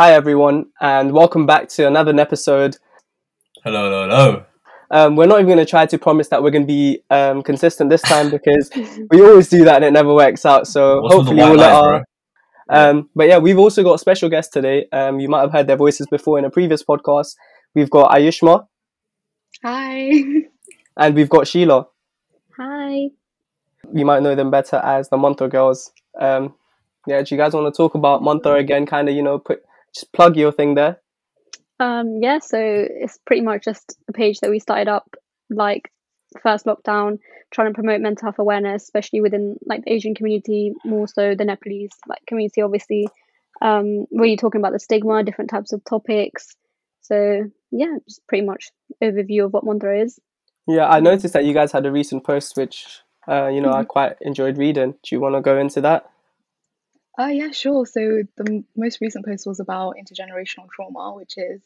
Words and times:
Hi, 0.00 0.12
everyone, 0.12 0.66
and 0.80 1.10
welcome 1.10 1.44
back 1.44 1.68
to 1.70 1.88
another 1.88 2.16
episode. 2.20 2.76
Hello, 3.64 3.90
hello, 3.90 4.08
hello. 4.08 4.44
Um, 4.92 5.16
we're 5.16 5.26
not 5.26 5.40
even 5.40 5.46
going 5.46 5.58
to 5.58 5.68
try 5.68 5.86
to 5.86 5.98
promise 5.98 6.28
that 6.28 6.40
we're 6.40 6.52
going 6.52 6.68
to 6.68 6.72
be 6.72 7.02
um, 7.10 7.42
consistent 7.42 7.90
this 7.90 8.02
time 8.02 8.30
because 8.30 8.70
we 9.10 9.20
always 9.20 9.48
do 9.48 9.64
that 9.64 9.74
and 9.74 9.84
it 9.84 9.90
never 9.90 10.14
works 10.14 10.46
out. 10.46 10.68
So 10.68 11.00
What's 11.00 11.14
hopefully 11.16 11.38
we'll 11.38 11.56
let 11.56 11.72
our. 11.72 12.04
Um, 12.68 13.10
but 13.16 13.26
yeah, 13.26 13.38
we've 13.38 13.58
also 13.58 13.82
got 13.82 13.94
a 13.94 13.98
special 13.98 14.28
guest 14.28 14.52
today. 14.52 14.86
Um, 14.92 15.18
you 15.18 15.28
might 15.28 15.40
have 15.40 15.50
heard 15.50 15.66
their 15.66 15.76
voices 15.76 16.06
before 16.06 16.38
in 16.38 16.44
a 16.44 16.50
previous 16.50 16.84
podcast. 16.84 17.34
We've 17.74 17.90
got 17.90 18.12
Ayushma 18.12 18.68
Hi. 19.64 20.12
and 20.96 21.14
we've 21.16 21.28
got 21.28 21.48
Sheila. 21.48 21.88
Hi. 22.56 23.08
You 23.92 24.04
might 24.04 24.22
know 24.22 24.36
them 24.36 24.52
better 24.52 24.76
as 24.76 25.08
the 25.08 25.16
Monto 25.16 25.50
Girls. 25.50 25.90
Um, 26.20 26.54
yeah, 27.08 27.20
do 27.20 27.34
you 27.34 27.36
guys 27.40 27.52
want 27.52 27.74
to 27.74 27.76
talk 27.76 27.96
about 27.96 28.22
Monto 28.22 28.56
again? 28.56 28.86
Kind 28.86 29.08
of, 29.08 29.16
you 29.16 29.24
know, 29.24 29.40
put 29.40 29.64
just 29.94 30.12
plug 30.12 30.36
your 30.36 30.52
thing 30.52 30.74
there. 30.74 31.00
Um, 31.80 32.18
yeah, 32.20 32.38
so 32.40 32.58
it's 32.60 33.18
pretty 33.24 33.42
much 33.42 33.64
just 33.64 33.96
a 34.08 34.12
page 34.12 34.40
that 34.40 34.50
we 34.50 34.58
started 34.58 34.88
up 34.88 35.14
like 35.50 35.90
first 36.42 36.66
lockdown, 36.66 37.18
trying 37.50 37.68
to 37.68 37.74
promote 37.74 38.00
mental 38.00 38.26
health 38.26 38.38
awareness, 38.38 38.82
especially 38.82 39.20
within 39.20 39.56
like 39.64 39.84
the 39.84 39.92
Asian 39.92 40.14
community, 40.14 40.72
more 40.84 41.06
so 41.08 41.34
the 41.34 41.44
Nepalese 41.44 41.92
like 42.06 42.20
community, 42.26 42.62
obviously. 42.62 43.08
Um, 43.60 44.06
really 44.12 44.36
talking 44.36 44.60
about 44.60 44.72
the 44.72 44.78
stigma, 44.78 45.24
different 45.24 45.50
types 45.50 45.72
of 45.72 45.82
topics. 45.84 46.56
So 47.00 47.44
yeah, 47.70 47.96
just 48.08 48.26
pretty 48.26 48.44
much 48.44 48.70
overview 49.02 49.44
of 49.44 49.52
what 49.52 49.64
Montra 49.64 50.04
is. 50.04 50.18
Yeah, 50.66 50.88
I 50.88 51.00
noticed 51.00 51.34
that 51.34 51.44
you 51.44 51.54
guys 51.54 51.72
had 51.72 51.86
a 51.86 51.92
recent 51.92 52.24
post 52.24 52.56
which, 52.56 53.00
uh, 53.26 53.46
you 53.48 53.60
know, 53.60 53.72
I 53.72 53.84
quite 53.84 54.16
enjoyed 54.20 54.58
reading. 54.58 54.92
Do 55.02 55.14
you 55.14 55.20
want 55.20 55.34
to 55.34 55.40
go 55.40 55.58
into 55.58 55.80
that? 55.80 56.10
Uh, 57.18 57.26
yeah, 57.26 57.50
sure. 57.50 57.84
So 57.86 58.22
the 58.36 58.44
m- 58.52 58.66
most 58.76 59.00
recent 59.00 59.24
post 59.24 59.46
was 59.46 59.60
about 59.60 59.96
intergenerational 59.96 60.68
trauma, 60.70 61.14
which 61.14 61.34
is 61.36 61.62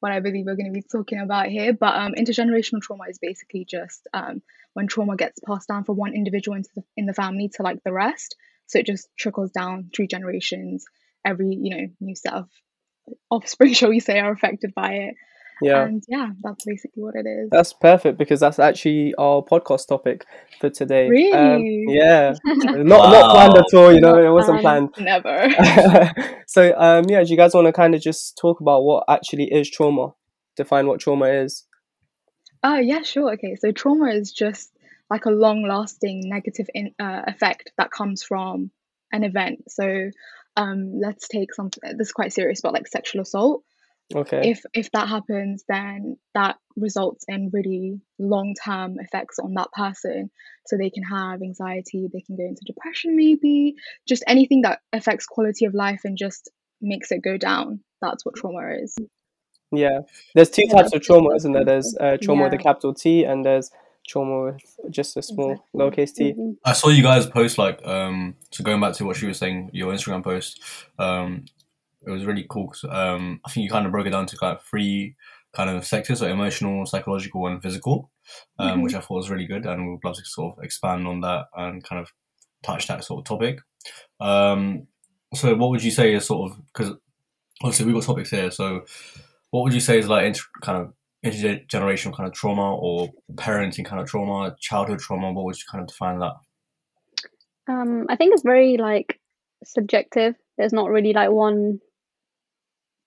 what 0.00 0.12
I 0.12 0.20
believe 0.20 0.46
we're 0.46 0.56
going 0.56 0.72
to 0.72 0.80
be 0.80 0.82
talking 0.90 1.18
about 1.20 1.46
here. 1.48 1.72
But 1.72 1.94
um, 1.94 2.12
intergenerational 2.14 2.80
trauma 2.82 3.04
is 3.08 3.18
basically 3.18 3.64
just 3.64 4.08
um, 4.14 4.42
when 4.72 4.86
trauma 4.86 5.16
gets 5.16 5.38
passed 5.40 5.68
down 5.68 5.84
from 5.84 5.96
one 5.96 6.14
individual 6.14 6.56
into 6.56 6.70
the, 6.74 6.84
in 6.96 7.06
the 7.06 7.14
family 7.14 7.48
to 7.54 7.62
like 7.62 7.82
the 7.84 7.92
rest. 7.92 8.36
So 8.66 8.78
it 8.78 8.86
just 8.86 9.08
trickles 9.18 9.50
down 9.50 9.90
through 9.94 10.06
generations. 10.06 10.86
Every 11.24 11.48
you 11.54 11.76
know 11.76 11.86
new 12.00 12.14
set 12.16 12.32
of 12.34 12.48
offspring, 13.30 13.72
shall 13.74 13.90
we 13.90 14.00
say, 14.00 14.18
are 14.20 14.32
affected 14.32 14.74
by 14.74 14.92
it. 14.94 15.14
Yeah. 15.62 15.84
And 15.84 16.02
yeah, 16.08 16.30
that's 16.42 16.64
basically 16.64 17.02
what 17.02 17.14
it 17.14 17.26
is. 17.26 17.48
That's 17.50 17.72
perfect 17.72 18.18
because 18.18 18.40
that's 18.40 18.58
actually 18.58 19.14
our 19.16 19.42
podcast 19.42 19.88
topic 19.88 20.26
for 20.60 20.70
today. 20.70 21.06
Um, 21.06 21.10
Really? 21.10 21.84
yeah. 21.88 22.34
Not 22.44 23.10
not 23.10 23.30
planned 23.30 23.56
at 23.56 23.74
all, 23.74 23.92
you 23.92 24.00
know, 24.00 24.14
Not 24.14 24.24
it 24.24 24.30
wasn't 24.30 24.60
planned. 24.60 24.90
Never. 24.98 25.48
so 26.46 26.74
um 26.76 27.04
yeah, 27.08 27.22
do 27.22 27.30
you 27.30 27.36
guys 27.36 27.54
want 27.54 27.66
to 27.66 27.72
kind 27.72 27.94
of 27.94 28.00
just 28.00 28.36
talk 28.36 28.60
about 28.60 28.82
what 28.82 29.04
actually 29.08 29.44
is 29.44 29.70
trauma? 29.70 30.14
Define 30.56 30.86
what 30.86 31.00
trauma 31.00 31.26
is. 31.26 31.64
Oh, 32.62 32.78
yeah, 32.78 33.02
sure. 33.02 33.34
Okay, 33.34 33.56
so 33.56 33.72
trauma 33.72 34.08
is 34.08 34.32
just 34.32 34.70
like 35.10 35.26
a 35.26 35.30
long-lasting 35.30 36.22
negative 36.24 36.66
in, 36.72 36.94
uh, 36.98 37.22
effect 37.26 37.70
that 37.76 37.90
comes 37.90 38.22
from 38.22 38.70
an 39.12 39.22
event. 39.22 39.64
So, 39.68 40.10
um, 40.56 40.98
let's 40.98 41.28
take 41.28 41.52
something 41.52 41.82
this 41.98 42.08
is 42.08 42.12
quite 42.12 42.32
serious, 42.32 42.62
but 42.62 42.72
like 42.72 42.86
sexual 42.86 43.20
assault. 43.20 43.64
Okay. 44.14 44.50
If 44.50 44.62
if 44.74 44.90
that 44.92 45.08
happens, 45.08 45.64
then 45.68 46.16
that 46.34 46.56
results 46.76 47.24
in 47.28 47.50
really 47.52 48.00
long-term 48.18 48.96
effects 49.00 49.38
on 49.38 49.54
that 49.54 49.68
person. 49.72 50.30
So 50.66 50.76
they 50.76 50.90
can 50.90 51.02
have 51.04 51.42
anxiety, 51.42 52.08
they 52.12 52.20
can 52.20 52.36
go 52.36 52.44
into 52.44 52.62
depression, 52.66 53.16
maybe 53.16 53.74
just 54.08 54.24
anything 54.26 54.62
that 54.62 54.80
affects 54.92 55.26
quality 55.26 55.64
of 55.66 55.74
life 55.74 56.00
and 56.04 56.16
just 56.18 56.50
makes 56.80 57.10
it 57.12 57.22
go 57.22 57.36
down. 57.36 57.80
That's 58.02 58.24
what 58.24 58.34
trauma 58.34 58.76
is. 58.82 58.94
yeah. 59.72 60.00
There's 60.34 60.50
two 60.50 60.64
Yeah, 60.66 60.74
types 60.82 60.92
of 60.94 61.02
trauma, 61.02 61.34
isn't 61.36 61.52
there? 61.52 61.64
There's 61.64 61.96
uh, 61.98 62.16
trauma 62.20 62.44
with 62.44 62.54
a 62.54 62.58
capital 62.58 62.94
T 62.94 63.24
and 63.24 63.44
there's 63.44 63.70
trauma 64.06 64.44
with 64.52 64.76
just 64.90 65.16
a 65.16 65.22
small 65.22 65.52
Exactly. 65.52 65.80
lowercase 65.80 66.14
t. 66.14 66.32
Mhm. 66.34 66.56
I 66.64 66.72
saw 66.74 66.88
you 66.90 67.02
guys 67.02 67.26
post 67.26 67.56
like 67.58 67.84
um. 67.86 68.36
So 68.50 68.62
going 68.62 68.80
back 68.80 68.92
to 68.94 69.04
what 69.06 69.16
she 69.16 69.26
was 69.26 69.38
saying, 69.38 69.70
your 69.72 69.92
Instagram 69.92 70.22
post, 70.22 70.60
um, 70.98 71.46
it 72.06 72.10
was 72.10 72.24
really 72.24 72.46
cool. 72.48 72.68
'cause, 72.68 72.84
um, 72.90 73.40
I 73.46 73.50
think 73.50 73.64
you 73.64 73.70
kind 73.70 73.86
of 73.86 73.92
broke 73.92 74.06
it 74.06 74.10
down 74.10 74.26
to 74.26 74.36
kind 74.36 74.56
of 74.56 74.62
three 74.64 75.16
kind 75.54 75.70
of 75.70 75.86
sectors, 75.86 76.18
so 76.18 76.26
emotional, 76.26 76.84
psychological, 76.86 77.46
and 77.46 77.62
physical, 77.62 78.10
um, 78.58 78.82
which 78.82 78.94
I 78.94 79.00
thought 79.00 79.16
was 79.16 79.30
really 79.30 79.46
good, 79.46 79.66
and 79.66 79.88
we'd 79.90 80.04
love 80.04 80.16
to 80.16 80.24
sort 80.24 80.58
of 80.58 80.64
expand 80.64 81.06
on 81.06 81.20
that 81.20 81.46
and 81.56 81.82
kind 81.84 82.00
of 82.02 82.10
touch 82.62 82.88
that 82.88 83.04
sort 83.04 83.20
of 83.20 83.24
topic. 83.24 83.60
Um, 84.20 84.88
so 85.34 85.54
what 85.54 85.70
would 85.70 85.82
you 85.84 85.90
say 85.90 86.12
is 86.14 86.26
sort 86.26 86.50
of 86.50 86.58
because 86.72 86.92
obviously 87.62 87.86
we've 87.86 87.94
got 87.94 88.04
topics 88.04 88.30
here, 88.30 88.50
so 88.50 88.84
what 89.50 89.62
would 89.62 89.74
you 89.74 89.80
say 89.80 89.98
is 89.98 90.08
like 90.08 90.24
inter- 90.26 90.42
kind 90.62 90.78
of 90.78 90.92
intergenerational 91.24 92.16
kind 92.16 92.26
of 92.28 92.32
trauma 92.34 92.74
or 92.76 93.10
parenting 93.34 93.84
kind 93.84 94.00
of 94.02 94.08
trauma, 94.08 94.56
childhood 94.60 94.98
trauma? 94.98 95.32
What 95.32 95.44
would 95.44 95.56
you 95.56 95.64
kind 95.70 95.82
of 95.82 95.88
define 95.88 96.18
that? 96.18 96.34
Um, 97.68 98.06
I 98.08 98.16
think 98.16 98.32
it's 98.34 98.42
very 98.42 98.76
like 98.76 99.20
subjective. 99.64 100.34
There's 100.58 100.72
not 100.72 100.90
really 100.90 101.12
like 101.12 101.30
one 101.30 101.80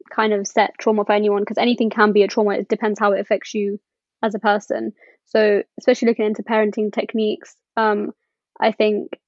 kind 0.10 0.34
of 0.34 0.48
set 0.48 0.74
trauma 0.80 1.06
for 1.06 1.14
anyone 1.14 1.42
because 1.42 1.58
anything 1.58 1.90
can 1.90 2.12
be 2.12 2.24
a 2.24 2.28
trauma. 2.28 2.56
It 2.56 2.70
depends 2.70 3.00
how 3.00 3.14
it 3.14 3.20
affects 3.20 3.54
you 3.54 3.80
as 4.24 4.36
a 4.36 4.40
person. 4.40 4.94
So, 5.26 5.64
especially 5.80 6.10
looking 6.10 6.26
into 6.26 6.44
parenting 6.44 6.92
techniques, 6.92 7.56
um, 7.76 8.12
I 8.60 8.72
think 8.72 9.20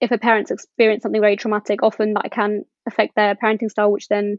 if 0.00 0.10
a 0.10 0.18
parent's 0.18 0.50
experienced 0.50 1.02
something 1.02 1.20
very 1.20 1.36
traumatic, 1.36 1.82
often 1.82 2.14
that 2.14 2.30
can 2.32 2.64
affect 2.86 3.14
their 3.14 3.34
parenting 3.34 3.70
style, 3.70 3.92
which 3.92 4.08
then 4.08 4.38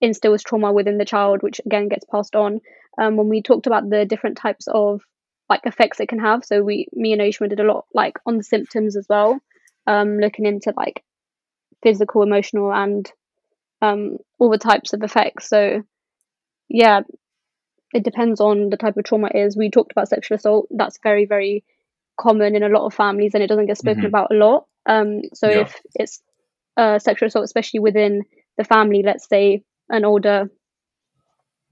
instills 0.00 0.42
trauma 0.42 0.72
within 0.72 0.98
the 0.98 1.04
child, 1.04 1.42
which 1.42 1.60
again 1.64 1.88
gets 1.88 2.04
passed 2.04 2.36
on. 2.36 2.60
Um, 3.00 3.16
when 3.16 3.28
we 3.28 3.42
talked 3.42 3.66
about 3.66 3.88
the 3.88 4.04
different 4.04 4.36
types 4.36 4.66
of 4.68 5.00
like 5.48 5.62
effects 5.64 6.00
it 6.00 6.08
can 6.08 6.18
have, 6.18 6.44
so 6.44 6.62
we, 6.62 6.86
me 6.92 7.12
and 7.12 7.22
Oshma 7.22 7.48
did 7.48 7.60
a 7.60 7.64
lot 7.64 7.86
like 7.94 8.18
on 8.26 8.36
the 8.36 8.44
symptoms 8.44 8.96
as 8.96 9.06
well, 9.08 9.40
um, 9.86 10.18
looking 10.18 10.46
into 10.46 10.72
like 10.76 11.02
physical, 11.82 12.22
emotional, 12.22 12.72
and 12.72 13.10
um, 13.82 14.18
all 14.38 14.50
the 14.50 14.58
types 14.58 14.94
of 14.94 15.02
effects. 15.02 15.48
So, 15.48 15.82
yeah, 16.68 17.02
it 17.94 18.04
depends 18.04 18.40
on 18.40 18.70
the 18.70 18.76
type 18.76 18.96
of 18.96 19.04
trauma 19.04 19.28
it 19.34 19.38
is. 19.38 19.56
We 19.56 19.70
talked 19.70 19.92
about 19.92 20.08
sexual 20.08 20.36
assault. 20.36 20.68
That's 20.70 20.98
very, 21.02 21.26
very 21.26 21.64
common 22.18 22.56
in 22.56 22.62
a 22.62 22.68
lot 22.68 22.86
of 22.86 22.94
families, 22.94 23.32
and 23.34 23.42
it 23.42 23.48
doesn't 23.48 23.66
get 23.66 23.78
spoken 23.78 24.04
Mhm. 24.04 24.08
about 24.08 24.32
a 24.32 24.34
lot. 24.36 24.66
Um, 24.86 25.22
so 25.34 25.48
Yeah. 25.48 25.60
if 25.62 25.80
it's 25.94 26.22
uh, 26.76 26.98
sexual 26.98 27.28
assault, 27.28 27.44
especially 27.44 27.80
within 27.80 28.24
the 28.58 28.64
family, 28.64 29.02
let's 29.04 29.28
say 29.28 29.64
an 29.90 30.04
older, 30.04 30.50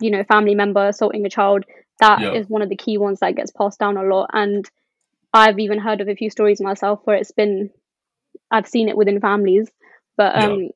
you 0.01 0.11
know, 0.11 0.25
family 0.25 0.55
member 0.55 0.89
assaulting 0.89 1.27
a 1.27 1.31
child, 1.31 1.65
that 2.01 2.21
is 2.33 2.47
Yeah. 2.47 2.49
one 2.49 2.63
of 2.63 2.69
the 2.69 2.77
key 2.77 2.99
ones 2.99 3.21
that 3.21 3.37
gets 3.37 3.51
passed 3.53 3.79
down 3.79 3.97
a 3.97 4.03
lot. 4.03 4.31
And 4.33 4.69
I've 5.33 5.59
even 5.59 5.79
heard 5.79 6.01
of 6.01 6.09
a 6.09 6.15
few 6.17 6.31
stories 6.31 6.61
myself 6.61 7.01
where 7.05 7.17
it's 7.17 7.33
been, 7.33 7.71
I've 8.51 8.69
seen 8.69 8.89
it 8.89 8.97
within 8.97 9.21
families. 9.21 9.71
But 10.17 10.37
um, 10.37 10.63
yeah, 10.63 10.69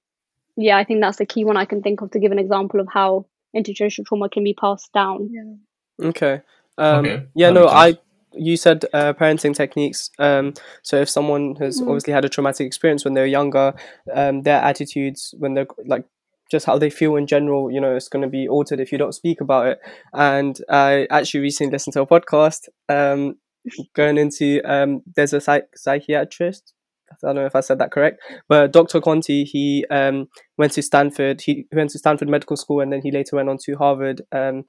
I 0.57 0.85
think 0.85 1.01
that's 1.01 1.19
the 1.19 1.27
key 1.27 1.45
one 1.45 1.57
I 1.57 1.65
can 1.65 1.83
think 1.83 2.01
of 2.01 2.11
to 2.13 2.19
give 2.19 2.33
an 2.33 2.39
example 2.39 2.81
of 2.81 2.89
how 2.93 3.27
intergenerational 3.57 4.07
trauma 4.07 4.29
can 4.29 4.45
be 4.45 4.55
passed 4.55 4.93
down. 4.93 5.31
Yeah. 5.33 6.09
Okay. 6.09 6.41
Um, 6.79 7.05
Okay, 7.05 7.27
Yeah, 7.35 7.49
that 7.51 7.55
no. 7.61 7.69
I. 7.69 7.99
You 8.37 8.57
said 8.57 8.85
uh, 8.93 9.13
parenting 9.13 9.55
techniques. 9.55 10.11
Um, 10.19 10.55
so 10.83 10.97
if 11.01 11.09
someone 11.09 11.55
has 11.61 11.81
Mm. 11.81 11.87
obviously 11.87 12.13
had 12.13 12.25
a 12.25 12.29
traumatic 12.29 12.67
experience 12.67 13.05
when 13.05 13.15
they're 13.15 13.27
younger, 13.27 13.75
um, 14.13 14.43
their 14.43 14.61
attitudes 14.61 15.35
when 15.39 15.55
they're 15.55 15.69
like 15.87 16.05
just 16.51 16.67
how 16.67 16.77
they 16.77 16.91
feel 16.91 17.15
in 17.15 17.29
general, 17.29 17.71
you 17.71 17.81
know, 17.81 17.95
it's 17.95 18.09
going 18.09 18.23
to 18.23 18.29
be 18.29 18.49
altered 18.49 18.81
if 18.81 18.91
you 18.91 18.99
don't 18.99 19.15
speak 19.15 19.41
about 19.41 19.69
it. 19.69 19.79
And 20.13 20.59
I 20.69 21.07
actually 21.11 21.41
recently 21.43 21.71
listened 21.71 21.93
to 21.95 22.03
a 22.03 22.07
podcast 22.09 22.69
um, 22.89 23.37
going 23.95 24.19
into 24.19 24.61
um, 24.65 25.03
there's 25.15 25.33
a 25.33 25.41
psych- 25.41 25.71
psychiatrist. 25.77 26.73
I 27.11 27.17
don't 27.23 27.37
know 27.37 27.47
if 27.47 27.55
I 27.55 27.61
said 27.61 27.79
that 27.79 27.93
correct, 27.93 28.21
but 28.49 28.73
Dr. 28.73 29.01
Conti, 29.01 29.45
he 29.45 29.87
um, 29.91 30.27
went 30.59 30.73
to 30.73 30.83
Stanford. 30.83 31.41
He 31.41 31.67
went 31.73 31.91
to 31.91 31.99
Stanford 31.99 32.29
Medical 32.29 32.57
School, 32.57 32.81
and 32.81 32.93
then 32.93 33.03
he 33.03 33.11
later 33.11 33.37
went 33.37 33.49
on 33.49 33.59
to 33.65 33.77
Harvard. 33.77 34.23
Um, 34.33 34.65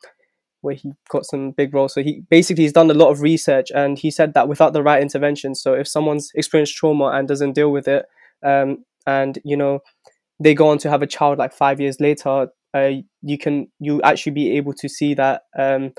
where 0.65 0.75
he 0.75 0.91
got 1.09 1.25
some 1.25 1.51
big 1.51 1.73
roles. 1.73 1.93
So 1.93 2.01
he 2.01 2.23
basically 2.29 2.63
he's 2.63 2.73
done 2.73 2.89
a 2.91 2.95
lot 2.95 3.11
of 3.11 3.21
research, 3.21 3.71
and 3.73 3.97
he 3.97 4.11
said 4.11 4.33
that 4.33 4.49
without 4.49 4.73
the 4.73 4.83
right 4.83 5.01
intervention, 5.01 5.55
so 5.55 5.73
if 5.73 5.87
someone's 5.87 6.31
experienced 6.35 6.75
trauma 6.75 7.05
and 7.09 7.27
doesn't 7.27 7.53
deal 7.53 7.71
with 7.71 7.87
it, 7.87 8.05
um, 8.43 8.83
and 9.05 9.39
you 9.45 9.55
know 9.55 9.79
they 10.39 10.53
go 10.53 10.67
on 10.67 10.77
to 10.79 10.89
have 10.89 11.01
a 11.01 11.07
child 11.07 11.37
like 11.37 11.53
five 11.53 11.79
years 11.79 12.01
later, 12.01 12.47
uh, 12.73 12.91
you 13.21 13.37
can 13.37 13.67
you 13.79 14.01
actually 14.01 14.33
be 14.33 14.57
able 14.57 14.73
to 14.73 14.89
see 14.89 15.13
that 15.13 15.43
um, 15.57 15.93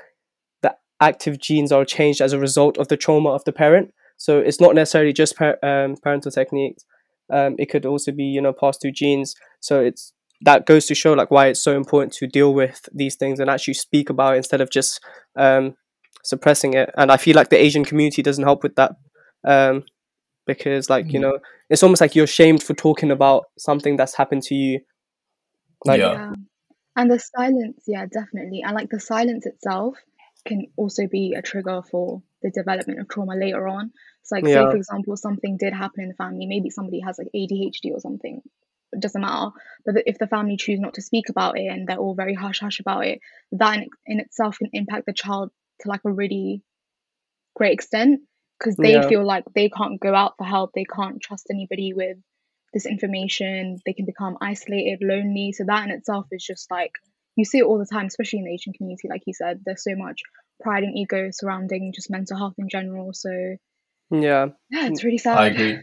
the 0.62 0.74
active 1.00 1.38
genes 1.38 1.72
are 1.72 1.84
changed 1.84 2.20
as 2.20 2.32
a 2.32 2.38
result 2.38 2.76
of 2.76 2.88
the 2.88 2.96
trauma 2.96 3.30
of 3.30 3.44
the 3.44 3.52
parent. 3.52 3.94
So 4.16 4.38
it's 4.38 4.60
not 4.60 4.74
necessarily 4.74 5.12
just 5.12 5.36
par- 5.36 5.58
um, 5.62 5.96
parental 6.02 6.30
techniques. 6.30 6.84
Um, 7.32 7.56
it 7.58 7.66
could 7.66 7.84
also 7.86 8.12
be 8.12 8.24
you 8.24 8.40
know 8.40 8.52
passed 8.52 8.80
through 8.80 8.92
genes. 8.92 9.34
So 9.60 9.80
it's 9.80 10.12
that 10.42 10.66
goes 10.66 10.86
to 10.86 10.94
show 10.94 11.12
like 11.14 11.30
why 11.30 11.46
it's 11.48 11.62
so 11.62 11.76
important 11.76 12.12
to 12.14 12.26
deal 12.26 12.52
with 12.54 12.88
these 12.92 13.16
things 13.16 13.40
and 13.40 13.48
actually 13.50 13.74
speak 13.74 14.10
about 14.10 14.34
it 14.34 14.38
instead 14.38 14.60
of 14.60 14.70
just 14.70 15.00
um, 15.36 15.74
suppressing 16.24 16.74
it. 16.74 16.90
And 16.96 17.10
I 17.10 17.16
feel 17.16 17.34
like 17.34 17.48
the 17.50 17.56
Asian 17.58 17.84
community 17.84 18.22
doesn't 18.22 18.44
help 18.44 18.62
with 18.62 18.74
that 18.76 18.92
um, 19.44 19.84
because 20.46 20.88
like 20.90 21.12
you 21.12 21.18
Mm. 21.18 21.22
know 21.22 21.38
it's 21.70 21.82
almost 21.82 22.00
like 22.00 22.14
you're 22.14 22.26
shamed 22.26 22.62
for 22.62 22.74
talking 22.74 23.10
about 23.10 23.44
something 23.58 23.96
that's 23.96 24.14
happened 24.14 24.42
to 24.44 24.54
you. 24.54 24.80
Like 25.84 26.00
Yeah. 26.00 26.12
Yeah. 26.12 26.32
And 26.98 27.10
the 27.10 27.18
silence, 27.18 27.82
yeah, 27.86 28.06
definitely. 28.06 28.62
And 28.62 28.74
like 28.74 28.88
the 28.88 29.00
silence 29.00 29.44
itself 29.44 29.96
can 30.46 30.66
also 30.76 31.06
be 31.06 31.34
a 31.36 31.42
trigger 31.42 31.82
for 31.90 32.22
the 32.46 32.52
development 32.62 33.00
of 33.00 33.08
trauma 33.08 33.34
later 33.36 33.66
on. 33.68 33.92
So, 34.22 34.36
like, 34.36 34.48
say 34.48 34.68
for 34.68 34.76
example, 34.76 35.16
something 35.16 35.58
did 35.58 35.74
happen 35.74 36.04
in 36.04 36.08
the 36.10 36.14
family, 36.14 36.46
maybe 36.46 36.70
somebody 36.70 37.00
has 37.00 37.18
like 37.18 37.28
ADHD 37.34 37.92
or 37.92 38.00
something, 38.00 38.40
it 38.92 39.00
doesn't 39.00 39.20
matter. 39.20 39.50
But 39.84 39.96
if 40.06 40.18
the 40.18 40.28
family 40.28 40.56
choose 40.56 40.80
not 40.80 40.94
to 40.94 41.02
speak 41.02 41.28
about 41.28 41.58
it 41.58 41.66
and 41.66 41.88
they're 41.88 41.98
all 41.98 42.14
very 42.14 42.34
hush 42.34 42.60
hush 42.60 42.80
about 42.80 43.06
it, 43.06 43.20
that 43.52 43.78
in, 43.78 43.88
in 44.06 44.20
itself 44.20 44.58
can 44.58 44.70
impact 44.72 45.06
the 45.06 45.12
child 45.12 45.50
to 45.80 45.88
like 45.88 46.02
a 46.06 46.12
really 46.12 46.62
great 47.56 47.72
extent 47.74 48.20
because 48.58 48.78
they 48.78 49.00
Yeah. 49.00 49.02
feel 49.02 49.24
like 49.26 49.44
they 49.54 49.68
can't 49.68 50.00
go 50.00 50.14
out 50.14 50.34
for 50.38 50.44
help, 50.44 50.70
they 50.74 50.84
can't 50.84 51.20
trust 51.22 51.48
anybody 51.50 51.92
with 51.94 52.16
this 52.72 52.86
information, 52.86 53.78
they 53.86 53.92
can 53.92 54.06
become 54.06 54.38
isolated, 54.40 55.00
lonely. 55.02 55.52
So 55.52 55.64
that 55.66 55.84
in 55.84 55.90
itself 55.90 56.26
is 56.32 56.44
just 56.44 56.70
like 56.70 56.92
you 57.36 57.44
see 57.44 57.58
it 57.58 57.64
all 57.64 57.78
the 57.78 57.86
time, 57.86 58.06
especially 58.06 58.40
in 58.40 58.44
the 58.46 58.54
Asian 58.54 58.72
community, 58.72 59.08
like 59.08 59.22
you 59.26 59.34
said, 59.34 59.60
there's 59.64 59.84
so 59.84 59.94
much 59.96 60.20
pride 60.60 60.82
and 60.84 60.96
ego 60.96 61.28
surrounding 61.32 61.92
just 61.94 62.10
mental 62.10 62.36
health 62.36 62.54
in 62.58 62.68
general. 62.68 63.10
So 63.12 63.30
Yeah. 64.10 64.48
yeah, 64.70 64.86
it's 64.86 65.04
really 65.04 65.18
sad. 65.18 65.38
I 65.38 65.46
agree. 65.46 65.78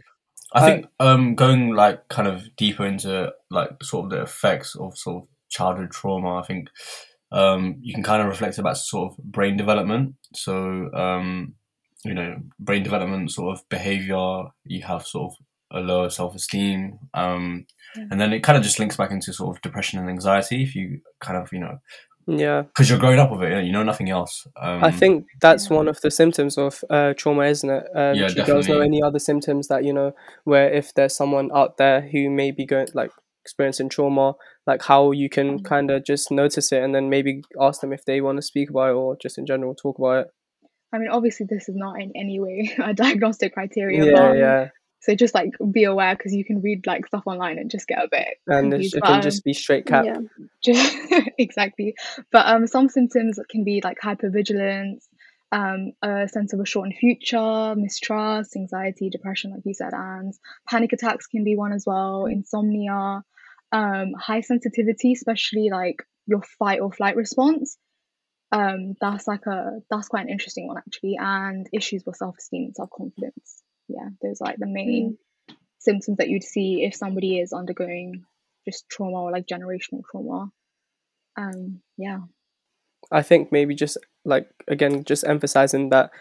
I 0.53 0.59
I- 0.59 0.65
think 0.65 0.85
um, 0.99 1.35
going 1.35 1.71
like 1.75 2.07
kind 2.09 2.27
of 2.27 2.43
deeper 2.55 2.85
into 2.85 3.31
like 3.49 3.83
sort 3.83 4.05
of 4.05 4.11
the 4.11 4.21
effects 4.21 4.75
of 4.75 4.97
sort 4.97 5.23
of 5.23 5.29
childhood 5.49 5.91
trauma, 5.91 6.35
I 6.37 6.43
think 6.43 6.69
um, 7.31 7.77
you 7.81 7.93
can 7.93 8.03
kind 8.03 8.21
of 8.21 8.27
reflect 8.27 8.57
about 8.59 8.77
sort 8.77 9.11
of 9.11 9.17
brain 9.23 9.57
development. 9.57 10.15
So 10.35 10.91
um, 10.93 11.55
you 12.05 12.13
know, 12.13 12.35
brain 12.59 12.83
development, 12.83 13.31
sort 13.31 13.57
of 13.57 13.67
behavior. 13.69 14.43
You 14.65 14.83
have 14.83 15.05
sort 15.07 15.31
of 15.33 15.37
a 15.75 15.79
lower 15.79 16.09
self 16.11 16.35
esteem, 16.35 16.99
um, 17.15 17.65
Yeah. 17.95 18.05
and 18.11 18.21
then 18.21 18.33
it 18.33 18.43
kind 18.43 18.57
of 18.57 18.63
just 18.63 18.77
links 18.77 18.95
back 18.97 19.09
into 19.11 19.33
sort 19.33 19.55
of 19.55 19.61
depression 19.63 19.97
and 19.99 20.09
anxiety. 20.09 20.61
If 20.61 20.75
you 20.75 21.01
kind 21.21 21.37
of 21.41 21.51
you 21.51 21.59
know 21.59 21.79
Yeah. 22.27 22.63
because 22.63 22.89
you're 22.89 22.99
growing 22.99 23.19
up 23.19 23.31
with 23.31 23.43
it, 23.43 23.65
you 23.65 23.71
know 23.71 23.83
nothing 23.83 24.09
else. 24.09 24.47
Um, 24.55 24.83
I 24.83 24.91
think 24.91 25.25
that's 25.41 25.69
one 25.69 25.87
of 25.87 25.99
the 26.01 26.11
symptoms 26.11 26.57
of 26.57 26.83
uh, 26.89 27.13
trauma, 27.17 27.45
isn't 27.45 27.69
it? 27.69 27.83
Um, 27.95 28.15
Yeah, 28.15 28.27
do 28.27 28.41
you 28.41 28.45
girls 28.45 28.67
know 28.67 28.79
any 28.79 29.01
other 29.01 29.19
symptoms 29.19 29.67
that 29.67 29.83
you 29.83 29.93
know 29.93 30.13
where 30.43 30.71
if 30.71 30.93
there's 30.93 31.15
someone 31.15 31.49
out 31.53 31.77
there 31.77 32.01
who 32.01 32.29
may 32.29 32.51
be 32.51 32.65
going 32.65 32.87
like 32.93 33.11
experiencing 33.43 33.89
trauma, 33.89 34.33
like 34.65 34.81
how 34.83 35.11
you 35.11 35.29
can 35.29 35.61
kind 35.63 35.91
of 35.91 36.05
just 36.05 36.31
notice 36.31 36.71
it 36.71 36.81
and 36.81 36.95
then 36.95 37.09
maybe 37.09 37.43
ask 37.59 37.81
them 37.81 37.91
if 37.91 38.05
they 38.05 38.21
want 38.21 38.37
to 38.37 38.41
speak 38.41 38.69
about 38.69 38.91
it 38.91 38.93
or 38.93 39.17
just 39.17 39.37
in 39.37 39.45
general 39.45 39.75
talk 39.75 39.97
about 39.99 40.25
it. 40.25 40.27
I 40.93 40.99
mean, 40.99 41.09
obviously, 41.09 41.47
this 41.49 41.67
is 41.67 41.75
not 41.75 41.99
in 41.99 42.11
any 42.15 42.39
way 42.39 42.71
a 42.83 42.93
diagnostic 42.93 43.53
criteria, 43.53 44.05
Yeah, 44.05 44.11
but 44.15 44.37
yeah, 44.37 44.67
so 45.03 45.15
just 45.15 45.33
like 45.33 45.51
be 45.69 45.83
aware 45.83 46.15
because 46.15 46.33
you 46.33 46.45
can 46.45 46.61
read 46.61 46.87
like 46.87 47.05
stuff 47.05 47.23
online 47.25 47.57
and 47.57 47.69
just 47.69 47.87
get 47.87 48.01
a 48.01 48.07
bit 48.09 48.37
and 48.47 48.73
it 48.73 48.93
can 49.03 49.15
um, 49.15 49.21
just 49.21 49.43
be 49.43 49.51
straight 49.53 49.85
cap. 49.85 50.05
Yeah. 50.05 50.19
just 50.63 50.95
exactly. 51.37 51.95
But 52.31 52.47
um 52.47 52.67
some 52.67 52.87
symptoms 52.87 53.37
can 53.49 53.65
be 53.65 53.81
like 53.83 53.97
hypervigilance 53.99 55.05
um 55.51 55.91
a 56.01 56.29
sense 56.29 56.53
of 56.53 56.61
a 56.61 56.65
shortened 56.65 56.95
future 56.97 57.75
mistrust 57.75 58.55
anxiety 58.55 59.09
depression 59.09 59.51
like 59.51 59.61
you 59.65 59.73
said 59.73 59.93
and 59.93 60.33
panic 60.69 60.93
attacks 60.93 61.27
can 61.27 61.43
be 61.43 61.55
one 61.55 61.73
as 61.73 61.83
well 61.85 62.25
insomnia 62.25 63.23
um 63.73 64.13
high 64.17 64.41
sensitivity 64.41 65.11
especially 65.11 65.69
like 65.69 66.01
your 66.27 66.41
fight 66.57 66.79
or 66.79 66.93
flight 66.93 67.17
response. 67.17 67.77
Um 68.53 68.95
that's 69.01 69.27
like 69.27 69.45
a 69.47 69.81
that's 69.91 70.07
quite 70.07 70.23
an 70.23 70.29
interesting 70.29 70.65
one 70.65 70.77
actually 70.77 71.17
and 71.19 71.67
issues 71.73 72.03
with 72.05 72.15
self-esteem 72.15 72.63
and 72.67 72.75
self-confidence 72.75 73.62
yeah 73.87 74.09
those 74.21 74.41
are 74.41 74.49
like 74.49 74.57
the 74.59 74.67
main 74.67 75.17
symptoms 75.83 76.17
that 76.17 76.29
you'd 76.29 76.43
see 76.43 76.83
if 76.83 76.95
somebody 76.95 77.39
is 77.39 77.53
undergoing 77.53 78.23
just 78.65 78.89
trauma 78.89 79.23
or 79.23 79.31
like 79.31 79.47
generational 79.47 80.01
trauma. 80.09 80.49
Um 81.37 81.81
yeah. 81.97 82.19
I 83.11 83.21
think 83.21 83.51
maybe 83.51 83.75
just 83.75 83.97
like 84.25 84.49
again, 84.67 85.03
just 85.03 85.25
emphasizing 85.27 85.89
that 85.89 86.11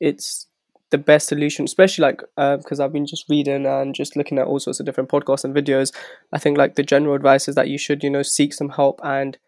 it's 0.00 0.46
the 0.90 0.98
best 0.98 1.28
solution, 1.28 1.64
especially 1.64 2.02
like 2.02 2.22
because 2.36 2.80
I've 2.80 2.92
been 2.92 3.06
just 3.06 3.28
reading 3.28 3.66
and 3.66 3.94
just 3.94 4.16
looking 4.16 4.38
at 4.38 4.46
all 4.46 4.60
sorts 4.60 4.80
of 4.80 4.86
different 4.86 5.10
podcasts 5.10 5.44
and 5.44 5.54
videos. 5.54 5.94
I 6.32 6.38
think 6.38 6.58
like 6.58 6.74
the 6.74 6.82
general 6.82 7.14
advice 7.14 7.48
is 7.48 7.54
that 7.54 7.68
you 7.68 7.78
should 7.78 8.02
you 8.02 8.10
know 8.10 8.22
seek 8.22 8.52
some 8.52 8.70
help 8.70 9.00
and 9.04 9.38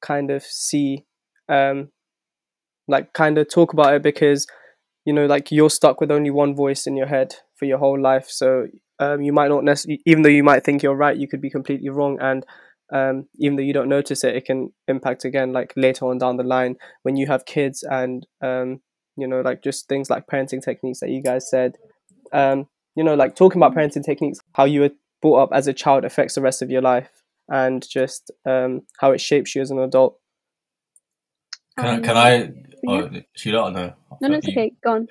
kind 0.00 0.30
of 0.30 0.42
see, 0.44 1.04
um, 1.48 1.88
like 2.86 3.12
kind 3.12 3.38
of 3.38 3.48
talk 3.48 3.72
about 3.72 3.94
it 3.94 4.02
because 4.02 4.46
you 5.08 5.14
know 5.14 5.26
like 5.26 5.50
you're 5.50 5.70
stuck 5.70 6.00
with 6.00 6.10
only 6.10 6.30
one 6.30 6.54
voice 6.54 6.86
in 6.86 6.96
your 6.96 7.06
head 7.06 7.34
for 7.56 7.64
your 7.64 7.78
whole 7.78 8.00
life, 8.00 8.26
so 8.28 8.66
um, 8.98 9.22
you 9.22 9.32
might 9.32 9.48
not 9.48 9.64
necessarily 9.64 10.02
even 10.04 10.22
though 10.22 10.36
you 10.38 10.44
might 10.44 10.64
think 10.64 10.82
you're 10.82 10.94
right, 10.94 11.16
you 11.16 11.28
could 11.28 11.40
be 11.40 11.50
completely 11.50 11.88
wrong 11.88 12.18
and 12.20 12.44
um, 12.90 13.26
even 13.38 13.56
though 13.56 13.62
you 13.62 13.72
don't 13.72 13.88
notice 13.88 14.24
it, 14.24 14.36
it 14.36 14.44
can 14.44 14.72
impact 14.86 15.24
again, 15.24 15.52
like 15.52 15.72
later 15.76 16.06
on 16.06 16.18
down 16.18 16.36
the 16.36 16.42
line 16.42 16.76
when 17.02 17.16
you 17.16 17.26
have 17.26 17.44
kids 17.44 17.82
and, 17.82 18.26
um, 18.42 18.80
you 19.16 19.26
know, 19.26 19.40
like 19.40 19.62
just 19.62 19.88
things 19.88 20.08
like 20.08 20.26
parenting 20.26 20.62
techniques 20.62 21.00
that 21.00 21.10
you 21.10 21.22
guys 21.22 21.50
said. 21.50 21.76
Um, 22.32 22.66
you 22.94 23.04
know, 23.04 23.14
like 23.14 23.36
talking 23.36 23.60
about 23.60 23.74
parenting 23.74 24.04
techniques, 24.04 24.40
how 24.54 24.64
you 24.64 24.80
were 24.80 24.90
brought 25.20 25.42
up 25.42 25.50
as 25.52 25.66
a 25.66 25.74
child 25.74 26.04
affects 26.04 26.34
the 26.34 26.40
rest 26.40 26.62
of 26.62 26.70
your 26.70 26.82
life 26.82 27.10
and 27.48 27.86
just 27.88 28.30
um, 28.46 28.82
how 29.00 29.12
it 29.12 29.20
shapes 29.20 29.54
you 29.54 29.62
as 29.62 29.70
an 29.70 29.78
adult. 29.78 30.18
Can 31.78 31.86
I, 31.86 31.94
Um, 31.96 32.02
can 32.02 32.16
I? 32.16 32.32
yeah. 32.82 33.00
Oh, 33.02 33.10
Sheila, 33.34 33.64
I 33.64 33.70
know. 33.70 33.92
No, 34.20 34.28
no, 34.28 34.34
it's 34.38 34.46
You- 34.48 34.52
okay. 34.52 34.72
Go 34.84 34.92
on. 34.94 35.06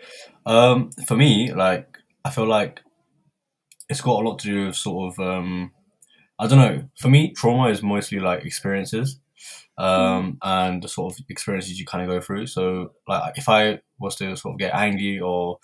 Um, 0.45 0.91
for 1.07 1.15
me, 1.15 1.53
like 1.53 1.97
I 2.25 2.29
feel 2.29 2.45
like 2.47 2.81
it's 3.89 4.01
got 4.01 4.21
a 4.23 4.27
lot 4.27 4.39
to 4.39 4.47
do 4.47 4.65
with 4.67 4.75
sort 4.75 5.13
of 5.13 5.19
um, 5.19 5.71
I 6.39 6.47
don't 6.47 6.59
know. 6.59 6.89
For 6.99 7.09
me, 7.09 7.33
trauma 7.33 7.69
is 7.69 7.81
mostly 7.81 8.19
like 8.19 8.45
experiences, 8.45 9.19
um, 9.77 10.37
and 10.43 10.83
the 10.83 10.87
sort 10.87 11.13
of 11.13 11.19
experiences 11.29 11.79
you 11.79 11.85
kind 11.85 12.03
of 12.03 12.09
go 12.09 12.21
through. 12.21 12.47
So, 12.47 12.91
like, 13.07 13.37
if 13.37 13.49
I 13.49 13.79
was 13.99 14.15
to 14.17 14.35
sort 14.35 14.53
of 14.55 14.59
get 14.59 14.73
angry 14.75 15.19
or 15.19 15.57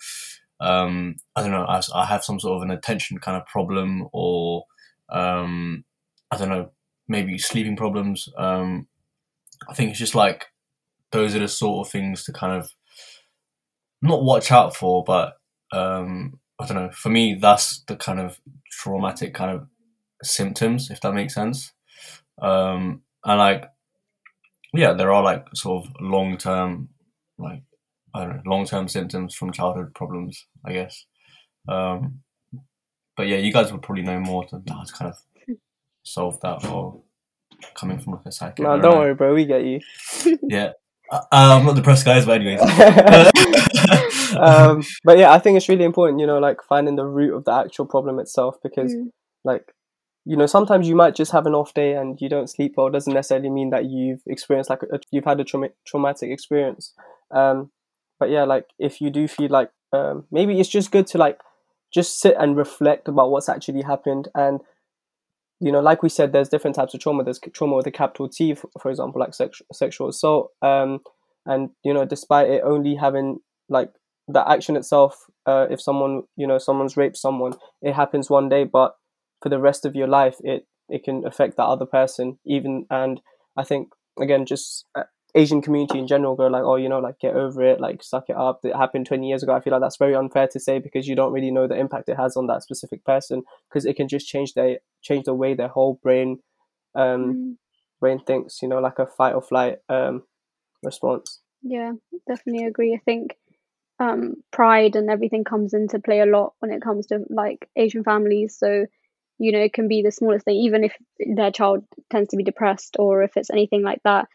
um, 0.60 1.16
I 1.36 1.42
don't 1.42 1.50
know, 1.50 1.64
I, 1.64 1.80
I 1.94 2.06
have 2.06 2.24
some 2.24 2.40
sort 2.40 2.56
of 2.56 2.62
an 2.62 2.70
attention 2.70 3.18
kind 3.18 3.36
of 3.36 3.46
problem 3.46 4.08
or 4.12 4.64
um, 5.10 5.84
I 6.30 6.36
don't 6.36 6.48
know, 6.48 6.70
maybe 7.08 7.38
sleeping 7.38 7.76
problems. 7.76 8.28
Um, 8.36 8.86
I 9.68 9.74
think 9.74 9.90
it's 9.90 9.98
just 9.98 10.14
like 10.14 10.46
those 11.14 11.34
are 11.34 11.38
the 11.38 11.48
sort 11.48 11.86
of 11.86 11.92
things 11.92 12.24
to 12.24 12.32
kind 12.32 12.52
of 12.52 12.70
not 14.02 14.24
watch 14.24 14.50
out 14.50 14.74
for, 14.76 15.04
but 15.04 15.34
um, 15.72 16.38
I 16.60 16.66
don't 16.66 16.76
know. 16.76 16.90
For 16.92 17.08
me, 17.08 17.34
that's 17.40 17.82
the 17.86 17.96
kind 17.96 18.18
of 18.18 18.38
traumatic 18.70 19.32
kind 19.32 19.52
of 19.52 19.68
symptoms, 20.22 20.90
if 20.90 21.00
that 21.00 21.14
makes 21.14 21.34
sense. 21.34 21.72
Um, 22.42 23.02
and 23.24 23.38
like, 23.38 23.64
yeah, 24.72 24.92
there 24.92 25.12
are 25.12 25.22
like 25.22 25.46
sort 25.54 25.86
of 25.86 25.92
long 26.00 26.36
term, 26.36 26.88
like 27.38 27.62
I 28.12 28.24
don't 28.24 28.36
know, 28.36 28.42
long 28.44 28.66
term 28.66 28.88
symptoms 28.88 29.36
from 29.36 29.52
childhood 29.52 29.94
problems, 29.94 30.46
I 30.66 30.72
guess. 30.72 31.06
Um, 31.68 32.20
but 33.16 33.28
yeah, 33.28 33.36
you 33.36 33.52
guys 33.52 33.70
would 33.70 33.82
probably 33.82 34.02
know 34.02 34.18
more 34.18 34.44
to 34.46 34.60
how 34.68 34.82
to 34.82 34.92
kind 34.92 35.12
of 35.12 35.56
solve 36.02 36.40
that 36.40 36.66
or 36.66 37.00
coming 37.74 38.00
from 38.00 38.14
like 38.14 38.26
a 38.26 38.32
psychic. 38.32 38.64
No, 38.64 38.80
don't 38.80 38.98
worry, 38.98 39.14
bro. 39.14 39.32
We 39.32 39.44
get 39.44 39.64
you. 39.64 39.80
Yeah. 40.42 40.72
Uh, 41.14 41.58
I'm 41.58 41.64
not 41.66 41.76
depressed, 41.76 42.04
guys, 42.04 42.26
but 42.26 42.40
anyways. 42.40 42.60
um, 44.36 44.82
but 45.04 45.18
yeah, 45.18 45.32
I 45.32 45.38
think 45.38 45.56
it's 45.56 45.68
really 45.68 45.84
important, 45.84 46.20
you 46.20 46.26
know, 46.26 46.38
like 46.38 46.58
finding 46.68 46.96
the 46.96 47.04
root 47.06 47.34
of 47.36 47.44
the 47.44 47.52
actual 47.52 47.86
problem 47.86 48.18
itself 48.18 48.56
because, 48.62 48.92
Mm. 48.94 49.10
like, 49.44 49.72
you 50.24 50.36
know, 50.36 50.46
sometimes 50.46 50.88
you 50.88 50.96
might 50.96 51.14
just 51.14 51.32
have 51.32 51.46
an 51.46 51.54
off 51.54 51.74
day 51.74 51.94
and 51.94 52.20
you 52.20 52.28
don't 52.28 52.48
sleep 52.48 52.74
well. 52.76 52.90
Doesn't 52.90 53.12
necessarily 53.12 53.50
mean 53.50 53.70
that 53.70 53.84
you've 53.84 54.22
experienced 54.26 54.70
like 54.70 54.82
a, 54.82 54.98
you've 55.10 55.24
had 55.26 55.38
a 55.40 55.44
trauma- 55.44 55.76
traumatic 55.86 56.30
experience. 56.30 56.94
Um, 57.30 57.70
but 58.18 58.30
yeah, 58.30 58.44
like 58.44 58.66
if 58.78 59.00
you 59.00 59.10
do 59.10 59.28
feel 59.28 59.50
like 59.50 59.70
um, 59.92 60.24
maybe 60.30 60.58
it's 60.58 60.68
just 60.68 60.90
good 60.90 61.06
to 61.08 61.18
like 61.18 61.38
just 61.92 62.18
sit 62.18 62.34
and 62.38 62.56
reflect 62.56 63.06
about 63.06 63.30
what's 63.30 63.48
actually 63.48 63.82
happened 63.82 64.28
and 64.34 64.60
you 65.60 65.72
know 65.72 65.80
like 65.80 66.02
we 66.02 66.08
said 66.08 66.32
there's 66.32 66.48
different 66.48 66.76
types 66.76 66.94
of 66.94 67.00
trauma. 67.00 67.24
There's 67.24 67.40
trauma 67.52 67.76
with 67.76 67.86
a 67.86 67.90
capital 67.90 68.28
t 68.28 68.54
for, 68.54 68.68
for 68.80 68.90
example 68.90 69.20
like 69.20 69.34
sex- 69.34 69.62
sexual 69.72 70.08
assault 70.08 70.50
um, 70.62 71.00
and 71.46 71.70
you 71.84 71.94
know 71.94 72.04
despite 72.04 72.50
it 72.50 72.62
only 72.64 72.94
having 72.94 73.38
like 73.68 73.90
the 74.28 74.48
action 74.48 74.76
itself 74.76 75.16
uh, 75.46 75.66
if 75.70 75.80
someone 75.80 76.22
you 76.36 76.46
know 76.46 76.58
someone's 76.58 76.96
raped 76.96 77.16
someone 77.16 77.54
it 77.82 77.94
happens 77.94 78.30
one 78.30 78.48
day 78.48 78.64
but 78.64 78.94
for 79.42 79.48
the 79.48 79.60
rest 79.60 79.84
of 79.84 79.94
your 79.94 80.08
life 80.08 80.36
it 80.40 80.66
it 80.88 81.04
can 81.04 81.26
affect 81.26 81.56
that 81.56 81.64
other 81.64 81.86
person 81.86 82.38
even 82.46 82.86
and 82.90 83.20
i 83.56 83.64
think 83.64 83.88
again 84.20 84.46
just 84.46 84.86
uh, 84.98 85.02
asian 85.34 85.60
community 85.60 85.98
in 85.98 86.06
general 86.06 86.34
go 86.36 86.46
like 86.46 86.62
oh 86.62 86.76
you 86.76 86.88
know 86.88 87.00
like 87.00 87.18
get 87.18 87.34
over 87.34 87.62
it 87.62 87.80
like 87.80 88.02
suck 88.02 88.24
it 88.28 88.36
up 88.36 88.60
it 88.64 88.74
happened 88.76 89.06
20 89.06 89.28
years 89.28 89.42
ago 89.42 89.52
i 89.52 89.60
feel 89.60 89.72
like 89.72 89.80
that's 89.80 89.96
very 89.96 90.14
unfair 90.14 90.46
to 90.46 90.60
say 90.60 90.78
because 90.78 91.06
you 91.08 91.16
don't 91.16 91.32
really 91.32 91.50
know 91.50 91.66
the 91.66 91.76
impact 91.78 92.08
it 92.08 92.16
has 92.16 92.36
on 92.36 92.46
that 92.46 92.62
specific 92.62 93.04
person 93.04 93.42
because 93.68 93.84
it 93.84 93.96
can 93.96 94.08
just 94.08 94.26
change 94.28 94.54
their 94.54 94.78
change 95.02 95.24
the 95.24 95.34
way 95.34 95.54
their 95.54 95.68
whole 95.68 95.98
brain 96.02 96.38
um 96.94 97.34
Mm. 97.36 97.56
brain 98.00 98.20
thinks 98.26 98.62
you 98.62 98.68
know 98.68 98.78
like 98.78 98.98
a 98.98 99.06
fight 99.06 99.34
or 99.34 99.42
flight 99.42 99.78
um 99.88 100.22
response 100.82 101.40
Yeah, 101.62 101.92
definitely 102.28 102.66
agree. 102.66 102.94
I 102.94 102.98
think 103.04 103.36
um, 103.98 104.42
pride 104.52 104.96
and 104.96 105.08
everything 105.10 105.44
comes 105.44 105.72
into 105.72 105.98
play 105.98 106.20
a 106.20 106.26
lot 106.26 106.54
when 106.58 106.70
it 106.72 106.82
comes 106.82 107.06
to 107.06 107.20
like 107.30 107.68
Asian 107.76 108.04
families. 108.04 108.56
So 108.58 108.86
you 109.38 109.52
know 109.52 109.58
it 109.60 109.72
can 109.72 109.88
be 109.88 110.02
the 110.02 110.12
smallest 110.12 110.44
thing 110.44 110.56
even 110.56 110.84
if 110.84 110.94
their 111.18 111.50
child 111.50 111.84
tends 112.10 112.28
to 112.30 112.36
be 112.36 112.44
depressed 112.44 112.96
or 112.98 113.22
if 113.22 113.36
it's 113.36 113.50
anything 113.50 113.82
like 113.82 114.00
that 114.04 114.28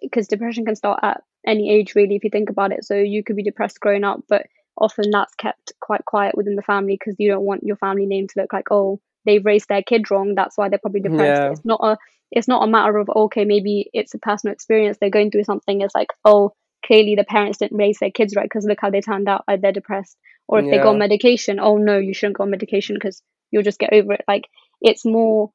because 0.00 0.28
depression 0.28 0.64
can 0.64 0.76
start 0.76 1.00
at 1.02 1.22
any 1.46 1.70
age 1.70 1.94
really 1.94 2.16
if 2.16 2.24
you 2.24 2.30
think 2.30 2.50
about 2.50 2.72
it. 2.72 2.84
So 2.84 2.94
you 2.94 3.22
could 3.22 3.36
be 3.36 3.42
depressed 3.42 3.80
growing 3.80 4.04
up 4.04 4.20
but 4.28 4.46
often 4.76 5.10
that's 5.10 5.34
kept 5.34 5.72
quite 5.80 6.04
quiet 6.04 6.36
within 6.36 6.56
the 6.56 6.62
family 6.62 6.96
because 6.98 7.16
you 7.18 7.30
don't 7.30 7.44
want 7.44 7.62
your 7.62 7.76
family 7.76 8.06
name 8.06 8.26
to 8.26 8.40
look 8.40 8.52
like 8.52 8.68
oh 8.70 8.98
they've 9.26 9.44
raised 9.44 9.68
their 9.68 9.82
kid 9.82 10.10
wrong 10.10 10.34
that's 10.34 10.56
why 10.56 10.68
they're 10.68 10.78
probably 10.78 11.00
depressed. 11.00 11.42
Yeah. 11.42 11.50
it's 11.50 11.64
not 11.64 11.80
a 11.82 11.98
it's 12.30 12.48
not 12.48 12.66
a 12.66 12.70
matter 12.70 12.96
of 12.96 13.10
okay 13.10 13.44
maybe 13.44 13.90
it's 13.92 14.14
a 14.14 14.18
personal 14.18 14.54
experience 14.54 14.96
they're 14.98 15.10
going 15.10 15.30
through 15.30 15.44
something 15.44 15.82
it's 15.82 15.94
like 15.94 16.08
oh 16.24 16.54
clearly 16.84 17.14
the 17.14 17.24
parents 17.24 17.58
didn't 17.58 17.78
raise 17.78 17.98
their 17.98 18.10
kids 18.10 18.34
right 18.34 18.44
because 18.44 18.64
look 18.64 18.80
how 18.80 18.90
they 18.90 19.00
turned 19.00 19.28
out 19.28 19.44
uh, 19.48 19.56
they're 19.56 19.72
depressed. 19.72 20.16
Or 20.48 20.58
if 20.58 20.70
they 20.70 20.78
go 20.78 20.90
on 20.90 20.98
medication 20.98 21.60
oh 21.60 21.78
no 21.78 21.96
you 21.96 22.12
shouldn't 22.12 22.36
go 22.36 22.44
on 22.44 22.50
medication 22.50 22.94
because 22.94 23.22
you'll 23.50 23.62
just 23.62 23.78
get 23.78 23.92
over 23.92 24.14
it. 24.14 24.24
Like 24.28 24.48
it's 24.80 25.04
more 25.04 25.50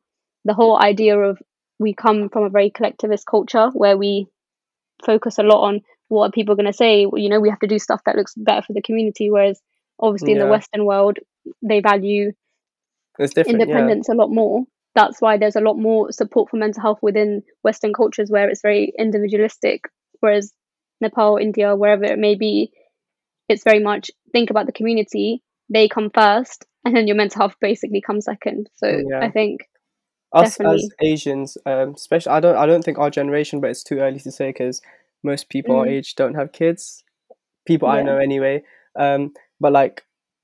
the 0.45 0.53
whole 0.53 0.81
idea 0.81 1.19
of 1.19 1.41
we 1.79 1.93
come 1.93 2.29
from 2.29 2.43
a 2.43 2.49
very 2.49 2.69
collectivist 2.69 3.25
culture 3.25 3.69
where 3.73 3.97
we 3.97 4.27
focus 5.05 5.37
a 5.37 5.43
lot 5.43 5.61
on 5.63 5.81
what 6.09 6.33
people 6.33 6.53
are 6.53 6.55
people 6.55 6.55
going 6.55 6.65
to 6.71 6.73
say. 6.73 7.01
You 7.01 7.29
know 7.29 7.39
we 7.39 7.49
have 7.49 7.59
to 7.59 7.67
do 7.67 7.79
stuff 7.79 8.01
that 8.05 8.15
looks 8.15 8.33
better 8.35 8.61
for 8.61 8.73
the 8.73 8.81
community 8.81 9.29
whereas 9.29 9.59
obviously 9.99 10.33
in 10.33 10.39
the 10.39 10.47
western 10.47 10.85
world 10.85 11.17
they 11.61 11.79
value 11.81 12.31
independence 13.19 14.09
a 14.09 14.13
lot 14.13 14.29
more. 14.29 14.63
That's 14.95 15.21
why 15.21 15.37
there's 15.37 15.55
a 15.55 15.61
lot 15.61 15.77
more 15.77 16.11
support 16.11 16.49
for 16.49 16.57
mental 16.57 16.81
health 16.81 16.99
within 17.01 17.43
western 17.63 17.93
cultures 17.93 18.31
where 18.31 18.49
it's 18.49 18.61
very 18.61 18.93
individualistic 18.97 19.83
whereas 20.19 20.51
nepal 20.99 21.37
india 21.37 21.75
wherever 21.75 22.05
it 22.05 22.17
may 22.17 22.33
be 22.33 22.71
it's 23.47 23.63
very 23.63 23.79
much 23.79 24.09
think 24.31 24.49
about 24.49 24.65
the 24.65 24.71
community 24.71 25.43
they 25.69 25.87
come 25.87 26.09
first 26.09 26.65
and 26.83 26.95
then 26.95 27.07
your 27.07 27.15
mental 27.15 27.41
health 27.41 27.55
basically 27.61 28.01
comes 28.01 28.25
second. 28.25 28.69
So 28.75 28.87
Yeah. 28.87 29.19
i 29.21 29.29
think 29.29 29.61
Yeah. 30.35 30.41
Us 30.41 30.59
as. 30.59 30.89
Asians, 31.01 31.57
um, 31.65 31.93
especially 31.95 32.31
I 32.31 32.39
don't 32.39 32.55
I 32.57 32.65
don't 32.65 32.83
think 32.83 32.97
our 32.99 33.09
generation, 33.09 33.61
but 33.61 33.69
it's 33.69 33.83
too 33.83 33.99
early 33.99 34.19
to 34.19 34.31
say 34.31 34.49
because 34.49 34.81
most 35.23 35.49
people 35.49 35.75
our 35.77 35.85
Mm. 35.85 35.91
age 35.91 36.15
don't 36.15 36.35
have 36.35 36.51
kids. 36.51 37.03
People 37.65 37.87
I 37.89 38.01
know 38.01 38.17
anyway. 38.17 38.63
Um, 38.95 39.33
but 39.59 39.71
like 39.73 40.03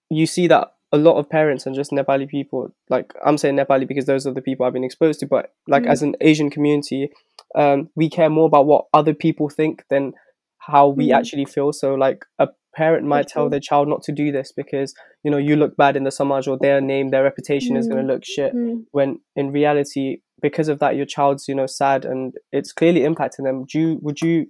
you 0.09 0.25
see 0.25 0.47
that 0.47 0.73
a 0.91 0.97
lot 0.97 1.17
of 1.17 1.29
parents 1.29 1.65
and 1.65 1.75
just 1.75 1.91
Nepali 1.91 2.27
people, 2.27 2.71
like 2.89 3.13
I'm 3.25 3.37
saying 3.37 3.55
Nepali 3.55 3.87
because 3.87 4.05
those 4.05 4.27
are 4.27 4.33
the 4.33 4.41
people 4.41 4.65
I've 4.65 4.73
been 4.73 4.83
exposed 4.83 5.19
to, 5.21 5.25
but 5.27 5.53
like 5.67 5.83
Mm. 5.83 5.89
as 5.91 6.03
an 6.03 6.15
Asian 6.21 6.49
community, 6.49 7.11
um, 7.55 7.89
we 7.95 8.09
care 8.09 8.29
more 8.29 8.45
about 8.47 8.65
what 8.67 8.85
other 8.93 9.13
people 9.13 9.49
think 9.49 9.83
than 9.89 10.13
how 10.59 10.87
we 10.87 11.09
Mhm. 11.09 11.15
actually 11.17 11.45
feel. 11.45 11.73
So 11.73 11.95
like 11.95 12.25
a 12.39 12.47
parent 12.75 13.05
might 13.05 13.27
tell 13.27 13.49
their 13.49 13.59
child 13.59 13.87
not 13.87 14.01
to 14.03 14.11
do 14.11 14.31
this 14.31 14.51
because 14.51 14.93
you 15.23 15.31
know 15.31 15.37
you 15.37 15.55
look 15.55 15.75
bad 15.77 15.95
in 15.95 16.03
the 16.03 16.11
samaj 16.11 16.47
or 16.47 16.57
their 16.57 16.81
name, 16.81 17.09
their 17.11 17.23
reputation 17.23 17.75
is 17.77 17.87
going 17.87 18.05
to 18.05 18.13
look 18.13 18.23
shit 18.25 18.53
Mm. 18.55 18.85
when 18.91 19.19
in 19.35 19.51
reality 19.51 20.17
because 20.41 20.67
of 20.67 20.79
that 20.79 20.95
your 20.95 21.05
child's 21.05 21.47
you 21.47 21.55
know 21.55 21.67
sad 21.67 22.03
and 22.05 22.33
it's 22.51 22.73
clearly 22.73 23.01
impacting 23.01 23.43
them 23.43 23.65
do 23.71 23.79
you 23.79 23.99
would 24.01 24.21
you 24.21 24.47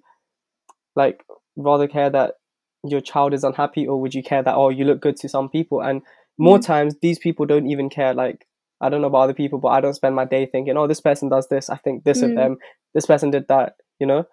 like 0.96 1.24
rather 1.56 1.88
care 1.88 2.10
that 2.10 2.36
your 2.84 3.02
child 3.02 3.34
is 3.34 3.44
unhappy 3.44 3.88
or 3.88 4.00
would 4.00 4.14
you 4.14 4.24
care 4.24 4.44
that 4.44 4.56
oh 4.56 4.70
you 4.70 4.86
look 4.86 5.02
good 5.02 5.16
to 5.18 5.30
some 5.30 5.50
people 5.50 5.82
and 5.82 6.02
more 6.38 6.58
Mm. 6.58 6.66
times 6.66 6.96
these 7.02 7.20
people 7.20 7.46
don't 7.46 7.68
even 7.68 7.90
care 7.90 8.14
like 8.14 8.46
i 8.82 8.90
don't 8.90 9.02
know 9.02 9.08
about 9.08 9.20
other 9.28 9.34
people 9.34 9.60
but 9.60 9.70
i 9.70 9.80
don't 9.82 9.94
spend 9.94 10.16
my 10.16 10.26
day 10.26 10.46
thinking 10.46 10.76
oh 10.78 10.88
this 10.88 11.00
person 11.02 11.30
does 11.30 11.48
this 11.48 11.70
i 11.70 11.78
think 11.78 12.04
this 12.04 12.22
of 12.22 12.32
Mm. 12.32 12.36
them 12.36 12.58
this 12.94 13.06
person 13.06 13.30
did 13.32 13.48
that 13.48 13.74
you 14.00 14.08
know 14.08 14.26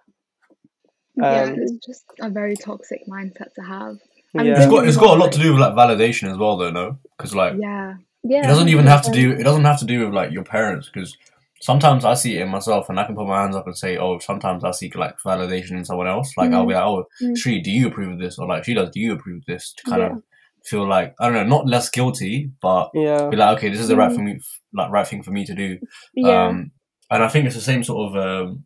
yeah, 1.17 1.45
Um, 1.45 1.55
it's 1.59 1.87
just 1.87 2.05
a 2.21 2.31
very 2.31 2.57
toxic 2.57 3.03
mindset 3.09 3.53
to 3.55 3.63
have. 3.63 3.97
And 4.35 4.47
yeah 4.47 4.59
It's 4.59 4.67
got 4.71 4.87
it's 4.87 4.97
got 4.97 5.17
a 5.17 5.21
lot 5.21 5.33
to 5.33 5.39
do 5.41 5.53
with 5.53 5.61
like 5.61 5.75
validation 5.75 6.31
as 6.31 6.39
well, 6.39 6.57
though. 6.57 6.71
No, 6.71 6.99
because 7.17 7.35
like 7.35 7.55
Yeah, 7.59 7.95
yeah 8.23 8.45
it 8.45 8.47
doesn't 8.47 8.69
even 8.69 8.87
have 8.87 9.03
to 9.03 9.11
do 9.11 9.33
it 9.33 9.43
doesn't 9.45 9.65
have 9.65 9.81
to 9.81 9.85
do 9.85 10.05
with 10.05 10.15
like 10.15 10.31
your 10.31 10.45
parents 10.45 10.89
because 10.93 11.17
sometimes 11.63 12.05
I 12.05 12.15
see 12.15 12.37
it 12.37 12.43
in 12.43 12.49
myself 12.49 12.89
and 12.89 12.99
I 12.99 13.05
can 13.05 13.15
put 13.15 13.27
my 13.27 13.41
hands 13.43 13.55
up 13.57 13.67
and 13.67 13.77
say, 13.77 13.99
oh, 13.99 14.19
sometimes 14.19 14.65
I 14.65 14.71
seek 14.71 14.95
like 14.95 15.17
validation 15.27 15.73
in 15.73 15.85
someone 15.85 16.07
else. 16.07 16.33
Like 16.37 16.53
I'll 16.53 16.67
be 16.67 16.75
like, 16.75 16.85
oh, 16.85 17.05
Mm. 17.23 17.37
Shri, 17.37 17.61
do 17.61 17.71
you 17.71 17.89
approve 17.89 18.13
of 18.13 18.19
this? 18.19 18.39
Or 18.39 18.47
like 18.47 18.65
she 18.65 18.75
does, 18.75 18.91
do 18.91 19.01
you 19.01 19.13
approve 19.13 19.39
of 19.39 19.47
this? 19.47 19.75
To 19.75 19.91
kind 19.91 20.03
Yeah. 20.03 20.13
of 20.13 20.23
feel 20.65 20.87
like 20.89 21.15
I 21.21 21.25
don't 21.27 21.35
know, 21.35 21.57
not 21.57 21.67
less 21.67 21.91
guilty, 21.91 22.51
but 22.63 22.91
yeah 22.95 23.29
be 23.31 23.37
like, 23.37 23.59
okay, 23.59 23.69
this 23.69 23.81
is 23.81 23.89
the 23.89 23.97
right 23.97 24.11
Mm. 24.11 24.15
for 24.15 24.23
me, 24.23 24.41
like 24.75 24.91
right 24.91 25.07
thing 25.07 25.23
for 25.23 25.33
me 25.33 25.45
to 25.45 25.55
do. 25.55 25.79
yeah 26.15 26.47
Um, 26.49 26.71
and 27.11 27.25
I 27.25 27.29
think 27.29 27.47
it's 27.47 27.57
the 27.57 27.61
same 27.61 27.83
sort 27.83 28.15
of 28.15 28.17
um, 28.25 28.65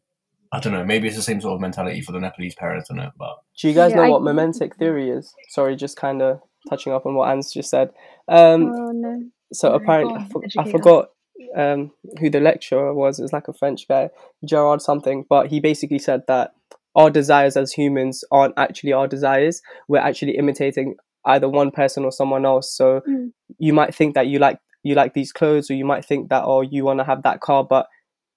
I 0.54 0.60
don't 0.60 0.72
know, 0.72 0.84
maybe 0.84 1.08
it's 1.08 1.16
the 1.16 1.22
same 1.22 1.40
sort 1.40 1.54
of 1.54 1.60
mentality 1.60 2.00
for 2.00 2.12
the 2.12 2.20
Nepalese 2.20 2.54
parents, 2.54 2.90
in 2.90 2.98
it, 2.98 3.10
but 3.18 3.36
do 3.60 3.68
you 3.68 3.74
guys 3.74 3.90
Yeah, 3.90 3.96
know 3.98 4.02
I- 4.04 4.10
what 4.10 4.22
mimetic 4.22 4.76
theory 4.76 5.10
is 5.10 5.32
sorry 5.48 5.76
just 5.76 5.96
kind 5.96 6.22
of 6.22 6.40
touching 6.68 6.92
up 6.92 7.04
on 7.06 7.14
what 7.14 7.28
Anne's 7.30 7.52
just 7.52 7.70
said 7.70 7.90
um 8.28 8.72
oh 8.74 8.92
no 8.92 9.22
so 9.52 9.68
No, 9.68 9.74
apparently 9.76 10.14
I, 10.16 10.24
for- 10.24 10.42
I 10.58 10.64
forgot 10.70 11.08
um, 11.56 11.92
who 12.20 12.30
the 12.30 12.40
lecturer 12.40 12.92
was. 12.94 13.18
It 13.18 13.22
was 13.22 13.32
like 13.32 13.46
a 13.48 13.52
French 13.52 13.86
guy, 13.86 14.10
Girard 14.44 14.82
something. 14.82 15.24
But 15.28 15.48
he 15.48 15.60
basically 15.60 15.98
said 16.00 16.22
that 16.26 16.52
our 16.96 17.10
desires 17.10 17.56
as 17.56 17.72
humans 17.72 18.24
aren't 18.32 18.54
actually 18.56 18.92
our 18.92 19.06
desires. 19.06 19.60
We're 19.86 19.98
actually 20.00 20.36
imitating 20.36 20.96
either 21.26 21.48
one 21.48 21.70
person 21.70 22.04
or 22.04 22.10
someone 22.12 22.44
else. 22.44 22.74
So 22.76 23.02
Mm. 23.08 23.32
you 23.58 23.72
might 23.72 23.94
think 23.94 24.14
that 24.16 24.26
you 24.26 24.38
like 24.40 24.58
you 24.82 24.94
like 24.96 25.14
these 25.14 25.32
clothes, 25.32 25.70
or 25.70 25.74
you 25.74 25.84
might 25.84 26.04
think 26.04 26.30
that 26.30 26.42
oh 26.44 26.62
you 26.62 26.84
want 26.84 26.98
to 27.00 27.04
have 27.04 27.22
that 27.22 27.40
car, 27.40 27.62
but 27.64 27.86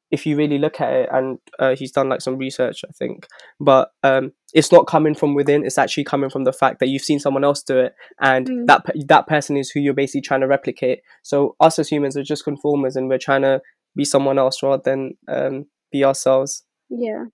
if 0.10 0.26
you 0.26 0.38
really 0.38 0.58
look 0.58 0.80
at 0.80 0.94
it, 0.94 1.10
and 1.12 1.38
uh, 1.60 1.76
he's 1.76 1.92
done 1.92 2.10
like 2.10 2.22
some 2.22 2.38
research, 2.38 2.82
I 2.88 2.92
think, 2.94 3.28
but 3.60 3.92
um, 4.04 4.32
it's 4.54 4.72
not 4.72 4.88
coming 4.88 5.16
from 5.16 5.36
within. 5.36 5.66
It's 5.66 5.78
actually 5.78 6.06
coming 6.06 6.30
from 6.30 6.46
the 6.46 6.54
fact 6.54 6.80
that 6.80 6.88
you've 6.88 7.02
seen 7.02 7.20
someone 7.20 7.44
else 7.44 7.62
do 7.64 7.78
it, 7.78 7.94
and 8.20 8.48
Mm. 8.48 8.66
that 8.68 8.86
that 9.08 9.28
person 9.28 9.58
is 9.58 9.70
who 9.70 9.80
you're 9.80 9.94
basically 9.94 10.22
trying 10.22 10.42
to 10.42 10.48
replicate. 10.48 11.00
So 11.24 11.56
us 11.60 11.78
as 11.80 11.90
humans 11.90 12.16
are 12.16 12.24
just 12.24 12.44
conformers, 12.46 12.96
and 12.96 13.10
we're 13.10 13.18
trying 13.18 13.42
to 13.42 13.62
be 13.96 14.06
someone 14.06 14.40
else 14.40 14.64
rather 14.64 14.82
than 14.84 15.18
um, 15.28 15.66
be 15.92 16.06
ourselves. 16.06 16.64
Yeah, 16.90 17.26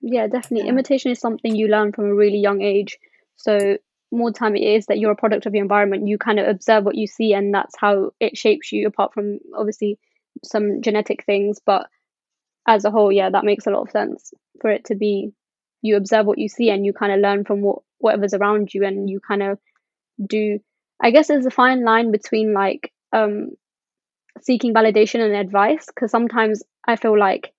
yeah, 0.00 0.26
definitely. 0.26 0.68
Imitation 0.68 1.12
is 1.12 1.20
something 1.20 1.54
you 1.54 1.68
learn 1.68 1.92
from 1.92 2.06
a 2.06 2.14
really 2.14 2.38
young 2.38 2.62
age. 2.62 2.98
So 3.36 3.76
more 4.10 4.32
time 4.32 4.56
it 4.56 4.62
is 4.62 4.86
that 4.86 4.98
you're 4.98 5.12
a 5.12 5.16
product 5.16 5.46
of 5.46 5.54
your 5.54 5.62
environment. 5.62 6.08
You 6.08 6.18
kind 6.18 6.40
of 6.40 6.48
observe 6.48 6.84
what 6.84 6.96
you 6.96 7.06
see, 7.06 7.32
and 7.32 7.54
that's 7.54 7.76
how 7.78 8.10
it 8.18 8.36
shapes 8.36 8.72
you. 8.72 8.86
Apart 8.88 9.12
from 9.14 9.38
obviously 9.56 9.98
some 10.44 10.80
genetic 10.82 11.24
things, 11.24 11.58
but 11.64 11.88
as 12.68 12.84
a 12.84 12.90
whole, 12.92 13.10
yeah, 13.10 13.30
that 13.30 13.44
makes 13.44 13.66
a 13.66 13.70
lot 13.70 13.82
of 13.82 13.90
sense 13.90 14.32
for 14.60 14.70
it 14.70 14.84
to 14.86 14.94
be. 14.94 15.32
You 15.82 15.96
observe 15.96 16.26
what 16.26 16.38
you 16.38 16.48
see, 16.48 16.70
and 16.70 16.86
you 16.86 16.92
kind 16.92 17.12
of 17.12 17.20
learn 17.20 17.44
from 17.44 17.62
what 17.62 17.80
whatever's 17.98 18.34
around 18.34 18.74
you, 18.74 18.84
and 18.84 19.10
you 19.10 19.20
kind 19.26 19.42
of 19.42 19.58
do. 20.24 20.60
I 21.02 21.10
guess 21.10 21.28
there's 21.28 21.46
a 21.46 21.50
fine 21.50 21.84
line 21.84 22.12
between 22.12 22.52
like 22.52 22.92
um 23.12 23.50
seeking 24.42 24.74
validation 24.74 25.20
and 25.20 25.34
advice 25.34 25.86
because 25.86 26.10
sometimes 26.10 26.62
I 26.86 26.96
feel 26.96 27.18
like 27.18 27.52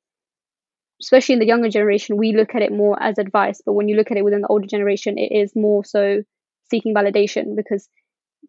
especially 1.02 1.34
in 1.34 1.40
the 1.40 1.48
younger 1.48 1.70
generation, 1.70 2.18
we 2.18 2.36
look 2.36 2.56
at 2.56 2.62
it 2.62 2.72
more 2.72 3.02
as 3.02 3.18
advice. 3.18 3.62
But 3.66 3.74
when 3.74 3.88
you 3.88 3.96
look 3.96 4.12
at 4.12 4.18
it 4.18 4.26
within 4.26 4.42
the 4.42 4.48
older 4.48 4.68
generation, 4.68 5.18
it 5.18 5.32
is 5.34 5.56
more 5.56 5.86
so 5.86 6.24
seeking 6.70 6.94
validation 6.94 7.56
because 7.56 7.88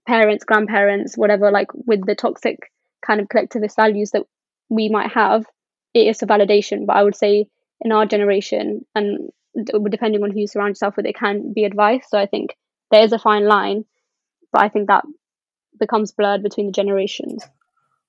parents, 0.07 0.45
grandparents, 0.45 1.17
whatever, 1.17 1.50
like 1.50 1.69
with 1.75 2.05
the 2.07 2.14
toxic 2.14 2.59
kind 3.07 3.21
of 3.21 3.29
collectivist 3.29 3.76
values 3.76 4.11
that 4.12 4.25
we 4.69 4.88
might 4.88 5.12
have, 5.12 5.47
it 5.94 6.06
is 6.06 6.23
a 6.23 6.26
validation. 6.26 6.87
But 6.87 6.97
I 6.97 7.02
would 7.02 7.16
say 7.16 7.47
in 7.80 7.92
our 7.92 8.06
generation, 8.06 8.85
and 8.94 9.30
depending 9.90 10.23
on 10.23 10.30
who 10.30 10.40
you 10.40 10.47
surround 10.47 10.70
yourself 10.70 10.97
with, 10.97 11.06
it 11.06 11.16
can 11.16 11.52
be 11.52 11.64
advice. 11.64 12.04
So 12.09 12.18
I 12.18 12.26
think 12.26 12.54
there 12.90 13.02
is 13.02 13.12
a 13.12 13.18
fine 13.18 13.47
line, 13.47 13.85
but 14.52 14.62
I 14.62 14.68
think 14.68 14.88
that 14.88 15.04
becomes 15.78 16.12
blurred 16.12 16.42
between 16.42 16.66
the 16.66 16.73
generations. 16.73 17.44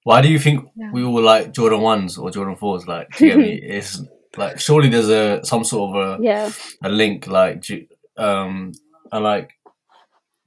why 0.04 0.20
do 0.22 0.30
you 0.30 0.40
think 0.40 0.68
Yeah. 0.76 0.92
we 0.92 1.04
all 1.04 1.22
like 1.22 1.54
Jordan 1.54 1.82
ones 1.82 2.18
or 2.18 2.32
Jordan 2.32 2.56
fours? 2.56 2.88
Like, 2.88 3.10
do 3.16 3.26
you 3.26 3.32
get 3.32 3.40
me? 3.40 3.62
It's 3.78 4.02
like 4.38 4.60
surely 4.60 4.90
there's 4.90 5.10
a 5.10 5.42
some 5.44 5.64
sort 5.64 5.96
of 5.96 6.20
a, 6.20 6.24
Yeah. 6.24 6.52
a 6.84 6.90
link, 6.90 7.28
like, 7.28 7.62
do 7.62 7.86
um, 8.18 8.72
and 9.12 9.24
like 9.24 9.52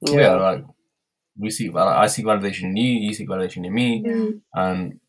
yeah, 0.01 0.33
like 0.35 0.63
we 1.37 1.49
seek, 1.49 1.71
val- 1.73 1.87
I 1.87 2.07
seek 2.07 2.25
validation 2.25 2.63
in 2.63 2.77
you, 2.77 2.91
you 3.07 3.13
seek 3.13 3.29
validation 3.29 3.65
in 3.65 3.73
me, 3.73 4.03
Yeah. 4.05 4.29
And 4.53 4.79
it's, 4.91 5.04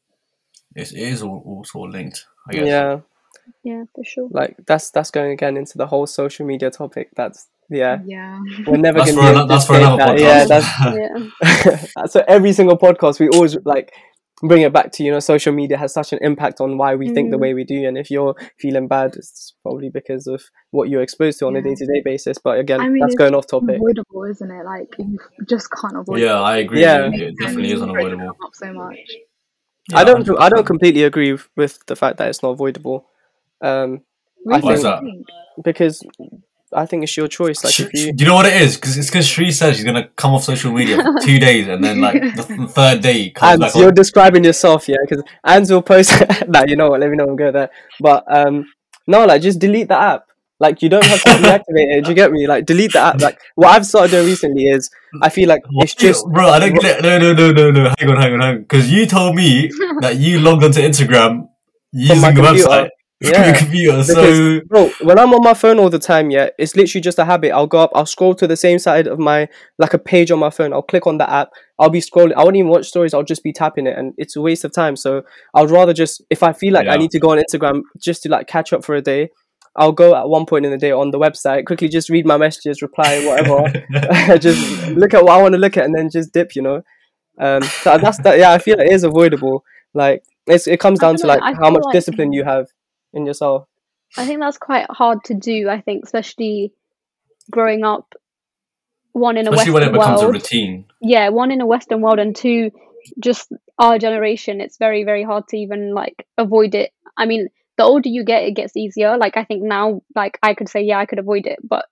it 0.76 0.92
is 0.92 1.23
all, 1.23 1.42
all 1.47 1.64
sort 1.64 1.88
of 1.90 1.95
linked. 1.95 2.26
I 2.49 2.52
guess. 2.52 2.66
yeah. 2.66 3.00
yeah, 3.64 3.85
for 3.95 4.04
sure. 4.04 4.28
Like 4.30 4.56
that's 4.66 4.90
that's 4.90 5.11
going 5.11 5.33
again 5.33 5.56
into 5.56 5.78
the 5.78 5.87
whole 5.87 6.06
social 6.06 6.47
media 6.47 6.71
topic. 6.71 7.11
That's 7.16 7.49
yeah. 7.68 7.99
Yeah. 8.06 8.38
We're 8.66 8.76
never 8.76 8.99
That's 9.00 9.11
gonna 9.12 9.23
for 9.26 9.33
be 9.33 9.37
able 9.38 9.47
to 9.49 9.52
that's 9.52 9.66
for 9.66 9.75
another 9.76 9.97
that. 9.97 10.21
Yeah, 10.21 10.45
podcast. 10.45 10.49
that's 10.49 11.90
Yeah. 11.97 12.06
so 12.06 12.25
every 12.28 12.52
single 12.52 12.78
podcast 12.78 13.18
we 13.18 13.28
always 13.28 13.56
like 13.64 13.92
bring 14.42 14.61
it 14.62 14.73
back 14.73 14.92
to 14.92 15.02
you 15.02 15.11
know 15.11 15.18
social 15.18 15.52
media 15.52 15.76
has 15.78 15.92
such 15.95 16.12
an 16.12 16.18
impact 16.23 16.61
on 16.61 16.76
why 16.76 16.95
we 16.95 17.09
think 17.09 17.30
the 17.30 17.38
Mm. 17.38 17.40
way 17.40 17.54
we 17.54 17.64
do 17.64 17.88
and 17.88 17.97
if 17.97 18.11
you're 18.11 18.35
feeling 18.59 18.87
bad 18.87 19.16
it's 19.16 19.54
probably 19.62 19.88
because 19.88 20.26
of 20.26 20.42
what 20.73 20.90
you're 20.90 21.00
exposed 21.00 21.38
to 21.38 21.47
on 21.47 21.56
a 21.56 21.62
day-to-day 21.62 22.02
basis 22.04 22.37
but 22.37 22.59
again 22.59 22.80
I 22.83 22.88
mean, 22.90 23.00
that's 23.00 23.14
going 23.14 23.35
off 23.35 23.47
topic 23.47 23.76
avoidable 23.76 24.25
isn't 24.25 24.50
it? 24.50 24.64
Like 24.64 24.88
you 24.99 25.18
just 25.49 25.68
can't 25.73 25.97
avoid. 25.97 26.21
Yeah, 26.21 26.38
it. 26.38 26.42
I 26.42 26.56
agree. 26.59 26.83
Yeah. 26.83 27.09
It 27.12 27.35
definitely 27.40 27.73
is 27.73 27.80
And 27.80 27.90
for 27.92 27.99
it 27.99 28.04
unavoidable. 28.12 28.37
up 28.45 28.54
so 28.54 28.73
much. 28.75 28.99
Yeah, 29.90 29.99
i 29.99 30.05
don't 30.05 30.28
i 30.40 30.49
don't 30.49 30.66
completely 30.66 31.05
agree 31.05 31.33
with, 31.33 31.49
with 31.57 31.87
the 31.87 31.97
fact 31.97 32.19
that 32.19 32.28
it's 32.28 32.43
not 32.43 32.50
avoidable 32.50 33.07
um 33.61 34.02
Really? 34.45 34.62
Why 34.62 34.73
is 34.75 34.83
that? 34.85 35.02
because 35.64 36.05
I 36.73 36.87
think 36.87 37.02
it's 37.05 37.16
your 37.16 37.26
choice. 37.26 37.64
Like, 37.64 37.73
Sh- 37.73 37.81
if 37.81 37.95
you, 37.95 38.12
Do 38.12 38.23
you 38.25 38.28
know 38.28 38.35
what 38.37 38.47
it 38.47 38.61
is? 38.61 38.76
Because 38.76 38.97
it's 38.97 39.09
because 39.09 39.26
Shree 39.26 39.50
says 39.50 39.75
she's 39.76 39.85
gonna 39.85 40.09
come 40.16 40.35
off 40.35 40.45
social 40.45 40.73
media 40.73 41.02
for 41.02 41.19
two 41.23 41.38
days, 41.40 41.66
and 41.66 41.83
then 41.83 42.00
like 42.00 42.21
the 42.37 42.43
th- 42.45 42.71
third 42.71 43.00
day 43.02 43.31
comes 43.31 43.52
and 43.52 43.61
back 43.61 43.75
you're 43.75 43.88
on. 43.88 43.95
describing 43.95 44.45
yourself, 44.45 44.88
yeah, 44.88 44.99
because 45.09 45.25
Ands 45.45 45.71
will 45.71 45.83
post. 45.83 46.12
nah, 46.49 46.64
you 46.66 46.76
know 46.76 46.90
what? 46.90 47.00
Let 47.00 47.11
me 47.11 47.16
know. 47.16 47.26
I'm 47.28 47.37
good 47.37 47.55
there. 47.55 47.71
But 47.99 48.25
um, 48.28 48.66
no, 49.07 49.25
like 49.25 49.43
just 49.43 49.59
delete 49.59 49.88
the 49.88 49.99
app. 49.99 50.26
Like 50.59 50.81
you 50.83 50.89
don't 50.89 51.05
have 51.05 51.23
to 51.23 51.29
deactivate 51.31 51.97
it. 51.99 52.05
Do 52.05 52.11
you 52.11 52.15
get 52.15 52.33
me? 52.33 52.47
Like 52.47 52.65
delete 52.67 52.93
the 52.95 53.01
app. 53.01 53.21
Like 53.21 53.39
what 53.57 53.69
I've 53.69 53.85
started 53.87 54.11
doing 54.11 54.27
recently 54.27 54.65
is 54.69 54.91
I 55.23 55.29
feel 55.29 55.49
like 55.49 55.61
it's 55.83 55.95
just 55.95 56.27
bro. 56.29 56.49
I 56.49 56.59
don't 56.59 56.75
get 56.75 56.99
it. 56.99 57.03
No, 57.03 57.19
no, 57.19 57.33
no, 57.35 57.53
no, 57.53 57.71
no. 57.71 57.95
Hang 57.99 58.11
on, 58.11 58.17
hang 58.17 58.33
on, 58.35 58.41
hang 58.41 58.55
on. 58.57 58.59
Because 58.63 58.91
you 58.91 59.07
told 59.07 59.35
me 59.35 59.71
that 60.01 60.17
you 60.17 60.41
logged 60.41 60.65
onto 60.65 60.81
Instagram 60.81 61.49
using 61.93 62.21
the 62.21 62.33
computer. 62.33 62.69
website 62.69 62.89
Yeah. 63.21 63.57
computer. 63.59 63.93
Because- 63.99 64.07
So 64.15 64.61
Bro, 64.67 64.91
when 65.03 65.19
I'm 65.19 65.33
on 65.33 65.43
my 65.43 65.55
phone 65.55 65.79
all 65.79 65.89
the 65.89 65.99
time, 65.99 66.31
yeah, 66.31 66.49
it's 66.59 66.77
literally 66.77 67.01
just 67.01 67.19
a 67.19 67.25
habit. 67.25 67.51
I'll 67.53 67.67
go 67.67 67.79
up, 67.79 67.91
I'll 67.95 68.05
scroll 68.07 68.35
to 68.35 68.47
the 68.47 68.57
same 68.57 68.79
side 68.79 69.07
of 69.07 69.19
my 69.19 69.49
like 69.79 69.95
a 69.95 69.99
page 69.99 70.31
on 70.31 70.39
my 70.39 70.51
phone. 70.51 70.73
I'll 70.75 70.83
click 70.83 71.07
on 71.07 71.17
the 71.19 71.29
app. 71.31 71.49
I'll 71.79 71.89
be 71.91 72.01
scrolling. 72.01 72.35
I 72.37 72.45
won't 72.45 72.57
even 72.57 72.71
watch 72.71 72.87
stories. 72.87 73.15
I'll 73.15 73.23
just 73.23 73.43
be 73.43 73.53
tapping 73.53 73.87
it, 73.87 73.97
and 73.99 74.13
it's 74.19 74.37
a 74.37 74.41
waste 74.43 74.65
of 74.65 74.73
time. 74.73 74.97
So 74.97 75.23
I'd 75.55 75.71
rather 75.71 75.93
just 75.95 76.23
if 76.31 76.43
I 76.43 76.53
feel 76.55 76.73
like 76.75 76.89
I 76.89 76.97
need 76.97 77.11
to 77.13 77.19
go 77.19 77.31
on 77.31 77.39
Instagram 77.39 77.83
just 77.99 78.23
to 78.25 78.29
like 78.31 78.47
catch 78.49 78.73
up 78.75 78.85
for 78.85 78.95
a 78.95 79.01
day, 79.03 79.31
I'll 79.76 79.92
go 79.92 80.14
at 80.14 80.28
one 80.28 80.47
point 80.47 80.64
in 80.64 80.73
the 80.73 80.78
day 80.78 80.90
on 80.90 81.11
the 81.11 81.18
website, 81.18 81.66
quickly 81.66 81.88
just 81.88 82.09
read 82.09 82.26
my 82.26 82.38
messages, 82.38 82.83
reply, 82.83 83.25
whatever. 83.26 84.38
just 84.38 84.88
look 84.88 85.14
at 85.14 85.23
what 85.23 85.38
I 85.38 85.42
want 85.42 85.52
to 85.52 85.59
look 85.61 85.76
at, 85.76 85.85
and 85.85 85.95
then 85.95 86.11
just 86.11 86.33
dip. 86.33 86.56
You 86.56 86.62
know, 86.62 86.83
um, 87.38 87.62
so 87.62 87.99
that's 87.99 88.18
that. 88.23 88.38
Yeah, 88.38 88.52
I 88.52 88.59
feel 88.59 88.80
it 88.80 88.90
is 88.90 89.04
avoidable. 89.04 89.64
Like 89.95 90.25
it's 90.47 90.66
it 90.66 90.80
comes 90.80 90.99
down 90.99 91.16
to 91.16 91.23
don't 91.23 91.28
like 91.28 91.42
I 91.42 91.52
how 91.52 91.71
much 91.71 91.85
like- 91.85 91.92
discipline 91.92 92.33
you 92.33 92.45
have 92.45 92.68
in 93.12 93.26
yourself. 93.26 93.68
I 94.16 94.25
think 94.26 94.40
that's 94.40 94.59
quite 94.59 94.87
hard 94.88 95.25
to 95.25 95.35
do. 95.35 95.68
I 95.68 95.80
think, 95.80 96.04
especially 96.04 96.73
growing 97.50 97.85
up, 97.85 98.14
one 99.12 99.37
in 99.37 99.47
a 99.47 99.50
especially 99.50 99.73
when 99.73 99.83
it 99.83 99.92
Western 99.92 100.14
becomes 100.14 100.23
a 100.23 100.33
routine. 100.33 100.85
yeah, 101.02 101.28
one 101.28 101.50
in 101.50 101.61
a 101.61 101.66
Western 101.66 102.00
world, 102.00 102.18
and 102.18 102.35
two, 102.35 102.71
just 103.23 103.52
our 103.78 103.99
generation. 103.99 104.61
It's 104.61 104.78
very, 104.78 105.04
very 105.04 105.23
hard 105.23 105.49
to 105.49 105.59
even 105.59 105.92
like 105.92 106.26
avoid 106.38 106.75
it. 106.75 106.92
I 107.16 107.26
mean, 107.26 107.49
the 107.76 107.85
older 107.85 108.09
you 108.09 108.25
get, 108.25 108.45
it 108.45 108.52
gets 108.52 108.76
easier. 108.76 109.16
Like 109.18 109.37
I 109.37 109.45
think 109.45 109.62
now, 109.62 110.02
like 110.14 110.38
I 110.42 110.54
could 110.54 110.68
say, 110.68 110.83
yeah, 110.83 110.99
I 110.99 111.06
could 111.06 111.18
avoid 111.18 111.47
it, 111.47 111.59
but 111.62 111.87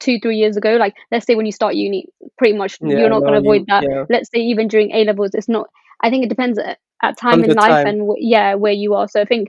two, 0.00 0.18
three 0.20 0.36
years 0.36 0.56
ago, 0.56 0.76
like 0.76 0.94
let's 1.10 1.26
say 1.26 1.34
when 1.34 1.46
you 1.46 1.52
start 1.52 1.74
uni, 1.74 2.06
pretty 2.38 2.56
much 2.56 2.78
Yeah, 2.80 2.96
you're 2.96 3.08
not 3.10 3.20
no, 3.20 3.26
going 3.26 3.34
to 3.34 3.40
avoid 3.40 3.64
that. 3.68 3.86
yeah. 3.88 4.04
Let's 4.08 4.30
say 4.32 4.40
even 4.40 4.68
during 4.68 4.92
A 4.94 5.04
levels, 5.04 5.30
it's 5.34 5.48
not. 5.48 5.68
I 6.02 6.10
think 6.10 6.24
it 6.24 6.28
depends 6.28 6.58
at, 6.58 6.78
at 7.02 7.16
time 7.18 7.44
in 7.44 7.54
life 7.54 7.80
time. 7.80 7.84
and 7.84 7.98
w- 8.00 8.16
yeah, 8.18 8.54
where 8.54 8.72
you 8.72 8.94
are. 8.94 9.08
So 9.08 9.20
I 9.20 9.24
think 9.24 9.48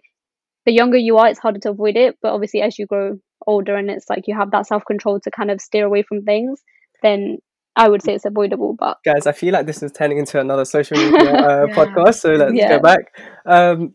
the 0.65 0.71
younger 0.73 0.97
you 0.97 1.17
are, 1.17 1.27
it's 1.27 1.39
harder 1.39 1.59
to 1.59 1.69
avoid 1.71 1.95
it. 1.97 2.17
But 2.21 2.33
obviously, 2.33 2.61
as 2.61 2.77
you 2.77 2.85
grow 2.85 3.19
older 3.47 3.75
and 3.75 3.89
it's 3.89 4.09
like 4.09 4.27
you 4.27 4.35
have 4.37 4.51
that 4.51 4.67
self 4.67 4.83
control 4.85 5.19
to 5.21 5.31
kind 5.31 5.51
of 5.51 5.61
steer 5.61 5.85
away 5.85 6.03
from 6.03 6.23
things, 6.23 6.61
then 7.01 7.37
I 7.75 7.89
would 7.89 8.03
say 8.03 8.13
it's 8.15 8.25
avoidable. 8.25 8.75
But 8.77 8.97
guys 9.05 9.25
i 9.25 9.31
feel 9.31 9.53
like 9.53 9.65
this 9.65 9.81
is 9.83 9.91
turning 9.91 10.17
into 10.17 10.39
another 10.39 10.65
social 10.65 10.97
media 10.97 11.33
uh, 11.35 11.67
Yeah. 11.75 11.75
podcast 11.75 12.15
so 12.15 12.31
let's 12.31 12.65
go 12.65 12.79
back 12.79 12.99
um 13.45 13.93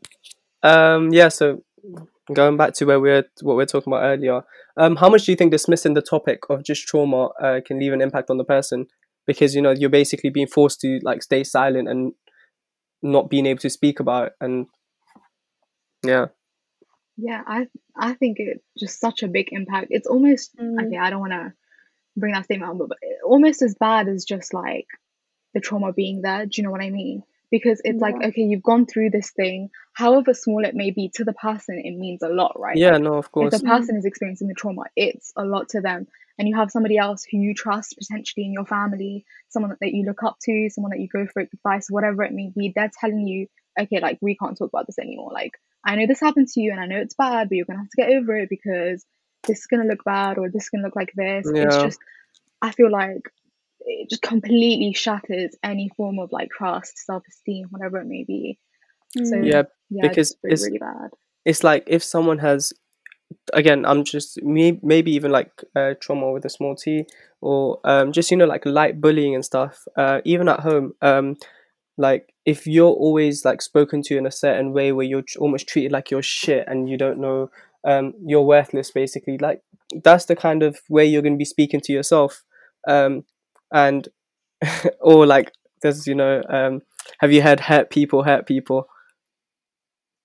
um 0.63 1.13
yeah 1.13 1.29
so 1.29 1.63
going 2.33 2.57
back 2.57 2.73
to 2.75 2.85
where 2.85 3.01
we're 3.01 3.25
what 3.43 3.57
we 3.57 3.63
are 3.63 3.67
talking 3.67 3.93
about 3.93 4.03
earlier 4.05 4.43
um 4.77 4.97
how 4.97 5.09
much 5.09 5.25
do 5.25 5.33
you 5.33 5.37
think 5.37 5.53
dismissing 5.53 5.95
the 5.95 6.03
topic 6.03 6.41
of 6.51 6.63
just 6.65 6.87
trauma 6.87 7.27
uh, 7.43 7.61
can 7.65 7.79
leave 7.79 7.93
an 7.93 8.01
impact 8.03 8.31
on 8.31 8.37
the 8.39 8.45
person 8.45 8.87
because 9.27 9.55
you 9.55 9.63
know 9.63 9.71
you're 9.77 9.91
basically 9.91 10.31
being 10.31 10.47
forced 10.47 10.81
to 10.81 10.99
like 11.03 11.23
stay 11.23 11.45
silent 11.45 11.89
and 11.89 12.13
not 13.03 13.31
being 13.31 13.47
able 13.47 13.61
to 13.61 13.71
speak 13.71 14.01
about 14.01 14.29
it 14.29 14.33
and 14.41 14.67
yeah 16.05 16.27
Yeah, 17.17 17.43
I 17.47 17.69
I 17.97 18.13
think 18.15 18.37
it's 18.39 18.65
just 18.79 19.01
such 19.01 19.23
a 19.23 19.29
big 19.29 19.49
impact. 19.53 19.89
It's 19.91 20.07
almost 20.07 20.55
Mm. 20.57 20.87
okay. 20.87 20.99
I 20.99 21.11
don't 21.11 21.21
want 21.21 21.33
to 21.33 21.53
bring 22.17 22.35
that 22.35 22.45
statement 22.45 22.71
up, 22.81 22.89
but 22.89 22.99
almost 23.25 23.63
as 23.63 23.75
bad 23.75 24.09
as 24.09 24.25
just 24.25 24.53
like 24.53 24.87
the 25.55 25.61
trauma 25.61 25.93
being 25.93 26.21
there. 26.23 26.45
Do 26.45 26.53
you 26.57 26.65
know 26.65 26.71
what 26.71 26.83
I 26.83 26.91
mean? 26.91 27.23
Because 27.51 27.81
it's 27.85 28.01
like 28.01 28.17
okay, 28.17 28.43
you've 28.43 28.63
gone 28.63 28.87
through 28.87 29.11
this 29.11 29.31
thing, 29.31 29.71
however 29.93 30.35
small 30.35 30.65
it 30.65 30.75
may 30.75 30.91
be 30.91 31.11
to 31.15 31.25
the 31.25 31.33
person, 31.33 31.81
it 31.83 31.97
means 31.97 32.23
a 32.23 32.29
lot, 32.29 32.59
right? 32.59 32.77
yeah 32.77 32.93
Like, 32.93 33.03
no 33.03 33.15
of 33.15 33.31
course 33.31 33.55
if 33.55 33.61
the 33.61 33.67
person 33.67 33.97
is 33.97 34.05
experiencing 34.05 34.49
the 34.49 34.55
trauma, 34.55 34.85
it's 34.97 35.33
a 35.37 35.45
lot 35.45 35.69
to 35.71 35.81
them. 35.81 36.07
And 36.39 36.47
you 36.47 36.57
have 36.57 36.71
somebody 36.71 36.99
else 36.99 37.25
who 37.25 37.39
you 37.39 37.55
trust 37.55 37.97
potentially 37.97 38.45
in 38.45 38.53
your 38.53 38.67
family, 38.67 39.25
someone 39.49 39.75
that 39.81 39.93
you 39.95 40.05
look 40.05 40.23
up 40.23 40.37
to, 40.43 40.69
someone 40.69 40.91
that 40.91 41.01
you 41.01 41.09
go 41.09 41.27
for 41.27 41.41
advice, 41.41 41.87
whatever 41.89 42.25
it 42.25 42.33
may 42.33 42.53
be, 42.55 42.73
they're 42.75 42.91
telling 43.01 43.27
you, 43.27 43.47
okay, 43.81 44.01
like 44.01 44.19
we 44.21 44.37
can't 44.37 44.57
talk 44.59 44.69
about 44.69 44.87
this 44.87 44.99
anymore. 44.99 45.31
Like, 45.33 45.53
I 45.83 45.97
know 45.97 46.07
this 46.07 46.21
happened 46.21 46.49
to 46.49 46.61
you 46.61 46.73
and 46.73 46.81
I 46.81 46.87
know 46.87 46.99
it's 46.99 47.15
bad, 47.15 47.49
but 47.49 47.57
you're 47.57 47.65
gonna 47.65 47.79
have 47.79 47.91
to 47.91 47.97
get 47.97 48.11
over 48.11 48.37
it 48.37 48.51
because 48.51 49.07
this 49.47 49.61
is 49.61 49.67
gonna 49.67 49.85
look 49.85 50.05
bad 50.05 50.37
or 50.37 50.51
this 50.51 50.65
is 50.65 50.69
gonna 50.69 50.85
look 50.85 50.97
like 50.97 51.13
this. 51.15 51.47
It's 51.49 51.83
just 51.83 51.99
I 52.61 52.73
feel 52.73 52.91
like 52.91 53.23
it 53.87 54.11
just 54.11 54.23
completely 54.23 54.93
shatters 54.93 55.55
any 55.63 55.91
form 55.97 56.19
of 56.19 56.33
like 56.33 56.51
trust, 56.51 56.99
self 56.99 57.23
esteem, 57.29 57.69
whatever 57.71 57.99
it 57.99 58.07
may 58.07 58.25
be. 58.25 58.59
So 59.17 59.37
Mm. 59.37 59.47
yeah 59.47 59.63
yeah, 59.91 60.09
because 60.09 60.33
it's 60.33 60.41
really, 60.43 60.53
it's- 60.55 60.65
really 60.65 60.79
bad. 60.79 61.11
it's 61.45 61.65
like 61.65 61.85
if 61.87 62.03
someone 62.05 62.39
has 62.39 62.73
again 63.55 63.85
i'm 63.87 64.05
just 64.05 64.41
me 64.43 64.79
maybe 64.83 65.11
even 65.13 65.31
like 65.33 65.51
uh, 65.75 65.95
trauma 66.01 66.31
with 66.31 66.45
a 66.45 66.49
small 66.51 66.75
t 66.77 67.05
or 67.41 67.81
um, 67.85 68.13
just 68.13 68.31
you 68.31 68.37
know 68.37 68.47
like 68.47 68.65
light 68.67 69.01
bullying 69.01 69.35
and 69.35 69.45
stuff 69.45 69.85
uh, 69.97 70.21
even 70.25 70.49
at 70.49 70.61
home 70.61 70.93
um, 71.03 71.37
like 71.99 72.33
if 72.45 72.67
you're 72.67 72.93
always 72.93 73.45
like 73.45 73.63
spoken 73.63 74.03
to 74.03 74.17
in 74.17 74.27
a 74.27 74.31
certain 74.31 74.73
way 74.73 74.93
where 74.93 75.07
you're 75.07 75.23
tr- 75.23 75.39
almost 75.39 75.67
treated 75.69 75.93
like 75.93 76.11
you're 76.11 76.23
shit 76.23 76.65
and 76.69 76.89
you 76.89 76.97
don't 76.97 77.19
know 77.19 77.51
um, 77.85 78.13
you're 78.25 78.43
worthless 78.43 78.91
basically 78.91 79.39
like 79.39 79.61
that's 80.05 80.27
the 80.27 80.37
kind 80.37 80.63
of 80.63 80.79
way 80.89 81.05
you're 81.07 81.23
going 81.23 81.35
to 81.35 81.39
be 81.39 81.45
speaking 81.45 81.81
to 81.81 81.93
yourself 81.93 82.43
um, 82.89 83.25
and 83.85 84.09
or 85.01 85.27
like 85.27 85.53
there's 85.83 86.07
you 86.07 86.15
know 86.15 86.43
um, 86.49 86.81
have 87.21 87.33
you 87.33 87.43
heard 87.43 87.61
hurt 87.61 87.91
people 87.91 88.23
hurt 88.25 88.47
people 88.47 88.87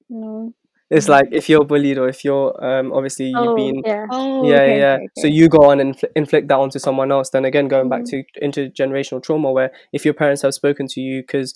No. 0.09 0.53
it's 0.89 1.07
like 1.07 1.27
if 1.31 1.47
you're 1.49 1.63
bullied 1.63 1.97
or 1.97 2.09
if 2.09 2.25
you're 2.25 2.51
um 2.63 2.91
obviously 2.91 3.25
you've 3.25 3.51
Oh, 3.51 3.55
been 3.55 3.81
yeah. 3.85 4.05
Oh, 4.11 4.45
yeah 4.45 4.55
okay, 4.61 4.77
yeah 4.79 4.95
okay, 4.95 5.07
so 5.17 5.27
you 5.27 5.47
go 5.47 5.59
on 5.69 5.79
and 5.79 5.95
infl- 5.95 6.11
inflict 6.15 6.47
that 6.49 6.57
onto 6.57 6.79
someone 6.79 7.11
else 7.11 7.29
then 7.29 7.45
again 7.45 7.67
going 7.67 7.87
back 7.89 8.01
Mhm. 8.01 8.09
to 8.09 8.23
intergenerational 8.41 9.23
trauma 9.23 9.51
where 9.51 9.71
if 9.93 10.03
your 10.03 10.13
parents 10.13 10.41
have 10.41 10.53
spoken 10.53 10.87
to 10.87 10.99
you 10.99 11.21
because 11.21 11.53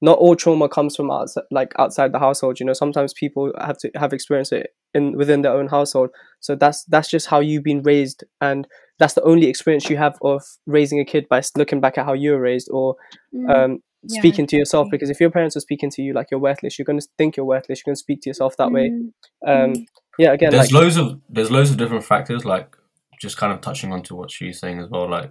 not 0.00 0.18
all 0.18 0.34
trauma 0.34 0.66
comes 0.68 0.96
from 0.96 1.10
outside 1.10 1.44
like 1.50 1.72
outside 1.78 2.12
the 2.12 2.18
household 2.18 2.58
you 2.58 2.64
know 2.64 2.72
sometimes 2.72 3.12
people 3.12 3.52
have 3.60 3.76
to 3.76 3.90
have 3.96 4.14
experienced 4.14 4.52
it 4.52 4.68
in 4.94 5.12
within 5.16 5.42
their 5.42 5.52
own 5.52 5.68
household 5.68 6.08
so 6.40 6.54
that's 6.56 6.84
that's 6.84 7.10
just 7.10 7.26
how 7.26 7.40
you've 7.40 7.64
been 7.64 7.82
raised 7.82 8.24
and 8.40 8.66
that's 9.00 9.14
the 9.14 9.22
only 9.22 9.46
experience 9.48 9.90
you 9.90 9.96
have 9.96 10.16
of 10.22 10.42
raising 10.66 11.00
a 11.00 11.04
kid 11.04 11.28
by 11.28 11.42
looking 11.56 11.80
back 11.80 11.98
at 11.98 12.04
how 12.06 12.12
you 12.12 12.30
were 12.32 12.40
raised 12.40 12.68
or 12.70 12.94
Mm. 13.34 13.50
um 13.54 13.82
Yeah, 14.02 14.18
speaking 14.20 14.46
to 14.48 14.56
yourself 14.56 14.88
because 14.90 15.10
if 15.10 15.20
your 15.20 15.30
parents 15.30 15.56
are 15.56 15.60
speaking 15.60 15.90
to 15.90 16.02
you 16.02 16.12
like 16.14 16.28
you're 16.30 16.40
worthless 16.40 16.78
you're 16.78 16.86
going 16.90 16.98
to 17.00 17.06
think 17.18 17.36
you're 17.36 17.46
worthless 17.46 17.78
you're 17.80 17.90
going 17.90 17.96
to 18.00 18.00
speak 18.06 18.20
to 18.22 18.30
yourself 18.30 18.56
that 18.56 18.70
way 18.72 18.86
Mm. 18.90 19.12
um 19.46 19.72
Mm. 19.74 19.86
yeah 20.18 20.32
again 20.32 20.50
there's 20.50 20.72
like 20.72 20.82
loads 20.82 20.96
of 20.96 21.20
there's 21.28 21.50
loads 21.50 21.70
of 21.70 21.76
different 21.76 22.04
factors 22.04 22.44
like 22.44 22.76
just 23.20 23.36
kind 23.36 23.52
of 23.52 23.60
touching 23.60 23.92
on 23.92 24.02
to 24.04 24.14
what 24.16 24.30
she's 24.30 24.58
saying 24.58 24.78
as 24.80 24.88
well 24.90 25.08
like 25.08 25.30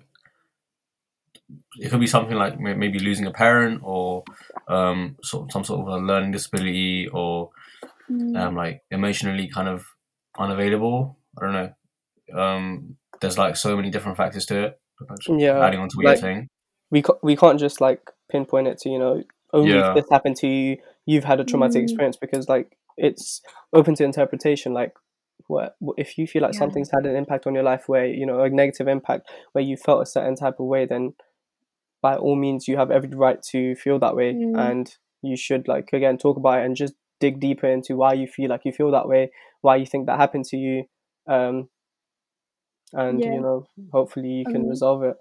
it 1.79 1.89
could 1.89 1.99
be 1.99 2.07
something 2.07 2.35
like 2.37 2.59
maybe 2.59 2.99
losing 2.99 3.25
a 3.25 3.31
parent 3.31 3.81
or 3.83 4.23
um 4.67 5.17
sort 5.23 5.51
some 5.51 5.63
sort 5.63 5.81
of 5.81 5.87
a 5.87 5.97
learning 5.97 6.31
disability 6.31 7.07
or 7.07 7.49
Mm. 8.11 8.35
um 8.37 8.55
like 8.55 8.81
emotionally 8.89 9.47
kind 9.47 9.67
of 9.67 9.85
unavailable 10.39 11.15
i 11.37 11.41
don't 11.45 11.53
know 11.53 12.39
um 12.41 12.95
there's 13.21 13.37
like 13.37 13.55
so 13.55 13.75
many 13.75 13.89
different 13.89 14.17
factors 14.17 14.45
to 14.47 14.63
it 14.65 14.79
Yeah, 15.27 15.59
adding 15.65 15.79
on 15.79 15.89
to 15.89 15.97
what 15.97 16.05
like- 16.05 16.15
you're 16.21 16.21
saying 16.21 16.47
we 16.91 17.01
ca- 17.03 17.19
we 17.21 17.35
can't 17.35 17.59
just 17.59 17.79
like 17.81 18.01
pinpoint 18.31 18.67
it 18.67 18.77
to 18.79 18.89
you 18.89 18.99
know 18.99 19.23
only 19.53 19.71
Yeah. 19.73 19.89
if 19.89 19.95
this 19.95 20.09
happened 20.11 20.35
to 20.37 20.47
you 20.47 20.77
you've 21.05 21.23
had 21.23 21.39
a 21.39 21.43
traumatic 21.43 21.81
Mm. 21.81 21.83
experience 21.83 22.17
because 22.17 22.47
like 22.49 22.77
it's 22.97 23.41
open 23.73 23.95
to 23.95 24.03
interpretation 24.03 24.73
like 24.73 24.93
what 25.47 25.75
if 25.97 26.17
you 26.17 26.27
feel 26.27 26.41
like 26.43 26.53
Yeah. 26.53 26.59
something's 26.59 26.91
had 26.91 27.05
an 27.05 27.15
impact 27.15 27.47
on 27.47 27.53
your 27.55 27.63
life 27.63 27.87
where 27.87 28.05
you 28.05 28.25
know 28.25 28.41
a 28.41 28.49
negative 28.49 28.87
impact 28.87 29.29
where 29.53 29.63
you 29.63 29.77
felt 29.77 30.01
a 30.01 30.05
certain 30.05 30.35
type 30.35 30.59
of 30.59 30.65
way 30.67 30.85
then 30.85 31.13
by 32.01 32.15
all 32.15 32.35
means 32.35 32.67
you 32.67 32.77
have 32.77 32.91
every 32.91 33.09
right 33.09 33.41
to 33.51 33.75
feel 33.75 33.99
that 33.99 34.15
way 34.15 34.33
Mm. 34.33 34.57
and 34.57 34.95
you 35.21 35.35
should 35.35 35.67
like 35.67 35.91
again 35.93 36.17
talk 36.17 36.37
about 36.37 36.59
it 36.59 36.65
and 36.65 36.75
just 36.75 36.93
dig 37.19 37.39
deeper 37.39 37.67
into 37.67 37.95
why 37.97 38.13
you 38.13 38.27
feel 38.27 38.49
like 38.49 38.63
you 38.65 38.71
feel 38.71 38.91
that 38.91 39.07
way 39.07 39.31
why 39.61 39.75
you 39.75 39.85
think 39.85 40.05
that 40.05 40.17
happened 40.19 40.45
to 40.45 40.57
you 40.57 40.83
um 41.27 41.69
and 42.93 43.19
Yeah. 43.19 43.33
you 43.33 43.41
know 43.41 43.65
hopefully 43.91 44.29
you 44.29 44.45
can 44.45 44.61
Um, 44.63 44.69
resolve 44.69 45.03
it. 45.03 45.17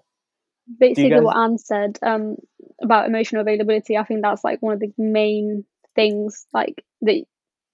Basically 0.79 1.09
guys- 1.09 1.23
what 1.23 1.37
Anne 1.37 1.57
said 1.57 1.97
um 2.03 2.37
about 2.81 3.07
emotional 3.07 3.41
availability 3.41 3.97
i 3.97 4.03
think 4.03 4.21
that's 4.21 4.43
like 4.43 4.61
one 4.61 4.73
of 4.73 4.79
the 4.79 4.93
main 4.97 5.65
things 5.95 6.45
like 6.53 6.83
that 7.01 7.23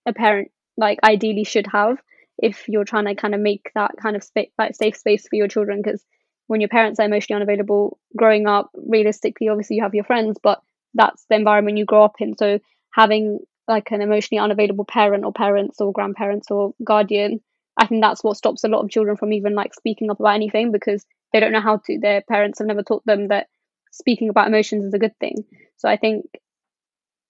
a 0.05 0.13
parent 0.13 0.49
like 0.77 0.99
ideally 1.03 1.43
should 1.43 1.67
have 1.67 2.01
if 2.37 2.67
you're 2.67 2.85
trying 2.85 3.05
to 3.05 3.15
kind 3.15 3.33
of 3.35 3.41
make 3.41 3.71
that 3.75 3.91
kind 4.01 4.15
of 4.15 4.23
space 4.23 4.49
like 4.57 4.75
safe 4.75 4.95
space 4.97 5.27
for 5.27 5.35
your 5.35 5.47
children. 5.47 5.81
Because 5.81 6.03
when 6.47 6.61
your 6.61 6.69
parents 6.69 6.99
are 6.99 7.05
emotionally 7.05 7.41
unavailable 7.41 7.99
growing 8.15 8.47
up 8.47 8.69
realistically 8.75 9.49
obviously 9.49 9.77
you 9.77 9.83
have 9.83 9.95
your 9.95 10.03
friends 10.03 10.37
but 10.41 10.61
that's 10.93 11.25
the 11.29 11.35
environment 11.35 11.77
you 11.77 11.85
grow 11.85 12.03
up 12.03 12.15
in. 12.19 12.37
So 12.37 12.59
having 12.93 13.39
like 13.67 13.91
an 13.91 14.01
emotionally 14.01 14.39
unavailable 14.41 14.85
parent 14.85 15.25
or 15.25 15.33
parents 15.33 15.81
or 15.81 15.91
grandparents 15.91 16.51
or 16.51 16.73
guardian 16.83 17.41
I 17.77 17.87
think 17.87 18.01
that's 18.01 18.23
what 18.23 18.37
stops 18.37 18.63
a 18.63 18.67
lot 18.67 18.83
of 18.83 18.89
children 18.89 19.17
from 19.17 19.33
even 19.33 19.53
like 19.53 19.73
speaking 19.73 20.09
up 20.09 20.19
about 20.19 20.35
anything 20.35 20.71
because 20.71 21.05
they 21.33 21.39
don't 21.39 21.51
know 21.51 21.61
how 21.61 21.77
to. 21.85 21.99
Their 21.99 22.21
parents 22.21 22.59
have 22.59 22.67
never 22.67 22.83
taught 22.83 23.05
them 23.05 23.27
that 23.27 23.47
speaking 23.91 24.29
about 24.29 24.47
emotions 24.47 24.85
is 24.85 24.93
a 24.93 24.99
good 24.99 25.17
thing. 25.19 25.45
So 25.77 25.89
I 25.89 25.97
think 25.97 26.25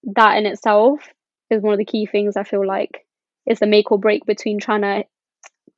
that 0.04 0.36
in 0.36 0.46
itself 0.46 1.00
is 1.50 1.62
one 1.62 1.72
of 1.72 1.78
the 1.78 1.84
key 1.84 2.06
things 2.06 2.36
I 2.36 2.44
feel 2.44 2.66
like 2.66 3.06
is 3.46 3.58
the 3.58 3.66
make 3.66 3.90
or 3.90 3.98
break 3.98 4.24
between 4.24 4.58
trying 4.58 4.82
to 4.82 5.04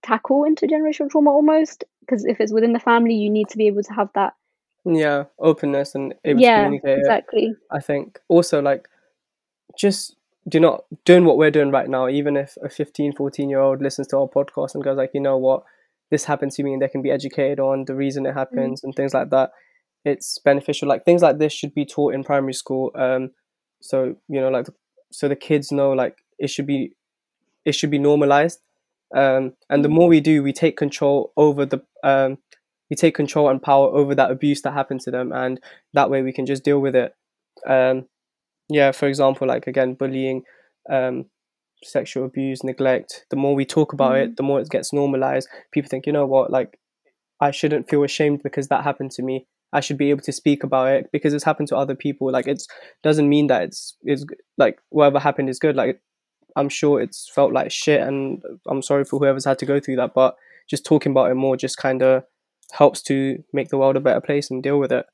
tackle 0.03 0.43
intergenerational 0.43 1.11
trauma 1.11 1.31
almost. 1.31 1.85
Because 2.01 2.25
if 2.25 2.41
it's 2.41 2.53
within 2.53 2.73
the 2.73 2.81
family, 2.81 3.15
you 3.15 3.31
need 3.31 3.49
to 3.51 3.59
be 3.59 3.67
able 3.67 3.83
to 3.83 3.93
have 3.93 4.09
that. 4.15 4.35
Yeah, 4.85 5.25
openness 5.39 5.95
and 5.95 6.15
able 6.25 6.41
yeah, 6.41 6.57
to 6.57 6.65
communicate. 6.65 6.99
it. 6.99 7.01
exactly. 7.01 7.55
I 7.71 7.81
think 7.81 8.19
also 8.29 8.63
like 8.63 8.89
just 9.79 10.17
do 10.49 10.61
not 10.61 10.85
doing 11.05 11.25
what 11.25 11.37
we're 11.37 11.51
doing 11.51 11.71
right 11.71 11.89
now 11.89 12.09
even 12.09 12.37
if 12.37 12.57
a 12.63 12.69
15 12.69 13.13
14 13.13 13.51
year 13.51 13.61
old 13.61 13.83
listens 13.83 14.07
to 14.09 14.17
our 14.17 14.29
podcast 14.29 14.75
and 14.75 14.85
goes 14.85 14.97
like 14.97 15.11
you 15.15 15.21
know 15.21 15.37
what? 15.37 15.63
This 16.11 16.25
happened 16.25 16.53
to 16.53 16.63
me 16.63 16.73
and 16.73 16.81
they 16.81 16.89
can 16.89 17.03
be 17.03 17.11
educated 17.11 17.61
on 17.61 17.85
the 17.85 17.95
reason 17.95 18.25
it 18.25 18.33
happens 18.33 18.83
and 18.83 18.95
things 18.95 19.13
like 19.13 19.31
that. 19.31 19.51
It's 20.05 20.39
beneficial. 20.39 20.89
Like 20.89 21.05
things 21.05 21.21
like 21.23 21.39
this 21.39 21.53
should 21.53 21.75
be 21.75 21.85
taught 21.85 22.15
in 22.15 22.25
primary 22.25 22.55
school 22.55 22.91
um 22.95 23.31
so 23.81 24.17
you 24.29 24.41
know 24.41 24.49
like 24.49 24.67
so 25.13 25.29
the 25.29 25.37
kids 25.37 25.71
know 25.73 25.93
like 25.93 26.19
it 26.39 26.49
should 26.49 26.67
be 26.67 26.93
it 27.65 27.73
should 27.73 27.91
be 27.91 27.99
normalized 27.99 28.61
um 29.15 29.53
and 29.71 29.85
the 29.85 29.89
more 29.89 30.09
we 30.09 30.21
do 30.21 30.43
we 30.43 30.53
take 30.53 30.77
control 30.77 31.33
over 31.37 31.65
the 31.65 31.81
um 32.03 32.39
we 32.91 32.97
take 32.97 33.15
control 33.15 33.49
and 33.49 33.63
power 33.63 33.89
over 33.89 34.15
that 34.15 34.31
abuse 34.31 34.63
that 34.63 34.73
happened 34.73 35.01
to 35.01 35.11
them 35.11 35.33
and 35.33 35.61
that 35.93 36.11
way 36.11 36.23
we 36.23 36.33
can 36.33 36.47
just 36.47 36.65
deal 36.65 36.81
with 36.81 36.95
it 36.95 37.15
um 37.67 38.07
yeah 38.69 38.93
for 38.93 39.07
example 39.07 39.47
like 39.47 39.67
again 39.67 39.95
bullying 39.95 40.43
um 40.91 41.27
sexual 41.83 42.25
abuse 42.25 42.65
neglect 42.65 43.25
the 43.31 43.37
more 43.37 43.55
we 43.55 43.65
talk 43.65 43.93
about 43.93 44.17
it 44.17 44.37
the 44.37 44.43
more 44.43 44.61
it 44.61 44.69
gets 44.69 44.93
normalized. 44.93 45.49
People 45.73 45.89
think 45.89 46.07
you 46.07 46.13
know 46.13 46.27
what? 46.27 46.51
Like 46.51 46.79
i 47.41 47.53
shouldn't 47.53 47.89
feel 47.89 48.03
ashamed 48.03 48.43
because 48.43 48.69
that 48.69 48.85
happened 48.85 49.13
to 49.13 49.23
me. 49.23 49.47
I 49.73 49.81
should 49.81 49.99
be 49.99 50.11
able 50.11 50.23
to 50.23 50.33
speak 50.33 50.65
about 50.65 50.89
it 50.89 51.07
because 51.13 51.35
it's 51.35 51.45
happened 51.45 51.69
to 51.69 51.77
other 51.77 51.95
people. 51.95 52.33
Like 52.33 52.49
it's 52.49 52.67
doesn't 53.03 53.29
mean 53.29 53.47
that 53.47 53.63
it's 53.63 53.97
it's 54.03 54.25
like 54.57 54.79
whatever 54.89 55.21
happened 55.21 55.49
is 55.51 55.59
good. 55.59 55.77
Like 55.77 56.01
i'm 56.57 56.71
sure 56.71 57.01
it's 57.01 57.31
felt 57.35 57.53
like 57.53 57.71
shit 57.71 58.01
and 58.01 58.43
i'm 58.67 58.81
sorry 58.81 59.05
for 59.05 59.19
whoever's 59.19 59.45
had 59.45 59.59
to 59.59 59.67
go 59.67 59.79
through 59.79 59.95
that 59.95 60.15
but 60.15 60.35
just 60.69 60.85
talking 60.85 61.13
about 61.13 61.31
it 61.31 61.35
more 61.35 61.59
just 61.59 61.77
kind 61.77 62.03
of 62.03 62.25
helps 62.73 63.03
to 63.03 63.43
make 63.53 63.69
the 63.69 63.79
world 63.79 63.97
a 63.97 64.01
better 64.01 64.21
place 64.21 64.51
and 64.51 64.63
deal 64.63 64.79
with 64.79 64.93
it. 64.93 65.07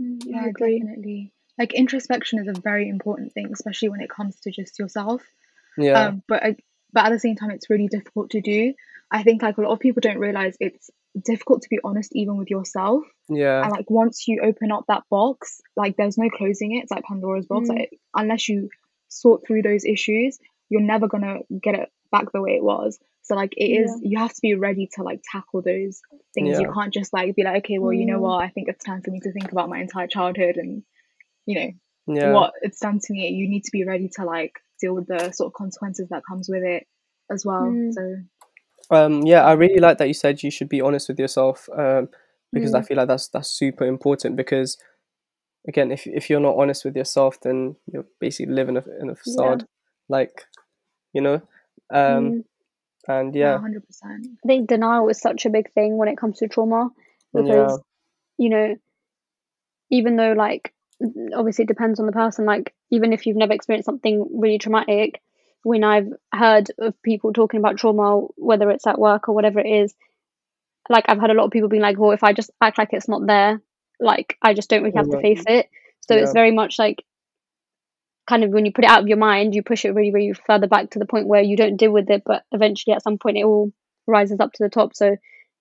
Mm, 0.00 0.22
I 0.34 0.46
Yeah, 0.46 0.46
definitely. 0.52 1.32
Like 1.58 1.74
introspection 1.74 2.38
is 2.40 2.48
a 2.48 2.60
very 2.60 2.88
important 2.88 3.32
thing, 3.32 3.50
especially 3.52 3.90
when 3.90 4.00
it 4.00 4.10
comes 4.10 4.36
to 4.40 4.50
just 4.50 4.78
yourself. 4.78 5.22
yeah 5.76 6.08
Um, 6.08 6.22
but 6.28 6.42
I, 6.42 6.56
but 6.92 7.06
at 7.06 7.10
the 7.10 7.18
same 7.18 7.36
time, 7.36 7.50
it's 7.50 7.70
really 7.70 7.88
difficult 7.88 8.30
to 8.30 8.40
do. 8.40 8.74
I 9.10 9.22
think 9.22 9.42
like 9.42 9.58
a 9.58 9.60
lot 9.62 9.72
of 9.72 9.80
people 9.80 10.00
don't 10.00 10.18
realize 10.18 10.56
it's 10.60 10.90
difficult 11.24 11.62
to 11.62 11.68
be 11.68 11.78
honest 11.84 12.10
even 12.14 12.36
with 12.38 12.50
yourself. 12.50 13.02
yeah 13.28 13.62
And 13.62 13.70
like 13.70 13.90
once 13.90 14.26
you 14.26 14.40
open 14.42 14.72
up 14.72 14.84
that 14.88 15.02
box, 15.10 15.60
like 15.76 15.96
there's 15.96 16.16
no 16.16 16.30
closing 16.30 16.74
it. 16.76 16.82
It's 16.84 16.90
like 16.90 17.04
Pandora's 17.04 17.46
box. 17.46 17.68
Mm. 17.68 17.76
Like 17.78 17.90
unless 18.14 18.48
you 18.48 18.70
sort 19.08 19.46
through 19.46 19.62
those 19.62 19.84
issues, 19.84 20.38
you're 20.70 20.80
never 20.80 21.06
gonna 21.08 21.40
get 21.62 21.74
it 21.74 21.90
back 22.10 22.32
the 22.32 22.40
way 22.40 22.52
it 22.52 22.64
was. 22.64 22.98
So 23.24 23.34
like 23.36 23.52
it 23.56 23.64
is, 23.66 24.00
you 24.02 24.18
have 24.18 24.32
to 24.32 24.40
be 24.42 24.54
ready 24.54 24.88
to 24.94 25.02
like 25.02 25.20
tackle 25.30 25.60
those 25.62 26.00
things. 26.34 26.58
You 26.58 26.72
can't 26.72 26.92
just 26.92 27.12
like 27.12 27.36
be 27.36 27.44
like, 27.44 27.64
okay, 27.64 27.78
well, 27.78 27.92
you 27.92 28.06
know 28.06 28.18
Mm. 28.18 28.22
what? 28.22 28.42
I 28.44 28.48
think 28.48 28.68
it's 28.68 28.84
time 28.84 29.02
for 29.02 29.10
me 29.10 29.20
to 29.20 29.32
think 29.32 29.52
about 29.52 29.68
my 29.68 29.80
entire 29.80 30.06
childhood 30.08 30.56
and 30.56 30.82
you 31.46 31.60
know 31.60 31.70
yeah 32.14 32.32
what 32.32 32.52
it's 32.62 32.80
done 32.80 32.98
to 33.00 33.12
me. 33.12 33.28
You 33.28 33.48
need 33.48 33.64
to 33.64 33.70
be 33.70 33.84
ready 33.84 34.08
to 34.16 34.24
like 34.24 34.54
deal 34.80 34.94
with 34.94 35.06
the 35.06 35.30
sort 35.32 35.48
of 35.48 35.52
consequences 35.54 36.08
that 36.10 36.24
comes 36.26 36.48
with 36.48 36.62
it 36.62 36.86
as 37.30 37.44
well. 37.44 37.62
Mm. 37.62 37.92
So 37.92 38.16
Um, 38.90 39.22
yeah, 39.22 39.44
I 39.44 39.52
really 39.52 39.80
like 39.80 39.98
that 39.98 40.08
you 40.08 40.14
said 40.14 40.42
you 40.42 40.50
should 40.50 40.68
be 40.68 40.80
honest 40.80 41.08
with 41.08 41.18
yourself, 41.18 41.68
um, 41.76 42.08
because 42.52 42.74
I 42.74 42.80
Mm. 42.80 42.86
feel 42.86 42.96
like 42.98 43.08
that's 43.08 43.28
that's 43.28 43.48
super 43.50 43.86
important. 43.86 44.36
Because 44.36 44.76
again, 45.66 45.90
if 45.92 46.06
if 46.06 46.28
you're 46.28 46.40
not 46.40 46.56
honest 46.56 46.84
with 46.84 46.96
yourself, 46.96 47.40
then 47.40 47.76
you're 47.86 48.06
basically 48.20 48.52
living 48.52 48.76
in 48.76 48.82
a, 48.82 49.02
in 49.02 49.10
a 49.10 49.14
facade, 49.14 49.64
like 50.08 50.44
you 51.12 51.22
know. 51.22 51.40
Um, 51.90 52.32
Mm. 52.32 52.44
and 53.08 53.34
yeah, 53.34 53.52
yeah, 53.52 53.58
hundred 53.58 53.86
percent. 53.86 54.26
I 54.44 54.46
think 54.46 54.68
denial 54.68 55.08
is 55.08 55.20
such 55.20 55.46
a 55.46 55.50
big 55.50 55.72
thing 55.72 55.96
when 55.96 56.08
it 56.08 56.18
comes 56.18 56.38
to 56.38 56.48
trauma 56.48 56.90
because 57.32 57.80
yeah, 58.38 58.44
you 58.44 58.50
know 58.50 58.76
even 59.90 60.16
though 60.16 60.32
like 60.32 60.72
obviously 61.34 61.64
it 61.64 61.68
depends 61.68 62.00
on 62.00 62.06
the 62.06 62.12
person. 62.12 62.44
Like 62.44 62.74
even 62.90 63.12
if 63.12 63.26
you've 63.26 63.36
never 63.36 63.52
experienced 63.52 63.86
something 63.86 64.28
really 64.32 64.58
traumatic 64.58 65.20
when 65.62 65.84
i've 65.84 66.08
heard 66.34 66.68
of 66.78 67.00
people 67.02 67.32
talking 67.32 67.58
about 67.58 67.76
trauma 67.76 68.26
whether 68.36 68.70
it's 68.70 68.86
at 68.86 68.98
work 68.98 69.28
or 69.28 69.34
whatever 69.34 69.60
it 69.60 69.66
is 69.66 69.94
like 70.88 71.04
i've 71.08 71.20
had 71.20 71.30
a 71.30 71.34
lot 71.34 71.44
of 71.44 71.50
people 71.50 71.68
being 71.68 71.82
like 71.82 71.98
well 71.98 72.10
if 72.10 72.24
i 72.24 72.32
just 72.32 72.50
act 72.60 72.78
like 72.78 72.88
it's 72.92 73.08
not 73.08 73.26
there 73.26 73.60
like 74.00 74.36
i 74.42 74.54
just 74.54 74.68
don't 74.68 74.82
really 74.82 74.96
have 74.96 75.08
to 75.08 75.20
face 75.20 75.44
it. 75.46 75.68
So 76.00 76.16
it's 76.16 76.32
very 76.32 76.50
much 76.50 76.78
like 76.80 77.04
kind 78.26 78.42
of 78.42 78.50
when 78.50 78.66
you 78.66 78.72
put 78.72 78.84
it 78.84 78.90
out 78.90 79.02
of 79.02 79.08
your 79.08 79.18
mind 79.18 79.54
you 79.54 79.62
push 79.62 79.84
it 79.84 79.94
really 79.94 80.12
really 80.12 80.32
further 80.32 80.66
back 80.66 80.90
to 80.90 80.98
the 80.98 81.06
point 81.06 81.28
where 81.28 81.42
you 81.42 81.56
don't 81.56 81.76
deal 81.76 81.92
with 81.92 82.10
it 82.10 82.22
but 82.26 82.42
eventually 82.50 82.94
at 82.94 83.02
some 83.02 83.18
point 83.18 83.38
it 83.38 83.44
all 83.44 83.72
rises 84.06 84.40
up 84.40 84.52
to 84.52 84.64
the 84.64 84.68
top. 84.68 84.96
So 84.96 85.16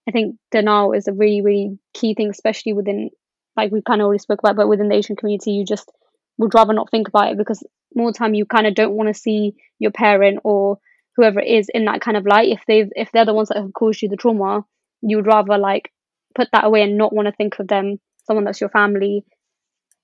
i 0.08 0.12
think 0.12 0.36
denial 0.50 0.94
is 0.94 1.08
a 1.08 1.14
really 1.14 1.42
really 1.42 1.78
key 1.94 2.16
thing 2.16 2.30
especially 2.30 2.74
within 2.74 3.12
like 3.58 3.72
we 3.72 3.82
kind 3.82 4.02
of 4.02 4.06
already 4.06 4.20
spoke 4.20 4.40
about 4.40 4.56
but 4.56 4.68
within 4.68 4.88
the 4.90 4.96
asian 4.96 5.16
community 5.16 5.52
you 5.52 5.66
just 5.66 5.92
would 6.38 6.54
rather 6.54 6.74
not 6.74 6.90
think 6.90 7.08
about 7.08 7.32
it 7.32 7.38
because 7.38 7.64
more 7.96 8.12
time 8.14 8.34
you 8.34 8.46
kind 8.46 8.66
of 8.68 8.74
don't 8.76 8.94
want 8.94 9.08
to 9.08 9.14
see 9.20 9.54
your 9.80 9.92
parent 9.92 10.40
or 10.44 10.78
whoever 11.18 11.40
it 11.40 11.48
is 11.48 11.68
in 11.74 11.86
that 11.86 12.02
kind 12.02 12.16
of 12.18 12.26
light 12.26 12.50
if 12.50 12.62
they've 12.68 12.90
if 12.96 13.12
they're 13.12 13.26
the 13.26 13.34
ones 13.34 13.50
that 13.50 13.58
have 13.58 13.74
caused 13.74 14.02
you 14.02 14.10
the 14.10 14.16
trauma 14.16 14.64
you 15.02 15.18
would 15.18 15.28
rather 15.28 15.58
like 15.58 15.92
put 16.36 16.48
that 16.54 16.64
away 16.64 16.82
and 16.84 16.98
not 16.98 17.14
want 17.14 17.28
to 17.28 17.34
think 17.34 17.60
of 17.60 17.68
them 17.68 18.00
someone 18.26 18.46
that's 18.46 18.62
your 18.62 18.70
family 18.70 19.24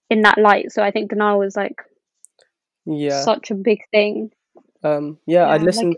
in 0.10 0.22
that 0.22 0.38
light 0.38 0.72
so 0.72 0.84
i 0.84 0.92
think 0.92 1.10
denial 1.10 1.42
is 1.42 1.56
like 1.56 1.76
yeah. 2.86 3.22
such 3.24 3.52
a 3.52 3.56
big 3.56 3.80
thing 3.92 4.30
Um, 4.84 5.18
yeah, 5.26 5.40
Yeah, 5.42 5.48
I'd 5.50 5.62
like- 5.62 5.66
listen. 5.68 5.96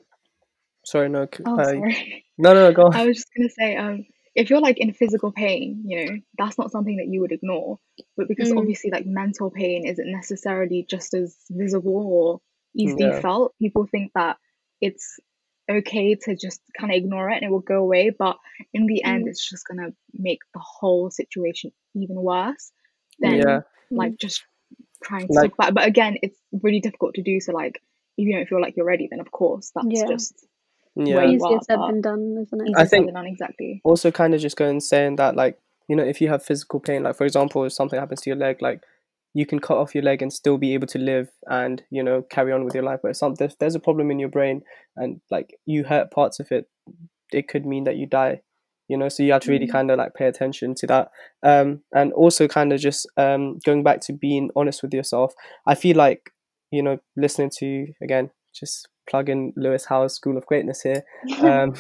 Sorry, 0.86 1.10
no, 1.10 1.28
Oh, 1.46 1.60
uh, 1.60 1.64
sorry. 1.66 2.26
no, 2.38 2.54
no, 2.54 2.72
go. 2.74 2.90
I 2.94 3.06
was 3.06 3.18
just 3.18 3.28
gonna 3.36 3.50
say, 3.50 3.76
um, 3.76 4.06
if 4.40 4.50
you're 4.50 4.62
like 4.62 4.78
in 4.80 4.94
physical 4.94 5.32
pain, 5.32 5.84
you 5.86 6.06
know, 6.06 6.18
that's 6.38 6.58
not 6.58 6.72
something 6.72 6.98
that 6.98 7.08
you 7.08 7.22
would 7.22 7.32
ignore. 7.32 7.80
But 8.18 8.28
because 8.28 8.52
Mm. 8.52 8.58
obviously, 8.60 8.90
like 8.92 9.06
mental 9.06 9.52
pain 9.52 9.86
isn't 9.86 10.12
necessarily 10.12 10.86
just 10.90 11.14
as 11.14 11.38
visible 11.50 12.08
or 12.08 12.42
easily 12.74 13.06
Yeah. 13.06 13.20
felt, 13.22 13.54
people 13.60 13.86
think 13.86 14.12
that 14.14 14.38
it's 14.82 15.20
okay 15.70 16.16
to 16.16 16.36
just 16.36 16.62
kind 16.80 16.92
of 16.92 16.98
ignore 16.98 17.30
it 17.30 17.36
and 17.36 17.44
it 17.44 17.52
will 17.52 17.60
go 17.60 17.80
away. 17.84 18.10
But 18.10 18.38
in 18.74 18.86
the 18.88 19.04
end, 19.04 19.26
Mm. 19.26 19.30
it's 19.30 19.48
just 19.48 19.68
gonna 19.68 19.94
make 20.14 20.40
the 20.54 20.60
whole 20.60 21.12
situation 21.12 21.72
even 21.94 22.16
worse 22.16 22.72
than 23.20 23.38
Yeah, 23.38 23.62
like 23.92 24.18
just 24.18 24.44
trying 25.04 25.28
to 25.28 25.34
Like- 25.34 25.50
talk 25.50 25.54
about 25.60 25.70
it. 25.70 25.76
But 25.76 25.88
again, 25.88 26.18
it's 26.24 26.40
really 26.52 26.80
difficult 26.80 27.16
to 27.16 27.22
do. 27.22 27.40
So 27.40 27.54
like, 27.54 27.82
if 28.18 28.26
you 28.28 28.34
don't 28.34 28.48
feel 28.48 28.62
like 28.62 28.76
you're 28.78 28.86
ready, 28.86 29.08
then 29.10 29.20
of 29.20 29.32
course 29.32 29.72
that's 29.76 29.88
Yeah. 29.90 30.08
just 30.08 30.46
yeah. 31.08 31.16
Where 31.16 31.26
you 31.26 31.36
easier 31.38 31.58
are, 31.58 31.62
said 31.64 31.80
than 31.80 32.02
done 32.02 32.38
isn't 32.42 32.68
it 32.68 32.74
I 32.78 32.86
think- 32.86 33.06
than 33.08 33.16
done. 33.16 33.28
Exactly. 33.28 33.82
also 33.84 34.12
kind 34.12 34.34
of 34.34 34.42
just 34.42 34.58
going 34.58 34.80
saying 34.80 35.16
that 35.18 35.36
like 35.36 35.58
you 35.88 35.96
know 35.96 36.04
if 36.04 36.22
you 36.22 36.30
have 36.30 36.44
physical 36.46 36.80
pain 36.80 37.04
like 37.04 37.16
for 37.16 37.26
example 37.26 37.64
if 37.64 37.74
something 37.74 38.00
happens 38.00 38.22
to 38.22 38.30
your 38.30 38.38
leg 38.38 38.62
like 38.62 38.82
you 39.34 39.46
can 39.46 39.60
cut 39.60 39.78
off 39.78 39.94
your 39.94 40.04
leg 40.04 40.22
and 40.22 40.34
still 40.34 40.58
be 40.58 40.74
able 40.74 40.88
to 40.88 40.98
live 41.00 41.30
and 41.48 41.84
you 41.92 42.04
know 42.04 42.22
carry 42.22 42.52
on 42.52 42.64
with 42.66 42.74
your 42.74 42.84
life 42.84 43.00
but 43.04 43.10
if, 43.12 43.18
some, 43.18 43.34
if 43.40 43.58
there's 43.60 43.76
a 43.76 43.80
problem 43.80 44.10
in 44.12 44.20
your 44.20 44.30
brain 44.30 44.62
and 44.96 45.22
like 45.32 45.56
you 45.66 45.84
hurt 45.84 46.12
parts 46.12 46.40
of 46.40 46.52
it 46.52 46.68
it 47.32 47.48
could 47.48 47.66
mean 47.66 47.84
that 47.84 47.96
you 47.96 48.06
die 48.08 48.42
you 48.88 48.98
know 48.98 49.08
so 49.10 49.22
you 49.22 49.32
have 49.32 49.42
to 49.44 49.52
really 49.52 49.68
Mm. 49.68 49.72
kind 49.72 49.92
of 49.92 49.98
like 50.00 50.14
pay 50.16 50.26
attention 50.26 50.74
to 50.76 50.88
that 50.88 51.12
um 51.44 51.82
and 51.94 52.12
also 52.14 52.48
kind 52.48 52.74
of 52.74 52.80
just 52.80 53.08
um 53.18 53.60
going 53.66 53.84
back 53.84 54.02
to 54.02 54.14
being 54.14 54.50
honest 54.56 54.82
with 54.82 54.94
yourself 54.94 55.34
i 55.68 55.76
feel 55.76 55.96
like 55.96 56.32
you 56.72 56.82
know 56.82 56.98
listening 57.16 57.52
to 57.60 57.88
again 58.02 58.32
just 58.54 58.88
plug 59.10 59.30
in 59.30 59.54
Lewis 59.56 59.86
Howes' 59.86 60.16
school 60.16 60.38
of 60.38 60.46
greatness 60.46 60.82
here 60.82 61.04
um, 61.40 61.74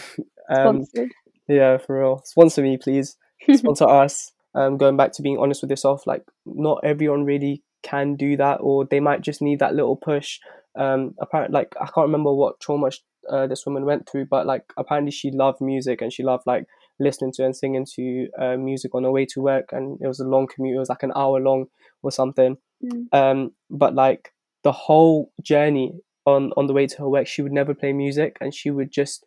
um 0.49 0.83
Sponsored. 0.85 1.11
yeah, 1.47 1.77
for 1.77 1.99
real. 1.99 2.21
Sponsor 2.25 2.61
me, 2.61 2.77
please. 2.77 3.17
Sponsor 3.53 3.87
us. 3.87 4.31
Um, 4.55 4.77
going 4.77 4.97
back 4.97 5.11
to 5.13 5.21
being 5.21 5.37
honest 5.37 5.61
with 5.61 5.69
yourself, 5.69 6.07
like 6.07 6.23
not 6.45 6.79
everyone 6.83 7.23
really 7.23 7.63
can 7.83 8.15
do 8.15 8.35
that, 8.37 8.55
or 8.61 8.85
they 8.85 8.99
might 8.99 9.21
just 9.21 9.41
need 9.41 9.59
that 9.59 9.75
little 9.75 9.95
push. 9.95 10.39
Um, 10.77 11.13
apparently, 11.19 11.53
like 11.53 11.75
I 11.79 11.85
can't 11.85 12.07
remember 12.07 12.33
what 12.33 12.59
trauma 12.59 12.89
uh, 13.29 13.47
this 13.47 13.65
woman 13.65 13.85
went 13.85 14.09
through, 14.09 14.25
but 14.25 14.47
like 14.47 14.63
apparently 14.75 15.11
she 15.11 15.31
loved 15.31 15.61
music 15.61 16.01
and 16.01 16.11
she 16.11 16.23
loved 16.23 16.43
like 16.47 16.65
listening 16.99 17.31
to 17.33 17.45
and 17.45 17.55
singing 17.55 17.85
to 17.95 18.27
uh, 18.39 18.57
music 18.57 18.93
on 18.95 19.03
her 19.03 19.11
way 19.11 19.25
to 19.27 19.41
work, 19.41 19.69
and 19.71 19.99
it 20.01 20.07
was 20.07 20.19
a 20.19 20.27
long 20.27 20.47
commute. 20.47 20.75
It 20.75 20.79
was 20.79 20.89
like 20.89 21.03
an 21.03 21.13
hour 21.15 21.39
long 21.39 21.67
or 22.01 22.11
something. 22.11 22.57
Mm. 22.83 23.05
Um, 23.11 23.51
but 23.69 23.93
like 23.93 24.33
the 24.63 24.71
whole 24.71 25.31
journey 25.41 25.93
on 26.25 26.51
on 26.57 26.67
the 26.67 26.73
way 26.73 26.87
to 26.87 26.97
her 26.99 27.09
work, 27.09 27.27
she 27.27 27.41
would 27.41 27.51
never 27.51 27.73
play 27.73 27.93
music, 27.93 28.37
and 28.41 28.53
she 28.53 28.71
would 28.71 28.91
just 28.91 29.23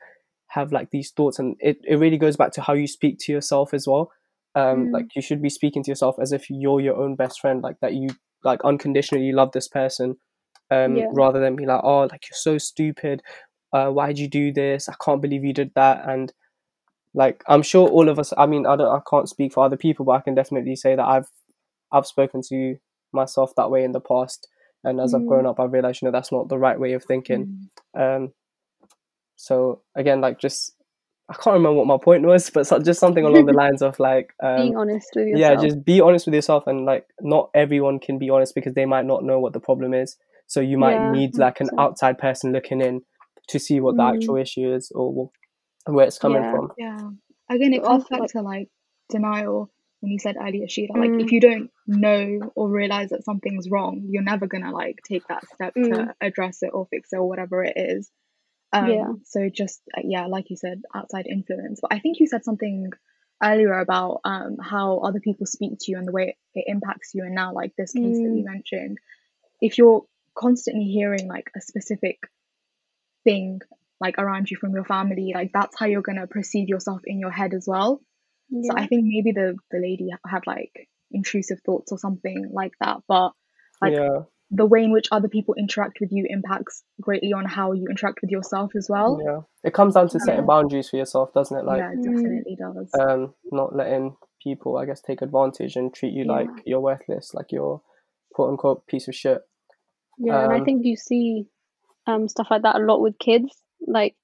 have 0.48 0.70
like 0.72 0.90
these 0.90 1.10
thoughts 1.10 1.38
and 1.38 1.56
it, 1.60 1.78
it 1.84 1.96
really 1.96 2.18
goes 2.18 2.36
back 2.36 2.52
to 2.52 2.60
how 2.60 2.74
you 2.74 2.86
speak 2.86 3.18
to 3.18 3.32
yourself 3.32 3.72
as 3.72 3.86
well. 3.86 4.10
Um 4.54 4.88
Mm. 4.88 4.92
like 4.92 5.16
you 5.16 5.22
should 5.22 5.40
be 5.42 5.48
speaking 5.50 5.82
to 5.84 5.90
yourself 5.90 6.16
as 6.20 6.32
if 6.32 6.50
you're 6.50 6.80
your 6.80 6.96
own 6.96 7.16
best 7.16 7.40
friend 7.40 7.62
like 7.62 7.76
that 7.80 7.94
you 7.94 8.08
like 8.44 8.62
unconditionally 8.64 9.32
love 9.32 9.52
this 9.52 9.66
person 9.68 10.16
um 10.70 10.96
Yeah. 10.98 11.06
rather 11.12 11.40
than 11.40 11.56
be 11.56 11.64
like 11.66 11.80
oh 11.82 12.02
like 12.02 12.24
you're 12.30 12.36
so 12.36 12.58
stupid. 12.58 13.22
Uh, 13.72 13.88
why'd 13.88 14.18
you 14.18 14.28
do 14.28 14.52
this? 14.52 14.88
I 14.90 14.94
can't 15.02 15.22
believe 15.22 15.44
you 15.44 15.54
did 15.54 15.72
that. 15.74 16.06
And 16.06 16.32
like 17.14 17.42
i'm 17.46 17.62
sure 17.62 17.88
all 17.88 18.08
of 18.08 18.18
us 18.18 18.32
i 18.38 18.46
mean 18.46 18.66
i 18.66 18.76
don't 18.76 18.94
i 18.94 19.00
can't 19.08 19.28
speak 19.28 19.52
for 19.52 19.64
other 19.64 19.76
people 19.76 20.04
but 20.04 20.12
i 20.12 20.20
can 20.20 20.34
definitely 20.34 20.74
say 20.76 20.96
that 20.96 21.04
i've 21.06 21.28
i've 21.92 22.06
spoken 22.06 22.40
to 22.46 22.76
myself 23.12 23.52
that 23.56 23.70
way 23.70 23.84
in 23.84 23.92
the 23.92 24.00
past 24.00 24.48
and 24.84 25.00
as 25.00 25.14
i've 25.14 25.22
Mm. 25.22 25.28
grown 25.28 25.46
up 25.46 25.58
i've 25.60 25.72
realized 25.72 26.02
you 26.02 26.06
know 26.06 26.12
that's 26.12 26.32
not 26.32 26.48
the 26.48 26.58
right 26.58 26.78
way 26.80 26.92
of 26.92 27.04
thinking 27.04 27.68
Mm. 27.96 28.00
um 28.24 28.32
so 29.36 29.82
again 29.96 30.20
like 30.20 30.38
just 30.38 30.74
i 31.28 31.34
can't 31.34 31.54
remember 31.54 31.74
what 31.78 31.86
my 31.86 31.98
point 32.02 32.24
was 32.24 32.50
but 32.50 32.66
so, 32.66 32.78
just 32.78 33.00
something 33.00 33.24
along 33.24 33.46
the 33.46 33.52
lines 33.64 33.82
of 33.82 33.98
like 33.98 34.30
um 34.42 34.56
Being 34.56 34.76
honest 34.76 35.08
with 35.14 35.28
yourself. 35.28 35.58
yeah 35.58 35.68
just 35.68 35.84
be 35.84 36.00
honest 36.00 36.26
with 36.26 36.34
yourself 36.34 36.66
and 36.66 36.84
like 36.84 37.06
not 37.20 37.50
everyone 37.54 37.98
can 37.98 38.18
be 38.18 38.30
honest 38.30 38.54
because 38.54 38.74
they 38.74 38.86
might 38.86 39.06
not 39.06 39.24
know 39.24 39.38
what 39.38 39.52
the 39.52 39.60
problem 39.60 39.94
is 39.94 40.16
so 40.46 40.60
you 40.60 40.76
might 40.78 40.98
Yeah, 41.00 41.10
need 41.12 41.38
like 41.38 41.60
an 41.60 41.68
100%. 41.68 41.78
outside 41.80 42.18
person 42.18 42.52
looking 42.52 42.80
in 42.80 43.02
to 43.48 43.58
see 43.58 43.80
what 43.80 43.96
the 43.96 44.02
Mm. 44.02 44.14
actual 44.14 44.36
issue 44.36 44.72
is 44.72 44.90
or 44.94 45.30
wh- 45.86 45.90
where 45.92 46.06
it's 46.06 46.18
coming 46.18 46.42
Yeah. 46.42 46.50
from 46.50 46.68
Yeah. 46.78 47.10
Again, 47.50 47.74
it 47.74 47.82
But 47.82 47.88
comes 47.88 48.04
back 48.08 48.26
to 48.32 48.40
like 48.42 48.68
denial 49.10 49.70
when 50.02 50.12
you 50.12 50.18
said 50.20 50.36
earlier, 50.40 50.68
Sheila. 50.68 50.98
Like 50.98 51.12
Mm. 51.12 51.22
if 51.22 51.32
you 51.32 51.40
don't 51.40 51.70
know 51.86 52.52
or 52.56 52.68
realize 52.68 53.10
that 53.10 53.24
something's 53.24 53.70
wrong, 53.70 54.06
you're 54.10 54.22
never 54.22 54.46
gonna 54.48 54.72
like 54.72 55.00
take 55.08 55.26
that 55.28 55.46
step 55.54 55.74
Mm. 55.74 55.88
to 55.90 56.14
address 56.20 56.62
it 56.62 56.70
or 56.74 56.86
fix 56.88 57.12
it 57.12 57.16
or 57.18 57.28
whatever 57.28 57.64
it 57.64 57.74
is. 57.76 58.10
Um, 58.72 58.88
Yeah. 58.90 59.12
So 59.24 59.48
just 59.48 59.80
uh, 59.96 60.02
yeah, 60.04 60.26
like 60.26 60.50
you 60.50 60.56
said, 60.56 60.82
outside 60.94 61.26
influence. 61.28 61.80
But 61.80 61.94
I 61.94 62.00
think 62.00 62.20
you 62.20 62.26
said 62.26 62.44
something 62.44 62.90
earlier 63.42 63.78
about 63.78 64.20
um 64.24 64.58
how 64.58 64.98
other 64.98 65.20
people 65.20 65.46
speak 65.46 65.78
to 65.80 65.90
you 65.92 65.98
and 65.98 66.06
the 66.08 66.12
way 66.12 66.36
it 66.54 66.64
impacts 66.66 67.14
you. 67.14 67.24
And 67.24 67.34
now 67.34 67.52
like 67.54 67.74
this 67.76 67.92
case 67.92 68.20
that 68.22 68.32
you 68.36 68.44
mentioned, 68.44 68.98
if 69.60 69.78
you're 69.78 70.04
constantly 70.34 70.84
hearing 70.84 71.28
like 71.28 71.50
a 71.56 71.60
specific 71.60 72.18
thing 73.24 73.60
like 74.00 74.18
around 74.18 74.50
you 74.50 74.56
from 74.56 74.74
your 74.74 74.84
family, 74.84 75.32
like 75.34 75.52
that's 75.52 75.78
how 75.78 75.86
you're 75.86 76.02
gonna 76.02 76.26
perceive 76.26 76.68
yourself 76.68 77.02
in 77.04 77.20
your 77.20 77.30
head 77.30 77.54
as 77.54 77.66
well. 77.68 78.02
So 78.52 78.74
Yeah. 78.74 78.82
I 78.82 78.86
think 78.86 79.04
maybe 79.06 79.32
the 79.32 79.56
the 79.70 79.78
lady 79.78 80.10
had 80.26 80.46
like 80.46 80.88
intrusive 81.10 81.60
thoughts 81.64 81.90
or 81.92 81.98
something 81.98 82.50
like 82.52 82.72
that. 82.80 82.98
But 83.08 83.32
like 83.80 83.94
yeah 83.94 84.20
the 84.54 84.66
way 84.66 84.84
in 84.84 84.92
which 84.92 85.08
other 85.10 85.28
people 85.28 85.54
interact 85.54 85.98
with 85.98 86.10
you 86.12 86.26
impacts 86.28 86.82
greatly 87.00 87.32
on 87.32 87.46
how 87.46 87.72
you 87.72 87.86
interact 87.88 88.18
with 88.20 88.30
yourself 88.30 88.72
as 88.76 88.86
well. 88.90 89.18
yeah 89.24 89.40
it 89.64 89.72
comes 89.72 89.94
down 89.94 90.08
to 90.08 90.20
setting 90.20 90.40
Yeah. 90.40 90.46
boundaries 90.46 90.90
for 90.90 90.96
yourself 90.98 91.32
doesn't 91.32 91.56
it 91.58 91.64
like 91.64 91.78
yeah, 91.78 91.92
it 91.92 91.98
Mm. 92.00 92.04
definitely 92.04 92.56
does. 92.56 92.90
um 93.00 93.34
not 93.50 93.74
letting 93.74 94.14
people 94.42 94.76
i 94.76 94.84
guess 94.84 95.00
take 95.00 95.22
advantage 95.22 95.76
and 95.76 95.94
treat 95.94 96.12
you 96.12 96.24
like 96.24 96.48
Yeah. 96.48 96.62
you're 96.66 96.80
worthless 96.80 97.32
like 97.32 97.50
you're 97.50 97.80
quote 98.34 98.50
unquote 98.50 98.86
piece 98.86 99.08
of 99.08 99.14
shit 99.14 99.40
Yeah, 100.18 100.44
and 100.44 100.52
I 100.52 100.58
Um, 100.58 100.64
think 100.66 100.84
you 100.84 100.96
see 100.96 101.46
um 102.06 102.28
stuff 102.28 102.48
like 102.50 102.62
that 102.62 102.76
a 102.76 102.84
lot 102.84 103.00
with 103.00 103.18
kids. 103.18 103.50
Like, 103.86 104.16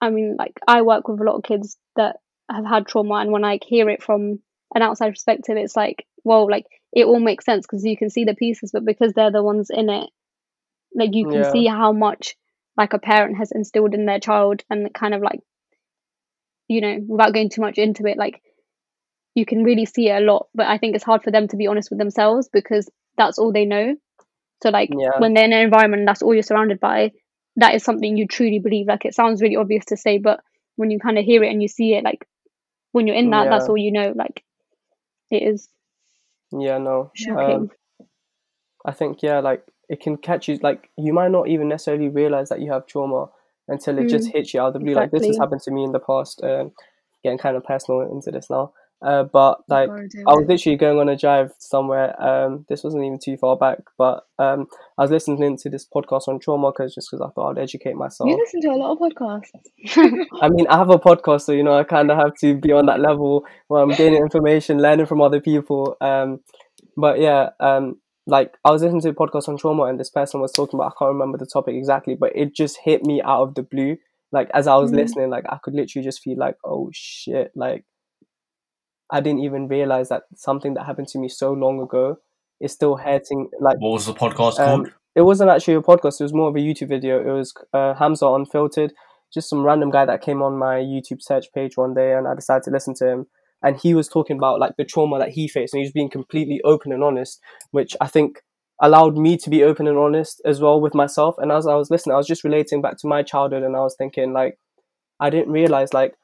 I 0.00 0.10
mean, 0.10 0.34
like 0.36 0.58
I 0.66 0.82
work 0.82 1.06
with 1.06 1.20
a 1.20 1.24
lot 1.24 1.36
of 1.36 1.44
kids 1.44 1.76
that 1.94 2.16
have 2.50 2.64
had 2.64 2.86
trauma, 2.86 3.14
and 3.14 3.32
when 3.32 3.44
I 3.44 3.58
hear 3.64 3.88
it 3.88 4.02
from 4.02 4.40
an 4.74 4.82
outside 4.82 5.10
perspective, 5.10 5.56
it's 5.56 5.76
like, 5.76 6.06
well, 6.24 6.50
like 6.50 6.66
it 6.92 7.06
all 7.06 7.20
makes 7.20 7.44
sense 7.44 7.66
because 7.66 7.84
you 7.84 7.96
can 7.96 8.10
see 8.10 8.24
the 8.24 8.34
pieces, 8.34 8.70
but 8.72 8.84
because 8.84 9.12
they're 9.12 9.30
the 9.30 9.42
ones 9.42 9.70
in 9.70 9.88
it, 9.90 10.10
like 10.94 11.10
you 11.12 11.26
can 11.26 11.42
Yeah. 11.42 11.50
see 11.50 11.66
how 11.66 11.92
much 11.92 12.36
like 12.76 12.92
a 12.92 12.98
parent 12.98 13.36
has 13.38 13.52
instilled 13.52 13.94
in 13.94 14.06
their 14.06 14.20
child, 14.20 14.62
and 14.70 14.92
kind 14.94 15.14
of 15.14 15.22
like, 15.22 15.40
you 16.68 16.80
know, 16.80 16.98
without 17.06 17.32
going 17.34 17.50
too 17.50 17.60
much 17.60 17.78
into 17.78 18.06
it, 18.06 18.16
like 18.18 18.42
you 19.34 19.44
can 19.44 19.64
really 19.64 19.86
see 19.86 20.08
it 20.08 20.22
a 20.22 20.24
lot. 20.24 20.48
But 20.54 20.66
I 20.66 20.78
think 20.78 20.94
it's 20.94 21.04
hard 21.04 21.22
for 21.22 21.30
them 21.30 21.48
to 21.48 21.56
be 21.56 21.66
honest 21.66 21.90
with 21.90 21.98
themselves 21.98 22.48
because 22.52 22.88
that's 23.16 23.38
all 23.38 23.52
they 23.52 23.64
know. 23.64 23.96
So 24.62 24.70
like 24.70 24.90
Yeah. 24.90 25.18
when 25.18 25.34
they're 25.34 25.44
in 25.44 25.52
an 25.52 25.60
environment 25.60 26.00
and 26.00 26.08
that's 26.08 26.22
all 26.22 26.34
you're 26.34 26.42
surrounded 26.42 26.80
by, 26.80 27.12
that 27.56 27.74
is 27.74 27.84
something 27.84 28.16
you 28.16 28.26
truly 28.26 28.58
believe. 28.58 28.86
Like 28.86 29.04
it 29.04 29.14
sounds 29.14 29.42
really 29.42 29.56
obvious 29.56 29.84
to 29.86 29.96
say, 29.96 30.18
but 30.18 30.40
when 30.76 30.90
you 30.90 30.98
kind 30.98 31.18
of 31.18 31.24
hear 31.24 31.42
it 31.44 31.50
and 31.50 31.62
you 31.62 31.68
see 31.68 31.94
it, 31.94 32.04
like 32.04 32.26
when 32.94 33.06
you're 33.06 33.16
in 33.16 33.30
that, 33.30 33.50
that's 33.50 33.68
all 33.68 33.76
you 33.76 33.92
know. 33.92 34.12
Like 34.16 34.42
it 35.30 35.42
is 35.42 35.68
yeah 36.52 36.78
no 36.78 37.10
um, 37.36 37.70
I 38.84 38.92
think 38.92 39.22
yeah, 39.22 39.40
like 39.40 39.64
it 39.88 40.00
can 40.00 40.16
catch 40.16 40.48
you. 40.48 40.58
Like 40.62 40.90
you 40.96 41.12
might 41.12 41.30
not 41.30 41.48
even 41.48 41.68
necessarily 41.68 42.08
realize 42.08 42.48
that 42.50 42.60
you 42.60 42.70
have 42.72 42.86
trauma 42.86 43.28
until 43.68 43.98
it 43.98 44.08
just 44.08 44.28
Mm, 44.28 44.32
hits 44.32 44.52
you 44.54 44.60
out 44.60 44.68
of 44.68 44.72
the 44.74 44.80
blue. 44.80 44.94
Like 44.94 45.10
this 45.10 45.26
has 45.26 45.38
happened 45.38 45.62
to 45.62 45.70
me 45.70 45.84
in 45.84 45.92
the 45.92 46.00
past. 46.00 46.42
Um, 46.42 46.72
getting 47.22 47.38
kind 47.38 47.56
of 47.56 47.64
personal 47.64 48.02
into 48.02 48.30
this 48.30 48.50
now, 48.50 48.72
uh, 49.04 49.24
but 49.24 49.60
like 49.68 49.88
Go 49.88 49.96
do 50.08 50.24
I 50.26 50.32
was 50.34 50.46
literally 50.48 50.76
going 50.76 50.98
on 50.98 51.08
a 51.08 51.16
drive 51.16 51.52
somewhere. 51.58 52.20
Um, 52.20 52.64
this 52.68 52.82
wasn't 52.82 53.04
even 53.04 53.18
too 53.22 53.36
far 53.36 53.56
back, 53.56 53.78
but 53.98 54.24
um, 54.38 54.66
I 54.98 55.02
was 55.02 55.10
listening 55.10 55.56
to 55.58 55.68
this 55.70 55.86
podcast 55.86 56.26
on 56.28 56.38
trauma 56.40 56.72
because 56.72 56.94
just 56.94 57.08
because 57.10 57.20
I 57.24 57.30
thought 57.34 57.50
I'd 57.58 57.62
educate 57.62 57.96
myself. 57.96 58.30
You 58.30 58.36
listen 58.36 58.60
to 58.62 58.68
a 58.68 58.76
lot 58.76 58.92
of 58.92 58.98
podcasts. 58.98 59.50
I 60.42 60.48
mean, 60.48 60.66
I 60.68 60.76
have 60.78 60.90
a 60.90 60.98
podcast, 60.98 61.42
so 61.42 61.52
you 61.52 61.62
know, 61.62 61.78
I 61.78 61.84
kind 61.84 62.10
of 62.10 62.16
have 62.16 62.34
to 62.40 62.56
be 62.56 62.72
on 62.72 62.86
that 62.86 63.00
level 63.00 63.44
where 63.68 63.82
I'm 63.82 63.90
gaining 63.90 64.22
information, 64.22 64.80
learning 64.80 65.06
from 65.06 65.20
other 65.20 65.40
people. 65.40 65.96
Um, 66.00 66.40
but 66.96 67.20
yeah, 67.20 67.50
um, 67.60 68.00
like 68.26 68.54
I 68.64 68.70
was 68.70 68.82
listening 68.82 69.02
to 69.02 69.10
a 69.10 69.14
podcast 69.14 69.48
on 69.48 69.58
trauma, 69.58 69.82
and 69.84 70.00
this 70.00 70.10
person 70.10 70.40
was 70.40 70.52
talking 70.52 70.78
about 70.78 70.92
I 70.96 70.98
can't 70.98 71.12
remember 71.12 71.36
the 71.36 71.46
topic 71.46 71.74
exactly, 71.74 72.14
but 72.14 72.32
it 72.34 72.54
just 72.54 72.78
hit 72.82 73.04
me 73.04 73.20
out 73.20 73.42
of 73.42 73.54
the 73.54 73.62
blue. 73.62 73.96
Like 74.32 74.50
as 74.54 74.66
I 74.66 74.76
was 74.76 74.90
Mm. 74.90 74.96
listening, 74.96 75.30
like 75.30 75.44
I 75.48 75.58
could 75.62 75.74
literally 75.74 76.04
just 76.04 76.22
feel 76.22 76.38
like, 76.38 76.56
oh 76.64 76.90
shit, 76.92 77.52
like 77.54 77.84
I 79.10 79.20
didn't 79.20 79.40
even 79.40 79.68
realize 79.68 80.08
that 80.08 80.22
something 80.34 80.74
that 80.74 80.86
happened 80.86 81.08
to 81.08 81.18
me 81.18 81.28
so 81.28 81.52
long 81.52 81.80
ago 81.80 82.18
is 82.60 82.72
still 82.72 82.96
hurting. 82.96 83.50
Like 83.60 83.78
What 83.78 83.92
was 83.92 84.06
the 84.06 84.14
podcast 84.14 84.58
um, 84.58 84.84
called? 84.84 84.92
it 85.14 85.22
wasn't 85.22 85.50
actually 85.50 85.74
a 85.74 85.80
podcast. 85.80 86.20
It 86.20 86.24
was 86.24 86.34
more 86.34 86.48
of 86.48 86.56
a 86.56 86.60
YouTube 86.60 86.88
video. 86.88 87.20
It 87.20 87.32
was 87.32 87.54
uh, 87.72 87.94
Hamza 87.94 88.26
Unfiltered, 88.26 88.92
just 89.32 89.48
some 89.48 89.64
random 89.64 89.90
guy 89.90 90.04
that 90.04 90.22
came 90.22 90.42
on 90.42 90.58
my 90.58 90.76
YouTube 90.76 91.22
search 91.22 91.46
page 91.54 91.76
one 91.76 91.94
day, 91.94 92.14
and 92.14 92.26
I 92.26 92.34
decided 92.34 92.64
to 92.64 92.70
listen 92.70 92.94
to 92.96 93.08
him. 93.08 93.26
And 93.62 93.76
he 93.76 93.94
was 93.94 94.08
talking 94.08 94.36
about 94.36 94.60
like 94.60 94.76
the 94.76 94.84
trauma 94.84 95.18
that 95.18 95.30
he 95.30 95.48
faced, 95.48 95.74
and 95.74 95.80
he 95.80 95.86
was 95.86 95.92
being 95.92 96.10
completely 96.10 96.60
open 96.64 96.92
and 96.92 97.04
honest, 97.04 97.40
which 97.70 97.96
I 98.00 98.06
think 98.08 98.42
allowed 98.82 99.16
me 99.16 99.36
to 99.36 99.48
be 99.48 99.62
open 99.62 99.86
and 99.86 99.96
honest 99.96 100.42
as 100.44 100.60
well 100.60 100.80
with 100.80 100.94
myself. 100.94 101.36
And 101.38 101.52
as 101.52 101.66
I 101.66 101.74
was 101.76 101.90
listening, 101.90 102.14
I 102.14 102.18
was 102.18 102.26
just 102.26 102.44
relating 102.44 102.82
back 102.82 102.98
to 102.98 103.06
my 103.06 103.22
childhood, 103.22 103.62
and 103.62 103.76
I 103.76 103.80
was 103.80 103.94
thinking 103.96 104.32
like, 104.32 104.58
I 105.20 105.30
didn't 105.30 105.52
realize 105.52 105.94
like 105.94 106.14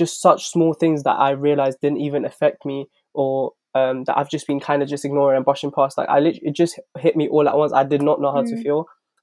just 0.00 0.20
such 0.20 0.48
small 0.54 0.72
things 0.74 1.02
that 1.04 1.18
I 1.28 1.30
realized 1.30 1.78
didn't 1.80 2.00
even 2.08 2.24
affect 2.24 2.64
me 2.64 2.78
or 3.12 3.52
um, 3.74 4.04
that 4.04 4.16
I've 4.18 4.30
just 4.36 4.46
been 4.46 4.60
kind 4.68 4.82
of 4.82 4.88
just 4.88 5.04
ignoring 5.04 5.36
and 5.36 5.44
brushing 5.44 5.70
past. 5.78 5.98
Like 5.98 6.08
I 6.08 6.18
literally, 6.18 6.48
it 6.48 6.56
just 6.56 6.74
hit 6.98 7.14
me 7.20 7.28
all 7.28 7.48
at 7.48 7.56
once. 7.56 7.72
I 7.72 7.84
did 7.84 8.02
not 8.02 8.20
know 8.20 8.32
how 8.32 8.42
to 8.42 8.56
Mm. 8.56 8.62
feel. 8.62 8.80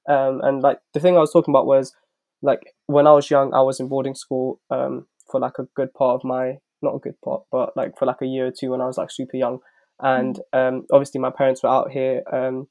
Um, 0.08 0.40
and 0.46 0.62
like 0.62 0.78
the 0.94 1.00
thing 1.00 1.16
I 1.16 1.20
was 1.20 1.32
talking 1.32 1.52
about 1.52 1.66
was 1.66 1.94
like 2.40 2.62
when 2.86 3.06
I 3.06 3.12
was 3.12 3.30
young, 3.30 3.52
I 3.52 3.62
was 3.62 3.80
in 3.80 3.88
boarding 3.88 4.14
school 4.14 4.60
um, 4.70 5.06
for 5.30 5.38
like 5.40 5.58
a 5.58 5.66
good 5.78 5.92
part 5.92 6.14
of 6.14 6.24
my, 6.24 6.58
not 6.80 6.94
a 6.94 7.04
good 7.06 7.20
part, 7.24 7.42
but 7.50 7.76
like 7.76 7.98
for 7.98 8.06
like 8.06 8.22
a 8.22 8.26
year 8.26 8.46
or 8.46 8.52
two 8.58 8.70
when 8.70 8.80
I 8.80 8.86
was 8.86 8.98
like 8.98 9.10
super 9.10 9.36
young. 9.36 9.58
And 10.00 10.40
um, 10.52 10.86
obviously 10.92 11.20
my 11.20 11.30
parents 11.30 11.62
were 11.62 11.74
out 11.78 11.90
here 11.90 12.22
um, 12.32 12.68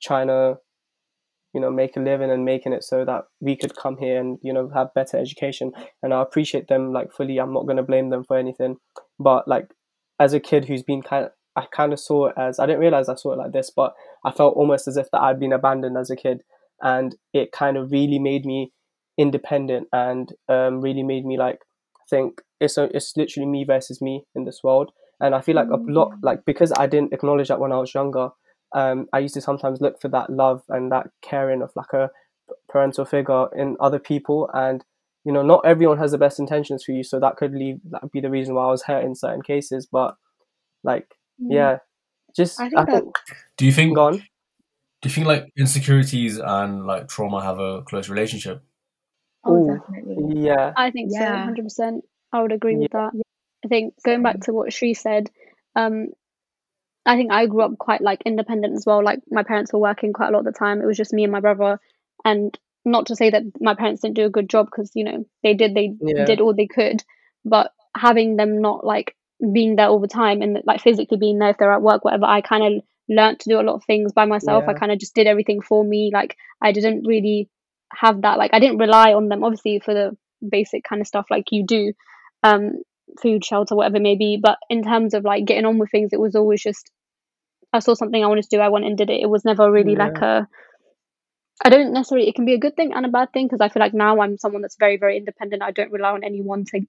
trying 0.00 0.28
to, 0.28 0.58
you 1.54 1.60
know, 1.60 1.70
make 1.70 1.96
a 1.96 2.00
living 2.00 2.30
and 2.30 2.44
making 2.44 2.72
it 2.72 2.82
so 2.82 3.04
that 3.04 3.24
we 3.40 3.56
could 3.56 3.76
come 3.76 3.96
here 3.96 4.20
and, 4.20 4.38
you 4.42 4.52
know, 4.52 4.68
have 4.74 4.92
better 4.94 5.16
education. 5.16 5.72
And 6.02 6.12
I 6.12 6.20
appreciate 6.20 6.68
them 6.68 6.92
like 6.92 7.12
fully. 7.12 7.38
I'm 7.38 7.52
not 7.52 7.66
going 7.66 7.76
to 7.76 7.82
blame 7.82 8.10
them 8.10 8.24
for 8.24 8.36
anything. 8.36 8.76
But 9.18 9.46
like 9.46 9.68
as 10.18 10.32
a 10.32 10.40
kid 10.40 10.64
who's 10.64 10.82
been 10.82 11.02
kind 11.02 11.26
of, 11.26 11.30
I 11.56 11.66
kind 11.72 11.92
of 11.92 12.00
saw 12.00 12.26
it 12.26 12.34
as, 12.36 12.58
I 12.58 12.66
didn't 12.66 12.80
realize 12.80 13.08
I 13.08 13.14
saw 13.14 13.32
it 13.32 13.38
like 13.38 13.52
this, 13.52 13.70
but 13.74 13.94
I 14.24 14.32
felt 14.32 14.56
almost 14.56 14.88
as 14.88 14.96
if 14.96 15.10
that 15.12 15.22
I'd 15.22 15.38
been 15.38 15.52
abandoned 15.52 15.96
as 15.96 16.10
a 16.10 16.16
kid. 16.16 16.42
And 16.82 17.14
it 17.32 17.52
kind 17.52 17.76
of 17.76 17.92
really 17.92 18.18
made 18.18 18.44
me 18.44 18.72
independent 19.16 19.86
and 19.92 20.32
um, 20.48 20.80
really 20.80 21.04
made 21.04 21.24
me 21.24 21.38
like 21.38 21.60
think 22.10 22.42
it's 22.60 22.76
a, 22.76 22.84
it's 22.94 23.16
literally 23.16 23.46
me 23.46 23.64
versus 23.64 24.02
me 24.02 24.24
in 24.34 24.44
this 24.44 24.60
world. 24.64 24.90
And 25.20 25.34
I 25.34 25.40
feel 25.40 25.54
like 25.54 25.68
a 25.68 25.76
lot, 25.76 26.14
like 26.22 26.40
because 26.44 26.72
I 26.76 26.88
didn't 26.88 27.12
acknowledge 27.12 27.48
that 27.48 27.60
when 27.60 27.70
I 27.72 27.78
was 27.78 27.94
younger, 27.94 28.30
um, 28.74 29.08
I 29.12 29.20
used 29.20 29.34
to 29.34 29.40
sometimes 29.40 29.80
look 29.80 30.00
for 30.00 30.08
that 30.08 30.30
love 30.30 30.62
and 30.68 30.92
that 30.92 31.08
caring 31.22 31.62
of 31.62 31.70
like 31.74 31.92
a 31.92 32.10
parental 32.68 33.04
figure 33.04 33.46
in 33.56 33.76
other 33.80 33.98
people. 33.98 34.50
And 34.52 34.84
you 35.24 35.32
know, 35.32 35.42
not 35.42 35.64
everyone 35.64 35.98
has 35.98 36.10
the 36.10 36.18
best 36.18 36.38
intentions 36.38 36.84
for 36.84 36.92
you, 36.92 37.02
so 37.02 37.18
that 37.20 37.36
could 37.36 37.54
leave 37.54 37.78
that 37.90 38.10
be 38.12 38.20
the 38.20 38.30
reason 38.30 38.54
why 38.54 38.64
I 38.64 38.70
was 38.70 38.82
hurt 38.82 39.04
in 39.04 39.14
certain 39.14 39.42
cases. 39.42 39.86
But 39.90 40.16
like, 40.82 41.06
yeah, 41.38 41.78
just 42.36 42.60
I 42.60 42.66
I 42.66 42.68
think 42.68 42.90
think, 42.90 43.14
that 43.14 43.36
Do 43.56 43.64
you 43.66 43.72
think? 43.72 43.94
gone. 43.94 44.18
Do 45.00 45.08
you 45.08 45.10
think 45.10 45.26
like 45.26 45.46
insecurities 45.56 46.38
and 46.38 46.86
like 46.86 47.08
trauma 47.08 47.42
have 47.42 47.58
a 47.58 47.82
close 47.82 48.08
relationship? 48.08 48.62
oh 49.44 49.56
Ooh. 49.56 49.78
definitely. 49.78 50.42
Yeah, 50.42 50.72
I 50.76 50.90
think 50.90 51.10
so, 51.12 51.18
Yeah. 51.18 51.44
hundred 51.44 51.64
percent. 51.64 52.04
I 52.32 52.42
would 52.42 52.52
agree 52.52 52.76
with 52.76 52.90
that. 52.92 53.12
I 53.64 53.68
think 53.68 53.94
going 54.04 54.22
back 54.22 54.40
to 54.42 54.52
what 54.52 54.72
she 54.72 54.94
said, 54.94 55.30
um, 55.76 56.08
I 57.06 57.16
think 57.16 57.32
I 57.32 57.46
grew 57.46 57.62
up 57.62 57.78
quite 57.78 58.00
like 58.00 58.22
independent 58.24 58.74
as 58.74 58.86
well. 58.86 59.02
Like 59.04 59.20
my 59.30 59.42
parents 59.42 59.72
were 59.72 59.78
working 59.78 60.12
quite 60.12 60.28
a 60.28 60.32
lot 60.32 60.40
of 60.40 60.44
the 60.46 60.52
time. 60.58 60.80
It 60.80 60.86
was 60.86 60.96
just 60.96 61.12
me 61.12 61.24
and 61.24 61.32
my 61.32 61.40
brother, 61.40 61.80
and 62.24 62.58
not 62.84 63.06
to 63.06 63.16
say 63.16 63.30
that 63.30 63.42
my 63.60 63.74
parents 63.74 64.02
didn't 64.02 64.16
do 64.16 64.26
a 64.26 64.30
good 64.30 64.48
job 64.48 64.66
because 64.66 64.90
you 64.94 65.04
know 65.04 65.24
they 65.42 65.54
did. 65.54 65.74
They 65.74 65.94
Yeah. 66.00 66.24
did 66.24 66.40
all 66.40 66.54
they 66.54 66.66
could, 66.66 67.02
but 67.44 67.72
having 67.96 68.36
them 68.36 68.60
not 68.60 68.84
like 68.84 69.16
being 69.52 69.76
there 69.76 69.88
all 69.88 70.00
the 70.00 70.08
time 70.08 70.42
and 70.42 70.62
like 70.64 70.80
physically 70.80 71.18
being 71.18 71.38
there 71.38 71.50
if 71.50 71.58
they're 71.58 71.72
at 71.72 71.82
work, 71.82 72.04
whatever, 72.04 72.24
I 72.24 72.40
kind 72.40 72.76
of 72.76 72.82
learned 73.08 73.40
to 73.40 73.50
do 73.50 73.60
a 73.60 73.62
lot 73.62 73.74
of 73.74 73.84
things 73.84 74.12
by 74.12 74.24
myself. 74.24 74.64
I 74.68 74.72
kind 74.72 74.92
of 74.92 74.98
just 74.98 75.14
did 75.14 75.26
everything 75.26 75.60
for 75.60 75.84
me. 75.84 76.10
Like 76.12 76.36
I 76.60 76.72
didn't 76.72 77.06
really 77.06 77.50
have 77.92 78.22
that. 78.22 78.38
Like 78.38 78.52
I 78.54 78.60
didn't 78.60 78.78
rely 78.78 79.12
on 79.12 79.28
them 79.28 79.44
obviously 79.44 79.80
for 79.80 79.92
the 79.92 80.16
basic 80.48 80.84
kind 80.84 81.00
of 81.02 81.06
stuff 81.06 81.26
like 81.30 81.46
you 81.50 81.64
do, 81.66 81.92
um, 82.42 82.82
food, 83.20 83.44
shelter, 83.44 83.76
whatever 83.76 83.96
it 83.96 84.02
may 84.02 84.16
be. 84.16 84.38
But 84.40 84.58
in 84.70 84.82
terms 84.82 85.14
of 85.14 85.24
like 85.24 85.44
getting 85.44 85.64
on 85.64 85.78
with 85.78 85.90
things, 85.90 86.12
it 86.12 86.20
was 86.20 86.34
always 86.34 86.62
just 86.62 86.90
I 87.72 87.80
saw 87.80 87.94
something 87.94 88.22
I 88.22 88.28
wanted 88.28 88.44
to 88.44 88.56
do, 88.56 88.60
I 88.60 88.68
went 88.68 88.84
and 88.84 88.96
did 88.96 89.10
it. 89.10 89.20
It 89.20 89.28
was 89.28 89.44
never 89.44 89.70
really 89.70 89.94
Yeah. 89.94 90.04
like 90.04 90.18
a 90.18 90.48
I 91.64 91.70
don't 91.70 91.92
necessarily 91.92 92.28
it 92.28 92.34
can 92.34 92.44
be 92.44 92.54
a 92.54 92.58
good 92.58 92.76
thing 92.76 92.92
and 92.92 93.06
a 93.06 93.08
bad 93.08 93.32
thing 93.32 93.46
because 93.46 93.60
I 93.60 93.68
feel 93.68 93.80
like 93.80 93.94
now 93.94 94.20
I'm 94.20 94.38
someone 94.38 94.62
that's 94.62 94.76
very, 94.76 94.96
very 94.96 95.16
independent. 95.16 95.62
I 95.62 95.70
don't 95.70 95.92
rely 95.92 96.10
on 96.10 96.24
anyone 96.24 96.64
to, 96.66 96.80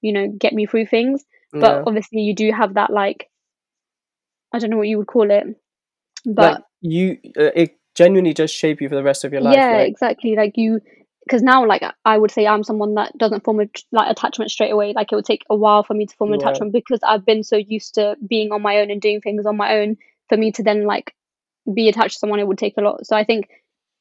you 0.00 0.12
know, 0.12 0.28
get 0.28 0.52
me 0.52 0.66
through 0.66 0.86
things. 0.86 1.24
But 1.52 1.62
yeah. 1.76 1.82
obviously 1.86 2.20
you 2.20 2.34
do 2.34 2.50
have 2.52 2.74
that 2.74 2.90
like 2.90 3.28
I 4.52 4.58
don't 4.58 4.70
know 4.70 4.76
what 4.76 4.88
you 4.88 4.98
would 4.98 5.06
call 5.06 5.30
it. 5.30 5.44
But 6.24 6.54
like 6.54 6.64
you, 6.80 7.18
uh, 7.38 7.50
it 7.54 7.78
genuinely 7.94 8.34
does 8.34 8.50
shape 8.50 8.80
you 8.80 8.88
for 8.88 8.94
the 8.94 9.02
rest 9.02 9.24
of 9.24 9.32
your 9.32 9.42
life. 9.42 9.56
yeah 9.56 9.78
like, 9.78 9.88
exactly 9.88 10.36
like 10.36 10.52
you 10.56 10.80
because 11.28 11.42
now 11.42 11.66
like 11.66 11.82
i 12.04 12.18
would 12.18 12.30
say 12.30 12.46
i'm 12.46 12.64
someone 12.64 12.94
that 12.94 13.16
doesn't 13.18 13.44
form 13.44 13.60
a 13.60 13.66
like 13.92 14.10
attachment 14.10 14.50
straight 14.50 14.70
away 14.72 14.92
like 14.94 15.12
it 15.12 15.16
would 15.16 15.24
take 15.24 15.44
a 15.50 15.56
while 15.56 15.82
for 15.84 15.94
me 15.94 16.06
to 16.06 16.16
form 16.16 16.30
an 16.32 16.36
Yeah. 16.40 16.46
attachment 16.46 16.72
because 16.72 17.00
i've 17.06 17.26
been 17.26 17.44
so 17.44 17.56
used 17.56 17.94
to 17.94 18.16
being 18.28 18.52
on 18.52 18.62
my 18.62 18.78
own 18.78 18.90
and 18.90 19.00
doing 19.00 19.20
things 19.20 19.46
on 19.46 19.56
my 19.56 19.76
own 19.78 19.96
for 20.28 20.36
me 20.38 20.52
to 20.52 20.62
then 20.62 20.84
like 20.86 21.14
be 21.74 21.88
attached 21.88 22.14
to 22.14 22.18
someone 22.20 22.40
it 22.40 22.48
would 22.48 22.58
take 22.58 22.76
a 22.78 22.82
lot 22.82 23.06
so 23.06 23.16
i 23.16 23.24
think 23.24 23.48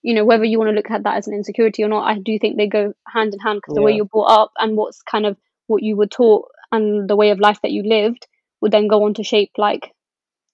you 0.03 0.13
know 0.15 0.25
whether 0.25 0.45
you 0.45 0.59
want 0.59 0.69
to 0.69 0.75
look 0.75 0.91
at 0.91 1.03
that 1.03 1.17
as 1.17 1.27
an 1.27 1.35
insecurity 1.35 1.83
or 1.83 1.89
not 1.89 2.05
i 2.05 2.17
do 2.19 2.39
think 2.39 2.57
they 2.57 2.67
go 2.67 2.93
hand 3.07 3.33
in 3.33 3.39
hand 3.39 3.59
because 3.59 3.75
the 3.75 3.81
way 3.81 3.93
you're 3.93 4.05
brought 4.05 4.31
up 4.41 4.51
and 4.57 4.77
what's 4.77 5.01
kind 5.03 5.25
of 5.25 5.37
what 5.67 5.83
you 5.83 5.95
were 5.97 6.07
taught 6.07 6.49
and 6.71 7.09
the 7.09 7.15
way 7.15 7.31
of 7.31 7.39
life 7.39 7.59
that 7.63 7.71
you 7.71 7.83
lived 7.83 8.27
would 8.61 8.71
then 8.71 8.87
go 8.87 9.03
on 9.05 9.13
to 9.13 9.23
shape 9.23 9.51
like 9.57 9.93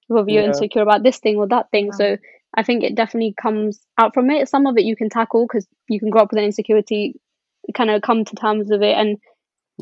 whether 0.07 0.29
you're 0.29 0.43
Yeah. 0.43 0.47
insecure 0.47 0.81
about 0.81 1.03
this 1.03 1.19
thing 1.19 1.37
or 1.37 1.47
that 1.47 1.69
thing 1.71 1.87
Yeah. 1.87 1.97
so 1.97 2.17
I 2.55 2.63
think 2.63 2.83
it 2.83 2.95
definitely 2.95 3.33
comes 3.41 3.79
out 3.97 4.13
from 4.13 4.29
it. 4.29 4.47
Some 4.47 4.67
of 4.67 4.77
it 4.77 4.83
you 4.83 4.95
can 4.95 5.09
tackle 5.09 5.47
because 5.47 5.67
you 5.89 5.99
can 5.99 6.09
grow 6.09 6.21
up 6.21 6.31
with 6.31 6.39
an 6.39 6.45
insecurity, 6.45 7.19
kind 7.73 7.89
of 7.89 8.01
come 8.01 8.25
to 8.25 8.35
terms 8.35 8.67
with 8.69 8.83
it 8.83 8.95
and 8.95 9.17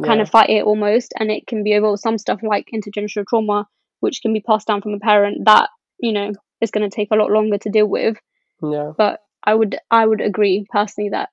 kind 0.06 0.22
of 0.22 0.30
fight 0.30 0.50
it 0.50 0.64
almost. 0.64 1.14
And 1.20 1.30
it 1.30 1.48
can 1.48 1.64
be 1.64 1.76
over 1.76 1.98
some 1.98 2.18
stuff 2.18 2.40
like 2.44 2.70
intergenerational 2.74 3.28
trauma, 3.28 3.68
which 4.00 4.22
can 4.22 4.32
be 4.32 4.40
passed 4.40 4.68
down 4.68 4.82
from 4.82 4.94
a 4.94 5.00
parent 5.00 5.46
that, 5.46 5.70
you 6.00 6.14
know, 6.14 6.32
is 6.62 6.72
going 6.72 6.90
to 6.90 6.96
take 6.96 7.10
a 7.12 7.16
lot 7.16 7.32
longer 7.32 7.58
to 7.58 7.70
deal 7.70 7.88
with. 7.88 8.18
yeah. 8.64 8.92
But 8.98 9.20
I 9.44 9.54
would, 9.54 9.78
I 9.90 10.06
would 10.06 10.22
agree 10.22 10.66
personally 10.70 11.10
that 11.10 11.30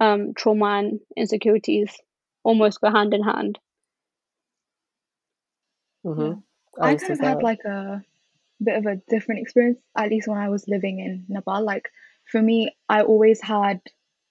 um, 0.00 0.32
trauma 0.34 0.78
and 0.78 1.00
insecurities 1.16 1.90
almost 2.44 2.80
go 2.80 2.90
hand 2.90 3.12
in 3.12 3.22
hand. 3.22 3.58
Mm-hmm. 6.04 6.40
I 6.80 6.94
kind 6.96 7.12
of 7.12 7.20
had 7.20 7.42
like 7.42 7.64
a 7.64 8.02
bit 8.62 8.76
of 8.76 8.86
a 8.86 9.00
different 9.08 9.42
experience, 9.42 9.78
at 9.96 10.10
least 10.10 10.28
when 10.28 10.38
I 10.38 10.48
was 10.48 10.68
living 10.68 11.00
in 11.00 11.26
Nepal. 11.28 11.64
Like 11.64 11.88
for 12.30 12.40
me, 12.40 12.74
I 12.88 13.02
always 13.02 13.40
had 13.40 13.80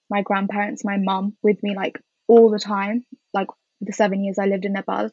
my 0.10 0.22
grandparents, 0.22 0.84
my 0.84 0.98
mum 0.98 1.36
with 1.42 1.62
me 1.64 1.76
like 1.76 2.00
all 2.28 2.50
the 2.50 2.60
time, 2.60 3.06
like 3.34 3.48
the 3.80 3.94
seven 3.94 4.24
years 4.24 4.40
I 4.40 4.46
lived 4.46 4.66
in 4.66 4.74
Nepal. 4.74 5.10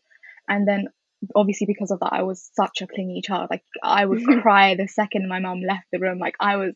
And 0.49 0.67
then 0.67 0.89
obviously 1.35 1.67
because 1.67 1.91
of 1.91 2.01
that, 2.01 2.13
I 2.13 2.23
was 2.23 2.51
such 2.55 2.83
a 2.83 2.87
clingy 2.87 3.23
child. 3.23 3.49
Like 3.51 3.63
I 3.83 4.05
would 4.05 4.25
cry 4.43 4.75
the 4.75 4.89
second 4.89 5.29
my 5.29 5.41
mum 5.41 5.61
left 5.61 5.87
the 5.93 5.99
room. 5.99 6.19
Like 6.19 6.37
I 6.41 6.57
was 6.57 6.75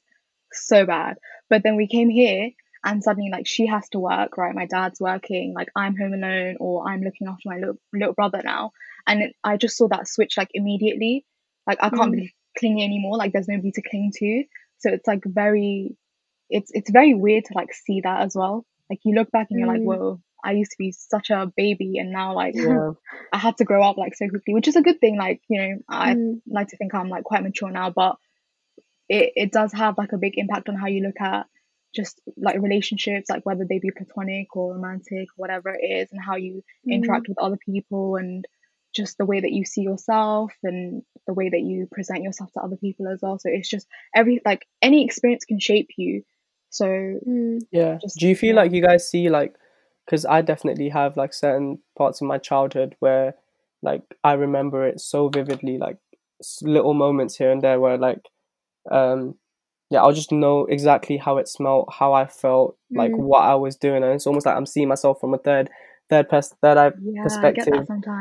so 0.53 0.87
bad. 0.87 1.17
But 1.49 1.63
then 1.63 1.77
we 1.77 1.87
came 1.87 2.11
here 2.11 2.51
and 2.85 3.03
suddenly 3.03 3.31
like 3.31 3.47
she 3.47 3.67
has 3.67 3.89
to 3.91 3.99
work, 3.99 4.37
right? 4.37 4.55
My 4.55 4.67
dad's 4.67 5.01
working, 5.01 5.55
like 5.55 5.69
I'm 5.77 5.97
home 5.97 6.15
alone 6.15 6.57
or 6.61 6.89
I'm 6.89 7.03
looking 7.03 7.29
after 7.29 7.43
my 7.49 7.57
little, 7.59 7.79
little 7.93 8.15
brother 8.15 8.43
now. 8.45 8.73
And 9.07 9.23
it, 9.23 9.37
I 9.43 9.57
just 9.57 9.77
saw 9.77 9.89
that 9.89 10.09
switch 10.09 10.37
like 10.37 10.51
immediately. 10.55 11.25
Like 11.67 11.79
I 11.83 11.91
can't 11.91 12.13
Mm. 12.13 12.17
be 12.17 12.35
clingy 12.59 12.85
anymore. 12.85 13.17
Like 13.17 13.33
there's 13.33 13.49
nobody 13.49 13.73
to 13.73 13.83
cling 13.83 14.13
to. 14.17 14.45
So 14.79 14.91
it's 14.91 15.07
like 15.07 15.23
very, 15.25 15.97
it's 16.51 16.71
it's 16.75 16.91
very 16.91 17.15
weird 17.15 17.45
to 17.47 17.55
like 17.55 17.73
see 17.73 18.01
that 18.03 18.23
as 18.23 18.35
well. 18.35 18.67
Like 18.91 19.01
you 19.05 19.15
look 19.15 19.31
back 19.31 19.49
and 19.51 19.59
you're 19.59 19.69
like, 19.69 19.83
Mm. 19.83 19.85
whoa, 19.85 20.21
I 20.45 20.53
used 20.53 20.73
to 20.73 20.77
be 20.79 20.93
such 20.93 21.31
a 21.31 21.53
baby 21.57 21.99
and 21.99 22.11
now 22.13 22.35
like 22.35 22.55
yeah. 22.59 22.91
I 23.33 23.39
had 23.39 23.57
to 23.59 23.65
grow 23.65 23.83
up 23.83 23.97
like 23.97 24.15
so 24.17 24.29
quickly, 24.29 24.55
which 24.55 24.69
is 24.69 24.77
a 24.77 24.83
good 24.83 25.01
thing. 25.01 25.17
Like 25.19 25.41
you 25.49 25.61
know, 25.63 25.79
I 25.89 26.15
Mm. 26.15 26.43
like 26.49 26.69
to 26.69 26.77
think 26.77 26.95
I'm 26.95 27.09
like 27.09 27.25
quite 27.25 27.43
mature 27.43 27.71
now, 27.71 27.91
but 27.91 28.17
it 29.09 29.33
it 29.37 29.53
does 29.53 29.73
have 29.73 29.99
like 29.99 30.13
a 30.13 30.19
big 30.19 30.35
impact 30.37 30.69
on 30.69 30.77
how 30.77 30.87
you 30.87 31.03
look 31.03 31.21
at 31.21 31.47
just 31.95 32.21
like 32.39 32.59
relationships, 32.61 33.29
like 33.29 33.45
whether 33.45 33.67
they 33.69 33.79
be 33.79 33.91
platonic 33.91 34.57
or 34.57 34.75
romantic, 34.75 35.29
whatever 35.37 35.71
it 35.71 35.85
is, 35.85 36.09
and 36.13 36.21
how 36.25 36.37
you 36.37 36.63
Mm. 36.87 36.93
interact 36.95 37.29
with 37.29 37.39
other 37.39 37.59
people 37.59 38.17
and 38.17 38.47
just 38.95 39.19
the 39.19 39.25
way 39.25 39.41
that 39.41 39.53
you 39.53 39.65
see 39.65 39.83
yourself 39.83 40.53
and 40.63 41.03
the 41.27 41.35
way 41.35 41.49
that 41.49 41.61
you 41.63 41.87
present 41.91 42.23
yourself 42.23 42.53
to 42.53 42.61
other 42.61 42.77
people 42.77 43.09
as 43.09 43.21
well. 43.23 43.39
So 43.39 43.49
it's 43.51 43.69
just 43.69 43.87
every 44.15 44.41
like 44.45 44.67
any 44.81 45.05
experience 45.05 45.45
can 45.45 45.59
shape 45.59 45.91
you. 45.97 46.23
So 46.71 46.87
Mm. 46.87 47.61
Yeah. 47.71 47.99
Just- 48.01 48.19
Do 48.19 48.29
you 48.29 48.37
feel 48.37 48.55
yeah. 48.55 48.63
like 48.63 48.73
you 48.73 48.83
guys 48.83 49.09
see 49.09 49.29
like, 49.29 49.55
because 50.05 50.25
I 50.27 50.43
definitely 50.43 50.89
have 50.89 51.17
like 51.17 51.33
certain 51.35 51.79
parts 51.97 52.21
of 52.21 52.27
my 52.27 52.39
childhood 52.39 52.97
where, 53.01 53.35
like, 53.83 54.03
I 54.25 54.33
remember 54.35 54.87
it 54.87 55.01
so 55.01 55.29
vividly, 55.29 55.79
like 55.79 55.99
little 56.63 56.95
moments 56.95 57.37
here 57.37 57.51
and 57.53 57.63
there 57.63 57.79
where 57.81 57.97
like, 57.99 58.29
um, 58.91 59.37
yeah, 59.91 60.01
I'll 60.03 60.13
just 60.13 60.33
know 60.33 60.65
exactly 60.67 61.19
how 61.19 61.37
it 61.37 61.47
smelled, 61.49 61.89
how 61.93 62.15
I 62.15 62.27
felt, 62.27 62.77
like 62.91 63.13
Mm. 63.13 63.19
what 63.19 63.43
I 63.43 63.55
was 63.55 63.77
doing, 63.77 64.03
and 64.03 64.13
it's 64.15 64.27
almost 64.27 64.47
like 64.47 64.57
I'm 64.57 64.67
seeing 64.67 64.89
myself 64.89 65.21
from 65.21 65.35
a 65.35 65.39
third, 65.39 65.69
third 66.13 66.29
person, 66.29 66.57
third 66.61 66.77
eye 66.77 66.93
yeah, 67.03 67.23
perspective. 67.23 67.73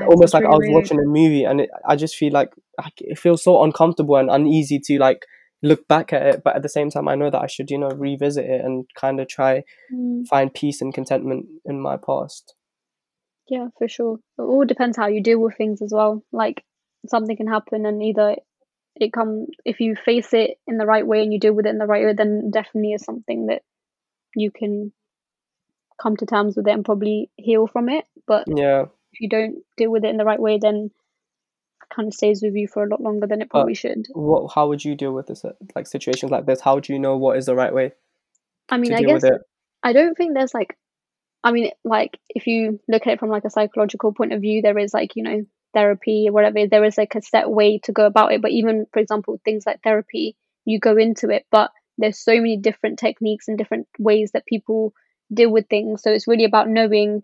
almost 0.07 0.23
It's 0.23 0.33
like 0.33 0.45
I 0.45 0.49
was 0.49 0.67
watching 0.69 0.99
a 0.99 1.05
movie, 1.05 1.43
and 1.43 1.61
it, 1.61 1.69
I 1.87 1.95
just 1.95 2.15
feel 2.15 2.31
like 2.31 2.51
like, 2.77 2.93
it 2.97 3.19
feels 3.19 3.43
so 3.43 3.63
uncomfortable 3.63 4.15
and 4.15 4.29
uneasy 4.29 4.79
to 4.85 4.97
like 4.97 5.25
look 5.61 5.87
back 5.87 6.13
at 6.13 6.25
it, 6.25 6.41
but 6.43 6.55
at 6.55 6.63
the 6.63 6.69
same 6.69 6.89
time, 6.89 7.07
I 7.07 7.15
know 7.15 7.29
that 7.29 7.41
I 7.41 7.47
should, 7.47 7.69
you 7.69 7.77
know, 7.77 7.89
revisit 7.89 8.45
it 8.45 8.63
and 8.63 8.85
kind 8.95 9.19
of 9.19 9.27
try 9.27 9.63
Mm. 9.93 10.25
find 10.27 10.53
peace 10.53 10.81
and 10.81 10.93
contentment 10.93 11.47
in 11.65 11.81
my 11.81 11.97
past. 11.97 12.55
Yeah, 13.49 13.67
for 13.77 13.87
sure. 13.89 14.19
It 14.37 14.41
all 14.41 14.65
depends 14.65 14.95
how 14.95 15.07
you 15.07 15.21
deal 15.21 15.39
with 15.39 15.57
things 15.57 15.81
as 15.81 15.91
well. 15.93 16.23
Like 16.31 16.63
something 17.07 17.35
can 17.35 17.47
happen 17.47 17.85
and 17.85 18.01
either 18.01 18.37
it 18.95 19.11
come 19.11 19.47
if 19.65 19.81
you 19.81 19.95
face 19.95 20.33
it 20.33 20.51
in 20.67 20.77
the 20.77 20.85
right 20.85 21.05
way 21.05 21.23
and 21.23 21.33
you 21.33 21.39
deal 21.39 21.53
with 21.53 21.65
it 21.65 21.69
in 21.69 21.77
the 21.77 21.85
right 21.85 22.05
way, 22.05 22.13
then 22.13 22.51
definitely 22.51 22.93
is 22.93 23.03
something 23.03 23.47
that 23.47 23.63
you 24.35 24.51
can 24.51 24.93
come 26.01 26.17
to 26.17 26.25
terms 26.25 26.55
with 26.55 26.67
it 26.67 26.73
and 26.73 26.85
probably 26.85 27.29
heal 27.35 27.67
from 27.67 27.89
it. 27.89 28.05
But 28.27 28.45
Yeah, 28.47 28.85
if 29.11 29.21
you 29.21 29.29
don't 29.29 29.57
deal 29.77 29.91
with 29.91 30.03
it 30.03 30.09
in 30.09 30.17
the 30.17 30.25
right 30.25 30.39
way, 30.39 30.57
then 30.61 30.89
it 31.81 31.95
kind 31.95 32.07
of 32.07 32.13
stays 32.13 32.41
with 32.41 32.55
you 32.55 32.67
for 32.67 32.83
a 32.83 32.89
lot 32.89 33.01
longer 33.01 33.27
than 33.27 33.41
it 33.41 33.49
probably 33.49 33.75
should. 33.75 34.07
what? 34.13 34.51
How 34.53 34.67
would 34.67 34.83
you 34.83 34.95
deal 34.95 35.13
with 35.13 35.27
this, 35.27 35.45
uh, 35.45 35.53
like 35.75 35.87
situations 35.87 36.31
like 36.31 36.45
this? 36.45 36.61
How 36.61 36.79
do 36.79 36.93
you 36.93 36.99
know 36.99 37.17
what 37.17 37.37
is 37.37 37.45
the 37.45 37.55
right 37.55 37.73
way 37.73 37.91
I 38.69 38.77
mean, 38.77 38.93
I 38.93 39.03
guess? 39.03 39.23
I 39.83 39.93
don't 39.93 40.15
think 40.15 40.33
there's 40.33 40.53
like, 40.53 40.77
I 41.43 41.51
mean, 41.51 41.71
like 41.83 42.17
if 42.29 42.47
you 42.47 42.79
look 42.87 43.05
at 43.05 43.13
it 43.13 43.19
from 43.19 43.29
like 43.29 43.45
a 43.45 43.49
psychological 43.49 44.13
point 44.13 44.31
of 44.31 44.41
view, 44.41 44.61
there 44.61 44.77
is 44.77 44.93
like 44.93 45.15
you 45.15 45.23
know 45.23 45.45
therapy 45.73 46.27
or 46.27 46.31
whatever. 46.31 46.67
There 46.67 46.85
is 46.85 46.97
like 46.97 47.15
a 47.15 47.21
set 47.21 47.49
way 47.49 47.79
to 47.79 47.91
go 47.91 48.05
about 48.05 48.31
it. 48.31 48.41
But 48.41 48.51
even 48.51 48.85
for 48.93 48.99
example, 48.99 49.39
things 49.43 49.65
like 49.65 49.81
therapy, 49.83 50.35
you 50.65 50.79
go 50.79 50.97
into 50.97 51.29
it, 51.29 51.45
but 51.51 51.71
there's 51.97 52.19
so 52.19 52.33
many 52.33 52.57
different 52.57 52.99
techniques 52.99 53.47
and 53.47 53.57
different 53.57 53.87
ways 53.99 54.31
that 54.31 54.45
people 54.45 54.93
deal 55.33 55.51
with 55.51 55.67
things. 55.69 56.01
So 56.03 56.11
it's 56.11 56.27
really 56.27 56.45
about 56.45 56.69
knowing 56.69 57.23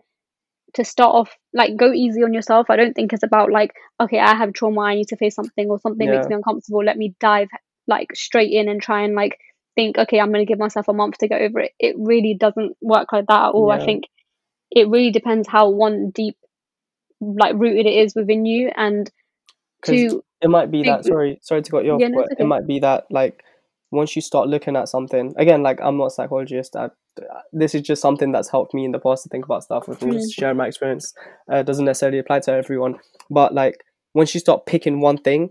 to 0.74 0.84
start 0.84 1.14
off 1.14 1.34
like 1.54 1.76
go 1.76 1.92
easy 1.92 2.22
on 2.22 2.34
yourself. 2.34 2.68
I 2.70 2.76
don't 2.76 2.94
think 2.94 3.12
it's 3.12 3.22
about 3.22 3.50
like 3.50 3.72
okay, 4.00 4.18
I 4.18 4.34
have 4.34 4.52
trauma, 4.52 4.80
I 4.82 4.94
need 4.94 5.08
to 5.08 5.16
face 5.16 5.34
something 5.34 5.68
or 5.68 5.78
something 5.78 6.10
makes 6.10 6.28
me 6.28 6.34
uncomfortable. 6.34 6.84
Let 6.84 6.96
me 6.98 7.14
dive 7.20 7.48
like 7.86 8.14
straight 8.14 8.52
in 8.52 8.68
and 8.68 8.80
try 8.80 9.02
and 9.02 9.14
like 9.14 9.38
think 9.74 9.98
okay, 9.98 10.20
I'm 10.20 10.32
going 10.32 10.44
to 10.44 10.50
give 10.50 10.58
myself 10.58 10.88
a 10.88 10.92
month 10.92 11.18
to 11.18 11.28
get 11.28 11.40
over 11.40 11.60
it. 11.60 11.72
It 11.78 11.96
really 11.98 12.34
doesn't 12.34 12.76
work 12.80 13.12
like 13.12 13.26
that 13.26 13.44
at 13.46 13.50
all. 13.50 13.70
I 13.70 13.84
think 13.84 14.04
it 14.70 14.88
really 14.88 15.10
depends 15.10 15.48
how 15.48 15.70
one 15.70 16.10
deep 16.10 16.36
like 17.20 17.54
rooted 17.54 17.86
it 17.86 17.94
is 17.94 18.14
within 18.14 18.44
you 18.44 18.70
and 18.76 19.10
to 19.84 20.22
It 20.40 20.50
might 20.50 20.70
be 20.70 20.82
that. 20.84 21.04
Sorry, 21.04 21.38
sorry 21.42 21.62
to 21.62 21.70
cut 21.70 21.84
you 21.84 21.92
off, 21.92 22.00
Yeah, 22.00 22.08
no, 22.08 22.22
but 22.22 22.32
it's 22.32 22.40
it 22.40 22.44
might 22.44 22.66
be 22.66 22.80
that 22.80 23.06
like 23.10 23.42
once 23.90 24.14
you 24.16 24.22
start 24.22 24.48
looking 24.48 24.76
at 24.76 24.88
something 24.88 25.34
again, 25.36 25.62
like 25.62 25.80
I'm 25.82 25.96
not 25.96 26.06
a 26.06 26.10
psychologist. 26.10 26.76
I, 26.76 26.90
this 27.52 27.74
is 27.74 27.82
just 27.82 28.02
something 28.02 28.32
that's 28.32 28.50
helped 28.50 28.74
me 28.74 28.84
in 28.84 28.92
the 28.92 28.98
past 28.98 29.22
to 29.24 29.28
think 29.28 29.44
about 29.44 29.64
stuff. 29.64 29.88
With 29.88 30.00
Mm. 30.00 30.12
just 30.12 30.34
sharing 30.34 30.56
my 30.56 30.66
experience, 30.66 31.14
uh, 31.50 31.62
doesn't 31.62 31.84
necessarily 31.84 32.18
apply 32.18 32.40
to 32.40 32.52
everyone. 32.52 32.96
But 33.30 33.54
like 33.54 33.84
once 34.14 34.34
you 34.34 34.40
start 34.40 34.66
picking 34.66 35.00
one 35.00 35.18
thing, 35.18 35.50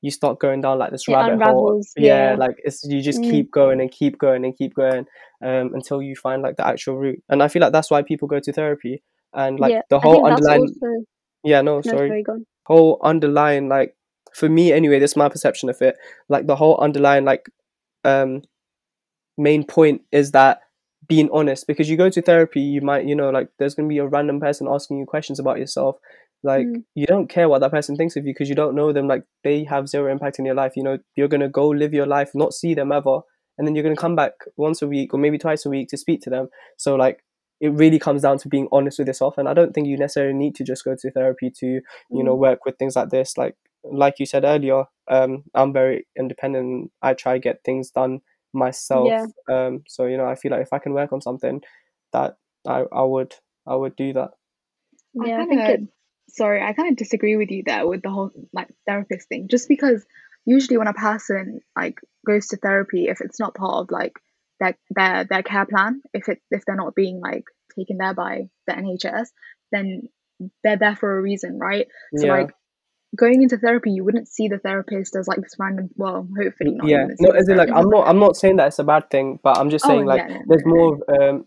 you 0.00 0.10
start 0.10 0.38
going 0.38 0.60
down 0.60 0.78
like 0.78 0.90
this 0.90 1.08
It 1.08 1.12
rabbit 1.12 1.42
hole. 1.42 1.82
Yeah, 1.96 2.30
yeah. 2.30 2.36
like 2.36 2.56
it's 2.64 2.84
you 2.84 3.02
just 3.02 3.20
Mm. 3.22 3.30
keep 3.30 3.50
going 3.50 3.80
and 3.80 3.90
keep 3.90 4.18
going 4.18 4.44
and 4.44 4.56
keep 4.56 4.74
going 4.74 5.06
um, 5.42 5.74
until 5.74 6.00
you 6.02 6.14
find 6.14 6.42
like 6.42 6.56
the 6.56 6.66
actual 6.66 6.96
root. 6.96 7.22
And 7.28 7.42
I 7.42 7.48
feel 7.48 7.60
like 7.62 7.72
that's 7.72 7.90
why 7.90 8.02
people 8.02 8.28
go 8.28 8.38
to 8.40 8.52
therapy 8.52 9.02
and 9.32 9.58
like 9.58 9.72
yeah, 9.72 9.82
the 9.90 9.98
whole 9.98 10.24
underlying. 10.26 10.62
also 10.62 11.04
Yeah, 11.42 11.62
no, 11.62 11.76
no, 11.76 11.82
sorry 11.82 12.08
sorry, 12.08 12.24
whole 12.66 13.00
underlying 13.02 13.68
like 13.68 13.96
for 14.34 14.48
me 14.48 14.72
anyway 14.72 14.98
this 14.98 15.12
is 15.12 15.16
my 15.16 15.28
perception 15.28 15.68
of 15.70 15.80
it 15.80 15.96
like 16.28 16.46
the 16.46 16.54
whole 16.56 16.78
underlying 16.80 17.24
like 17.24 17.48
um 18.04 18.42
main 19.36 19.64
point 19.64 20.02
is 20.12 20.32
that 20.32 20.60
being 21.06 21.30
honest 21.32 21.66
because 21.66 21.88
you 21.88 21.96
go 21.96 22.10
to 22.10 22.20
therapy 22.20 22.60
you 22.60 22.80
might 22.80 23.06
you 23.06 23.14
know 23.14 23.30
like 23.30 23.48
there's 23.58 23.74
going 23.74 23.88
to 23.88 23.92
be 23.92 23.98
a 23.98 24.06
random 24.06 24.40
person 24.40 24.66
asking 24.68 24.98
you 24.98 25.06
questions 25.06 25.38
about 25.38 25.58
yourself 25.58 25.96
like 26.44 26.66
Mm. 26.66 26.84
you 26.94 27.06
don't 27.06 27.28
care 27.28 27.48
what 27.48 27.60
that 27.60 27.70
person 27.72 27.96
thinks 27.96 28.14
of 28.16 28.24
you 28.26 28.32
because 28.32 28.48
you 28.48 28.54
don't 28.54 28.74
know 28.76 28.92
them 28.92 29.08
like 29.08 29.24
they 29.42 29.64
have 29.64 29.88
zero 29.88 30.10
impact 30.10 30.38
in 30.38 30.44
your 30.44 30.54
life 30.54 30.76
you 30.76 30.82
know 30.82 30.98
you're 31.16 31.28
going 31.28 31.40
to 31.40 31.48
go 31.48 31.68
live 31.68 31.92
your 31.94 32.06
life 32.06 32.30
not 32.34 32.52
see 32.52 32.74
them 32.74 32.92
ever 32.92 33.20
and 33.56 33.66
then 33.66 33.74
you're 33.74 33.82
going 33.82 33.94
to 33.96 34.00
come 34.00 34.14
back 34.14 34.32
once 34.56 34.80
a 34.82 34.86
week 34.86 35.12
or 35.12 35.18
maybe 35.18 35.38
twice 35.38 35.66
a 35.66 35.68
week 35.68 35.88
to 35.88 35.96
speak 35.96 36.20
to 36.22 36.30
them 36.30 36.48
so 36.76 36.94
like 36.94 37.24
it 37.60 37.72
really 37.72 37.98
comes 37.98 38.22
down 38.22 38.38
to 38.38 38.48
being 38.48 38.68
honest 38.70 38.98
with 39.00 39.08
yourself 39.08 39.36
and 39.36 39.48
i 39.48 39.54
don't 39.54 39.72
think 39.74 39.88
you 39.88 39.96
necessarily 39.98 40.32
need 40.34 40.54
to 40.54 40.62
just 40.62 40.84
go 40.84 40.94
to 40.94 41.10
therapy 41.10 41.50
to 41.50 41.66
you 41.66 42.22
know 42.22 42.36
Mm. 42.36 42.38
work 42.38 42.64
with 42.64 42.76
things 42.78 42.94
like 42.94 43.10
this 43.10 43.36
like 43.36 43.56
like 43.84 44.18
you 44.18 44.26
said 44.26 44.44
earlier 44.44 44.84
um 45.10 45.44
i'm 45.54 45.72
very 45.72 46.06
independent 46.18 46.90
i 47.02 47.14
try 47.14 47.34
to 47.34 47.38
get 47.40 47.62
things 47.64 47.90
done 47.90 48.20
myself 48.52 49.08
Yeah. 49.10 49.26
um 49.50 49.82
so 49.88 50.06
you 50.06 50.16
know 50.16 50.26
i 50.26 50.34
feel 50.34 50.50
like 50.50 50.62
if 50.62 50.72
i 50.72 50.78
can 50.78 50.92
work 50.92 51.12
on 51.12 51.20
something 51.20 51.60
that 52.12 52.36
i 52.66 52.84
i 52.92 53.02
would 53.02 53.34
i 53.66 53.74
would 53.74 53.94
do 53.96 54.12
that 54.12 54.30
Yeah, 55.14 55.38
I, 55.38 55.42
I 55.42 55.46
think 55.46 55.68
it. 55.68 55.80
sorry, 56.28 56.62
I 56.62 56.72
kind 56.72 56.90
of 56.90 56.96
disagree 56.96 57.36
with 57.36 57.50
you 57.50 57.62
there 57.64 57.86
with 57.86 58.02
the 58.02 58.10
whole 58.10 58.30
like 58.52 58.68
therapist 58.86 59.28
thing. 59.28 59.48
Just 59.48 59.68
because 59.68 60.04
usually 60.44 60.76
when 60.78 60.86
a 60.88 60.92
person 60.92 61.60
like 61.76 61.98
goes 62.26 62.48
to 62.48 62.56
therapy, 62.56 63.06
if 63.08 63.20
it's 63.20 63.40
not 63.40 63.54
part 63.54 63.82
of 63.84 63.90
like 63.90 64.12
their 64.60 64.76
their 64.90 65.24
their 65.24 65.42
care 65.42 65.66
plan, 65.66 66.02
if 66.12 66.28
it 66.28 66.40
if 66.50 66.64
they're 66.66 66.76
not 66.76 66.94
being 66.94 67.20
like 67.20 67.44
taken 67.76 67.98
there 67.98 68.14
by 68.14 68.48
the 68.66 68.74
NHS, 68.74 69.28
then 69.72 70.08
they're 70.62 70.76
there 70.78 70.96
for 70.96 71.18
a 71.18 71.22
reason, 71.22 71.58
right? 71.58 71.86
So 72.16 72.26
yeah 72.26 72.32
like 72.32 72.50
going 73.16 73.42
into 73.42 73.56
therapy, 73.58 73.90
you 73.90 74.04
wouldn't 74.04 74.28
see 74.28 74.48
the 74.48 74.58
therapist 74.58 75.16
as 75.16 75.26
like 75.28 75.40
this 75.40 75.54
random. 75.58 75.90
Well, 75.96 76.28
hopefully 76.36 76.72
not. 76.72 76.88
yeah 76.88 77.06
no 77.20 77.30
as 77.30 77.48
in 77.48 77.56
like 77.56 77.70
i'm 77.74 77.88
not 77.88 78.06
i'm 78.06 78.18
not 78.18 78.36
saying 78.36 78.56
that 78.56 78.68
it's 78.68 78.78
a 78.78 78.84
bad 78.84 79.08
thing 79.10 79.38
but 79.42 79.56
i'm 79.58 79.70
just 79.70 79.84
Oh 79.84 79.88
saying 79.88 80.06
like 80.06 80.20
yeah, 80.28 80.34
no, 80.34 80.42
there's 80.46 80.62
no, 80.64 80.74
more 80.74 81.22
um 81.22 81.46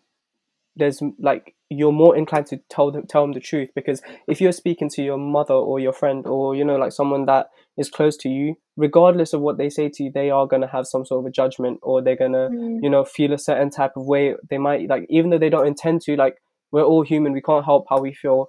there's 0.76 1.02
like 1.20 1.56
you're 1.70 1.92
more 1.92 2.16
inclined 2.16 2.46
to 2.48 2.60
tell 2.70 2.92
them 2.92 3.06
tell 3.08 3.22
them 3.24 3.34
the 3.34 3.40
truth 3.40 3.70
because 3.76 4.02
if 4.28 4.40
you're 4.42 4.52
speaking 4.52 4.90
to 4.90 5.04
your 5.04 5.18
mother 5.18 5.54
or 5.54 5.80
your 5.80 5.94
friend 5.94 6.26
or 6.26 6.56
you 6.56 6.64
know 6.64 6.76
like 6.78 6.92
someone 6.92 7.26
that 7.26 7.48
is 7.78 7.90
close 7.90 8.18
to 8.18 8.30
you 8.30 8.56
regardless 8.78 9.34
of 9.34 9.42
what 9.42 9.58
they 9.58 9.70
say 9.70 9.90
to 9.90 10.04
you 10.04 10.12
they 10.14 10.30
are 10.30 10.48
going 10.48 10.62
to 10.62 10.68
have 10.68 10.86
some 10.86 11.06
sort 11.06 11.20
of 11.24 11.26
a 11.26 11.32
judgment 11.32 11.80
or 11.82 12.02
they're 12.02 12.16
going 12.16 12.32
to 12.34 12.50
Mm, 12.52 12.80
you 12.82 12.90
know 12.90 13.06
feel 13.06 13.34
a 13.34 13.38
certain 13.38 13.70
type 13.70 13.92
of 13.96 14.06
way 14.06 14.34
they 14.50 14.58
might 14.58 14.90
like 14.90 15.06
even 15.10 15.30
though 15.30 15.38
they 15.38 15.50
don't 15.50 15.68
intend 15.68 16.02
to 16.02 16.16
like 16.16 16.36
we're 16.72 16.84
all 16.84 17.04
human 17.04 17.34
we 17.34 17.42
can't 17.42 17.66
help 17.66 17.86
how 17.90 18.00
we 18.00 18.14
feel 18.14 18.48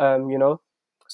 um 0.00 0.30
you 0.30 0.38
know 0.38 0.60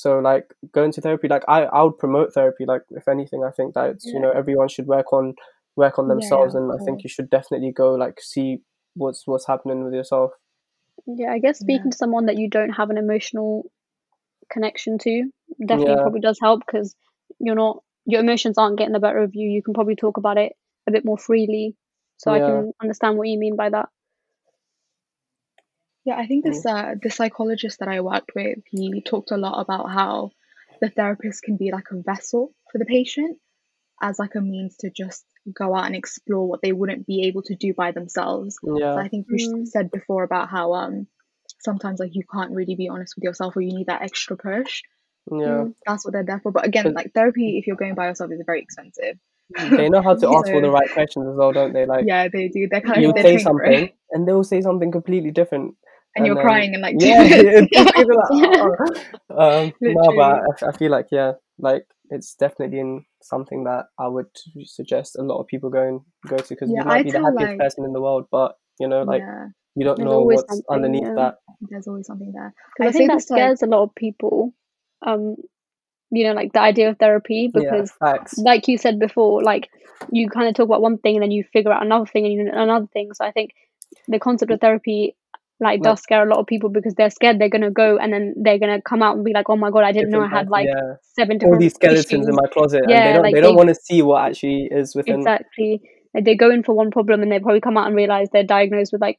so 0.01 0.18
like 0.18 0.55
going 0.72 0.92
to 0.92 1.01
therapy 1.01 1.28
like 1.28 1.42
i 1.48 1.62
i 1.64 1.82
would 1.82 1.98
promote 1.98 2.32
therapy 2.32 2.64
like 2.66 2.82
if 2.90 3.09
anything 3.09 3.44
i 3.44 3.51
think 3.51 3.74
that 3.74 3.90
it's, 3.90 4.07
you 4.07 4.20
know 4.20 4.30
everyone 4.30 4.68
should 4.68 4.86
work 4.86 5.12
on 5.12 5.34
work 5.76 5.98
on 5.98 6.09
themselves 6.09 6.55
yeah, 6.55 6.61
and 6.61 6.70
of 6.70 6.80
i 6.80 6.84
think 6.84 7.03
you 7.03 7.09
should 7.09 7.30
definitely 7.30 7.72
go 7.72 7.94
like 7.94 8.20
see 8.20 8.59
what's 8.94 9.26
what's 9.26 9.46
happening 9.46 9.84
with 9.84 9.94
yourself 9.94 10.32
yeah, 11.07 11.32
I 11.32 11.38
guess 11.38 11.61
Yeah. 11.61 11.64
speaking 11.64 11.90
to 11.90 11.96
someone 11.96 12.26
that 12.26 12.36
you 12.36 12.48
don't 12.48 12.70
have 12.70 12.90
an 12.90 12.98
emotional 12.98 13.70
connection 14.51 14.98
to 14.98 15.30
definitely 15.64 15.94
yeah 15.94 16.03
probably 16.03 16.20
does 16.20 16.38
help 16.40 16.62
because 16.66 16.94
you're 17.38 17.55
not 17.55 17.82
your 18.07 18.20
emotions 18.20 18.59
aren't 18.59 18.78
getting 18.78 18.92
the 18.92 19.01
better 19.01 19.18
of 19.18 19.34
you. 19.34 19.48
You 19.48 19.62
can 19.62 19.74
probably 19.74 19.96
talk 19.96 20.16
about 20.16 20.38
it 20.38 20.53
a 20.86 20.90
bit 20.90 21.05
more 21.05 21.18
freely. 21.18 21.76
So 22.16 22.32
I 22.32 22.40
can 22.40 22.72
understand 22.82 23.16
what 23.16 23.28
you 23.28 23.38
mean 23.38 23.57
by 23.57 23.70
that. 23.70 23.88
Yeah, 26.05 26.16
I 26.16 26.26
think 26.26 26.44
Mm. 26.44 26.53
this 26.53 26.66
uh 26.66 26.94
the 27.03 27.11
psychologist 27.11 27.78
that 27.80 27.88
I 27.88 28.01
worked 28.01 28.32
with, 28.34 28.59
he 28.66 29.03
talked 29.03 29.30
a 29.32 29.36
lot 29.36 29.61
about 29.61 29.90
how 29.90 30.30
the 30.80 30.88
therapist 30.90 31.42
can 31.42 31.57
be 31.57 31.70
like 31.72 31.90
a 31.90 31.96
vessel 32.03 32.55
for 32.72 32.78
the 32.78 32.86
patient 32.86 33.38
as 34.01 34.18
like 34.18 34.34
a 34.34 34.40
means 34.40 34.76
to 34.78 34.90
just 34.90 35.24
go 35.53 35.74
out 35.76 35.86
and 35.86 35.94
explore 35.96 36.46
what 36.48 36.62
they 36.62 36.72
wouldn't 36.72 37.07
be 37.07 37.24
able 37.26 37.42
to 37.42 37.55
do 37.55 37.74
by 37.74 37.92
themselves. 37.92 38.59
So 38.72 38.72
yeah 38.76 38.96
I 39.01 39.09
think 39.09 39.26
you 39.30 39.48
Mm, 39.48 39.66
said 39.68 39.90
before 39.90 40.22
about 40.24 40.48
how 40.48 40.72
um 40.74 41.07
sometimes 41.61 42.01
like 42.01 42.14
you 42.14 42.24
can't 42.32 42.53
really 42.53 42.74
be 42.76 42.88
honest 42.88 43.14
with 43.16 43.24
yourself 43.24 43.57
or 43.57 43.61
you 43.61 43.74
need 43.76 43.88
that 43.88 44.03
extra 44.03 44.36
push. 44.36 44.82
yeah 45.30 45.64
mm, 45.64 45.74
That's 45.86 46.05
what 46.05 46.12
they're 46.12 46.24
there 46.24 46.40
for. 46.40 46.53
But 46.53 46.66
again, 46.66 46.92
like 46.94 47.12
therapy, 47.12 47.59
if 47.59 47.66
you're 47.66 47.76
going 47.76 47.94
by 47.94 48.09
yourself, 48.09 48.32
is 48.32 48.42
very 48.46 48.62
expensive. 48.62 49.18
they 49.76 49.88
know 49.88 50.03
how 50.03 50.14
to 50.14 50.28
ask 50.30 50.55
all 50.55 50.61
the 50.61 50.70
right 50.70 50.90
questions 50.90 51.26
as 51.28 51.36
well 51.36 51.53
don't 51.53 51.72
they 51.72 51.84
like 51.86 52.07
yeah, 52.07 52.28
they 52.28 52.48
do. 52.48 52.68
They're 52.70 52.80
kind 52.80 52.96
of 52.98 53.03
you'll 53.03 53.22
say 53.22 53.32
trained 53.32 53.42
for 53.44 53.64
it, 53.64 53.78
something 53.78 53.92
and 54.12 54.26
they'll 54.26 54.44
say 54.44 54.61
something 54.62 54.90
completely 54.90 55.30
different 55.30 55.74
and 56.16 56.24
and 56.24 56.26
you're 56.26 56.34
then 56.36 56.44
crying 56.44 56.74
in 56.74 56.80
like 56.80 56.98
two 56.98 57.06
yeah 57.06 57.24
minutes. 57.26 57.68
like, 57.72 59.06
oh. 59.30 59.62
um 59.62 59.72
no 59.80 60.16
but 60.16 60.42
I, 60.62 60.68
I 60.68 60.72
feel 60.76 60.90
like 60.90 61.06
yeah 61.11 61.32
like 61.58 61.86
it's 62.11 62.34
definitely 62.34 62.80
in 62.80 63.04
something 63.22 63.64
that 63.64 63.86
i 63.98 64.08
would 64.08 64.26
suggest 64.64 65.16
a 65.16 65.22
lot 65.22 65.40
of 65.40 65.46
people 65.46 65.70
go 65.70 65.82
and 65.82 66.00
go 66.26 66.36
to 66.36 66.48
because 66.48 66.70
Yeah, 66.70 66.80
you 66.80 66.86
might 66.86 67.00
I 67.00 67.02
be 67.02 67.11
the 67.12 67.20
happiest 67.20 67.50
like 67.50 67.58
person 67.58 67.84
in 67.84 67.92
the 67.92 68.00
world 68.00 68.26
but 68.30 68.56
you 68.78 68.88
know 68.88 69.02
like 69.02 69.20
yeah. 69.20 69.46
you 69.76 69.84
don't 69.84 69.96
there's 69.96 70.08
know 70.08 70.20
what's 70.20 70.62
underneath 70.70 71.04
yeah. 71.04 71.14
that 71.14 71.34
There's 71.68 71.86
always 71.86 72.06
something 72.06 72.32
there. 72.32 72.54
Because 72.76 72.86
I 72.86 72.88
I 72.88 72.92
say 72.92 72.98
think 72.98 73.11
that 73.11 73.16
this 73.16 73.30
like 73.30 73.38
scares 73.38 73.62
a 73.62 73.66
lot 73.66 73.82
of 73.82 73.94
people. 73.94 74.54
Um, 75.06 75.36
you 76.11 76.24
know, 76.24 76.32
like 76.32 76.52
the 76.52 76.61
idea 76.61 76.90
of 76.90 76.98
therapy 76.98 77.50
because, 77.52 77.92
facts 77.92 78.36
like 78.38 78.66
you 78.68 78.78
said 78.78 78.98
before, 78.98 79.42
like 79.42 79.70
you 80.11 80.28
kind 80.28 80.48
of 80.48 80.54
talk 80.54 80.64
about 80.64 80.82
one 80.82 80.98
thing 80.98 81.16
and 81.16 81.22
then 81.22 81.30
you 81.30 81.44
figure 81.52 81.72
out 81.72 81.84
another 81.84 82.06
thing 82.06 82.26
and 82.26 82.48
another 82.48 82.86
thing. 82.92 83.12
So 83.14 83.24
I 83.24 83.30
think 83.30 83.52
the 84.08 84.18
concept 84.18 84.50
of 84.50 84.61
therapy 84.61 85.16
like 85.61 85.82
does 85.82 86.00
scare 86.00 86.26
a 86.26 86.30
lot 86.30 86.38
of 86.38 86.46
people 86.46 86.70
because 86.70 86.94
they're 86.94 87.11
scared 87.11 87.38
they're 87.38 87.50
gonna 87.50 87.70
go 87.70 87.98
and 87.98 88.12
then 88.12 88.34
they're 88.42 88.58
gonna 88.58 88.80
come 88.82 89.02
out 89.02 89.16
and 89.16 89.24
be 89.24 89.32
like, 89.32 89.50
oh 89.50 89.56
my 89.56 89.70
god, 89.70 89.84
I 89.84 89.92
didn't 89.92 90.11
know 90.11 90.22
I 90.22 90.28
had 90.28 90.48
like 90.48 90.66
yeah 90.66 90.94
seven 91.14 91.38
all 91.44 91.58
these 91.58 91.74
skeletons 91.74 92.28
in 92.28 92.34
my 92.34 92.48
closet 92.52 92.82
and 92.82 92.90
they 92.90 92.94
Yeah, 92.94 93.12
don't 93.14 93.22
like 93.22 93.34
they 93.34 93.40
don't 93.40 93.56
want 93.56 93.68
to 93.68 93.74
see 93.74 94.02
what 94.02 94.24
actually 94.24 94.68
is 94.70 94.94
within 94.94 95.16
exactly 95.20 95.82
like 96.14 96.24
they 96.24 96.34
go 96.34 96.50
in 96.50 96.62
for 96.62 96.74
one 96.74 96.90
problem 96.90 97.22
and 97.22 97.30
they 97.30 97.38
probably 97.38 97.61
come 97.61 97.76
out 97.76 97.86
and 97.86 97.96
realize 97.96 98.28
they're 98.32 98.42
diagnosed 98.44 98.92
with 98.92 99.00
like 99.00 99.16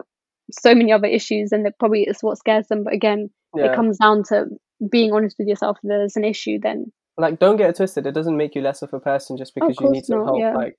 so 0.52 0.76
many 0.76 0.92
other 0.92 1.08
issues 1.08 1.52
and 1.52 1.66
that 1.66 1.80
probably 1.80 2.04
it's 2.04 2.24
what 2.24 2.38
scares 2.38 2.68
them. 2.68 2.84
But 2.84 2.94
again, 2.94 3.30
it 3.56 3.76
comes 3.76 3.98
down 3.98 4.24
to 4.30 4.46
being 4.90 5.14
honest 5.14 5.38
with 5.38 5.48
yourself. 5.48 5.78
If 5.84 5.88
there's 5.88 6.16
an 6.16 6.26
issue, 6.26 6.60
then 6.62 6.92
like 7.18 7.40
don't 7.40 7.58
get 7.58 7.70
it 7.70 7.76
twisted 7.76 8.08
it 8.08 8.14
doesn't 8.14 8.38
make 8.38 8.56
you 8.56 8.62
less 8.62 8.82
of 8.82 8.94
a 8.94 9.00
person 9.00 9.38
just 9.38 9.54
oh, 9.60 9.68
because 9.68 9.80
you 9.80 9.90
need 9.90 10.06
some 10.06 10.20
not. 10.20 10.26
help 10.26 10.40
Yeah. 10.40 10.56
like 10.56 10.78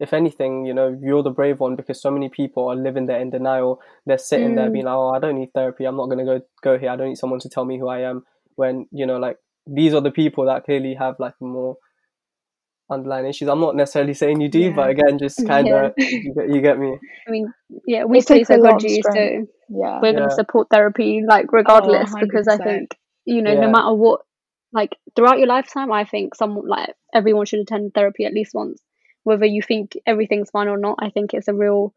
if 0.00 0.12
anything 0.12 0.64
you 0.64 0.72
know 0.72 0.96
you're 1.02 1.22
the 1.22 1.30
brave 1.30 1.60
one 1.60 1.76
because 1.76 2.00
so 2.00 2.10
many 2.10 2.28
people 2.28 2.68
are 2.68 2.76
living 2.76 3.06
there 3.06 3.20
in 3.20 3.30
denial. 3.30 3.80
They're 4.06 4.18
sitting 4.18 4.54
there 4.54 4.68
Mm, 4.68 4.72
being 4.72 4.84
like 4.84 4.94
oh 4.94 5.10
i 5.10 5.18
don't 5.18 5.38
need 5.38 5.52
therapy. 5.54 5.84
I'm 5.84 5.96
not 5.96 6.06
going 6.06 6.18
to 6.18 6.24
go 6.24 6.40
go 6.62 6.78
here. 6.78 6.90
I 6.90 6.96
don't 6.96 7.08
need 7.08 7.18
someone 7.18 7.40
to 7.40 7.48
tell 7.48 7.64
me 7.64 7.78
who 7.78 7.88
i 7.88 8.00
am. 8.00 8.24
When 8.56 8.86
you 8.90 9.06
know 9.06 9.18
like 9.18 9.38
these 9.66 9.94
are 9.94 10.00
the 10.00 10.10
people 10.10 10.46
that 10.46 10.64
clearly 10.64 10.94
have 10.94 11.16
like 11.18 11.34
more 11.40 11.76
underlying 12.90 13.26
issues. 13.26 13.48
I'm 13.48 13.60
not 13.60 13.76
necessarily 13.76 14.14
saying 14.14 14.40
you 14.40 14.48
do 14.48 14.60
yeah. 14.60 14.72
but 14.74 14.90
again 14.90 15.18
just 15.18 15.44
kind 15.46 15.66
yeah. 15.66 15.86
of 15.86 15.92
you 15.98 16.34
get, 16.34 16.48
you 16.48 16.60
get 16.60 16.78
me. 16.78 16.96
I 17.26 17.30
mean, 17.30 17.52
yeah, 17.86 18.04
we 18.04 18.18
It 18.18 18.22
study 18.22 18.40
takes 18.40 18.50
a 18.50 18.56
lot 18.56 18.80
psychology, 18.80 19.02
so. 19.02 19.46
Yeah. 19.70 20.00
we're 20.00 20.12
gonna 20.12 20.26
yeah. 20.30 20.34
support 20.34 20.68
therapy 20.70 21.22
like 21.26 21.46
Oh, 21.46 21.56
regardless 21.58 22.12
because 22.18 22.48
I 22.48 22.56
think 22.56 22.96
you 23.24 23.42
know 23.42 23.54
no 23.54 23.70
matter 23.70 23.92
what 23.92 24.22
like 24.72 24.96
throughout 25.14 25.38
your 25.38 25.48
lifetime 25.48 25.92
I 25.92 26.04
think 26.04 26.34
some 26.34 26.62
like 26.66 26.94
everyone 27.14 27.46
should 27.46 27.60
attend 27.60 27.92
therapy 27.94 28.24
at 28.24 28.32
least 28.32 28.54
once 28.54 28.80
whether 29.24 29.46
you 29.46 29.62
think 29.62 29.96
everything's 30.06 30.50
fine 30.50 30.68
or 30.68 30.78
not 30.78 30.98
I 31.00 31.10
think 31.10 31.34
it's 31.34 31.48
a 31.48 31.54
real 31.54 31.94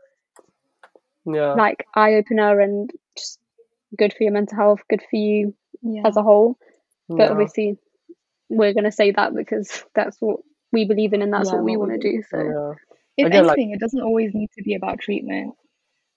yeah 1.26 1.56
like 1.56 1.86
eye 1.96 2.16
opener 2.16 2.60
and 2.60 2.90
just 3.18 3.40
good 3.98 4.14
for 4.14 4.24
your 4.24 4.34
mental 4.34 4.58
health 4.58 4.82
good 4.90 5.02
for 5.10 5.16
you 5.18 5.54
Yeah. 5.82 6.04
as 6.06 6.18
a 6.18 6.24
whole 6.24 6.58
but 7.18 7.30
yeah 7.30 7.32
obviously 7.32 7.78
we're 8.50 8.74
gonna 8.74 8.92
say 8.92 9.12
that 9.12 9.36
because 9.36 9.84
that's 9.96 10.18
what 10.20 10.40
we 10.72 10.86
believe 10.86 11.14
in 11.14 11.22
and 11.22 11.34
that's 11.34 11.52
Yeah, 11.52 11.54
what 11.54 11.64
we 11.64 11.78
want 11.78 11.92
to 11.92 11.98
do. 11.98 12.12
do 12.12 12.24
so 12.30 12.54
yeah 12.54 12.74
If 13.18 13.28
again 13.28 13.46
like 13.46 13.60
anything, 13.60 13.72
it 13.72 13.80
doesn't 13.80 14.02
always 14.02 14.34
need 14.34 14.50
to 14.58 14.64
be 14.64 14.76
about 14.76 15.00
treatment. 15.00 15.56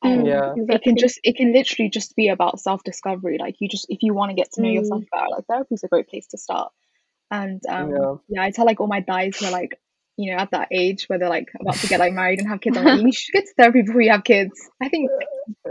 mm, 0.05 0.27
Um, 0.27 0.27
yeah 0.27 0.57
it 0.69 0.83
can 0.83 0.97
just 0.97 1.21
it 1.25 1.37
can 1.37 1.53
literally 1.53 1.91
just 1.91 2.15
be 2.17 2.29
about 2.29 2.61
self 2.61 2.83
discovery. 2.85 3.39
Like 3.39 3.57
you 3.61 3.69
just 3.69 3.87
if 3.89 4.03
you 4.03 4.15
want 4.15 4.31
to 4.31 4.35
get 4.37 4.53
to 4.53 4.63
know 4.63 4.71
yourself 4.71 5.03
mm, 5.03 5.09
better, 5.13 5.27
like 5.31 5.47
therapy 5.47 5.75
is 5.75 5.85
a 5.85 5.89
great 5.89 6.09
place 6.09 6.27
to 6.29 6.39
start. 6.39 6.73
And 7.31 7.63
um, 7.69 7.99
yeah 7.99 8.17
yeah, 8.29 8.43
I 8.43 8.51
tell 8.51 8.67
like 8.67 8.81
all 8.81 8.87
my 8.89 9.01
guys 9.01 9.39
who 9.39 9.47
are 9.47 9.51
like, 9.53 9.73
you 10.17 10.33
know, 10.33 10.39
at 10.39 10.51
that 10.53 10.69
age 10.71 11.05
where 11.07 11.19
they're 11.19 11.29
like 11.29 11.49
about 11.61 11.77
to 11.77 11.87
get 11.89 12.01
like 12.01 12.13
married 12.13 12.39
and 12.39 12.49
have 12.49 12.61
kids. 12.61 12.77
I'm 12.77 12.85
like, 12.85 13.01
you 13.01 13.13
should 13.13 13.33
get 13.33 13.45
to 13.45 13.55
therapy 13.59 13.83
before 13.83 14.01
you 14.01 14.11
have 14.11 14.25
kids. 14.25 14.53
I 14.83 14.89
think 14.89 15.11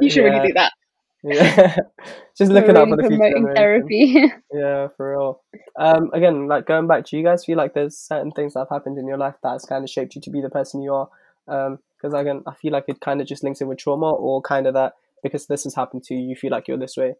you 0.01 0.09
should 0.09 0.23
really 0.23 0.47
do 0.47 0.53
that. 0.55 0.73
yeah 1.23 1.75
just 2.37 2.51
looking 2.51 2.75
out 2.75 2.89
for 2.89 2.97
the 2.97 3.07
future 3.07 3.53
therapy 3.55 4.31
Yeah, 4.53 4.89
for 4.95 5.11
real. 5.13 5.41
Um, 5.79 6.11
again, 6.13 6.47
like 6.47 6.67
going 6.67 6.85
back, 6.87 7.05
do 7.05 7.17
you 7.17 7.23
guys 7.23 7.43
feel 7.43 7.57
like 7.57 7.73
there's 7.73 7.97
certain 7.97 8.31
things 8.31 8.53
that 8.53 8.59
have 8.59 8.69
happened 8.69 8.99
in 8.99 9.07
your 9.07 9.17
life 9.17 9.33
that 9.41 9.53
has 9.53 9.65
kind 9.65 9.83
of 9.83 9.89
shaped 9.89 10.13
you 10.13 10.21
to 10.21 10.29
be 10.29 10.41
the 10.41 10.49
person 10.49 10.83
you 10.83 10.93
are? 10.93 11.09
Um, 11.47 11.79
because 11.97 12.13
again, 12.13 12.43
I 12.45 12.53
feel 12.53 12.71
like 12.71 12.85
it 12.87 12.99
kind 12.99 13.19
of 13.19 13.25
just 13.25 13.43
links 13.43 13.61
in 13.61 13.67
with 13.67 13.79
trauma, 13.79 14.11
or 14.11 14.43
kind 14.43 14.67
of 14.67 14.75
that 14.75 14.93
because 15.23 15.47
this 15.47 15.63
has 15.63 15.73
happened 15.73 16.03
to 16.03 16.13
you, 16.13 16.29
you 16.29 16.35
feel 16.35 16.51
like 16.51 16.67
you're 16.67 16.77
this 16.77 16.97
way. 16.97 17.15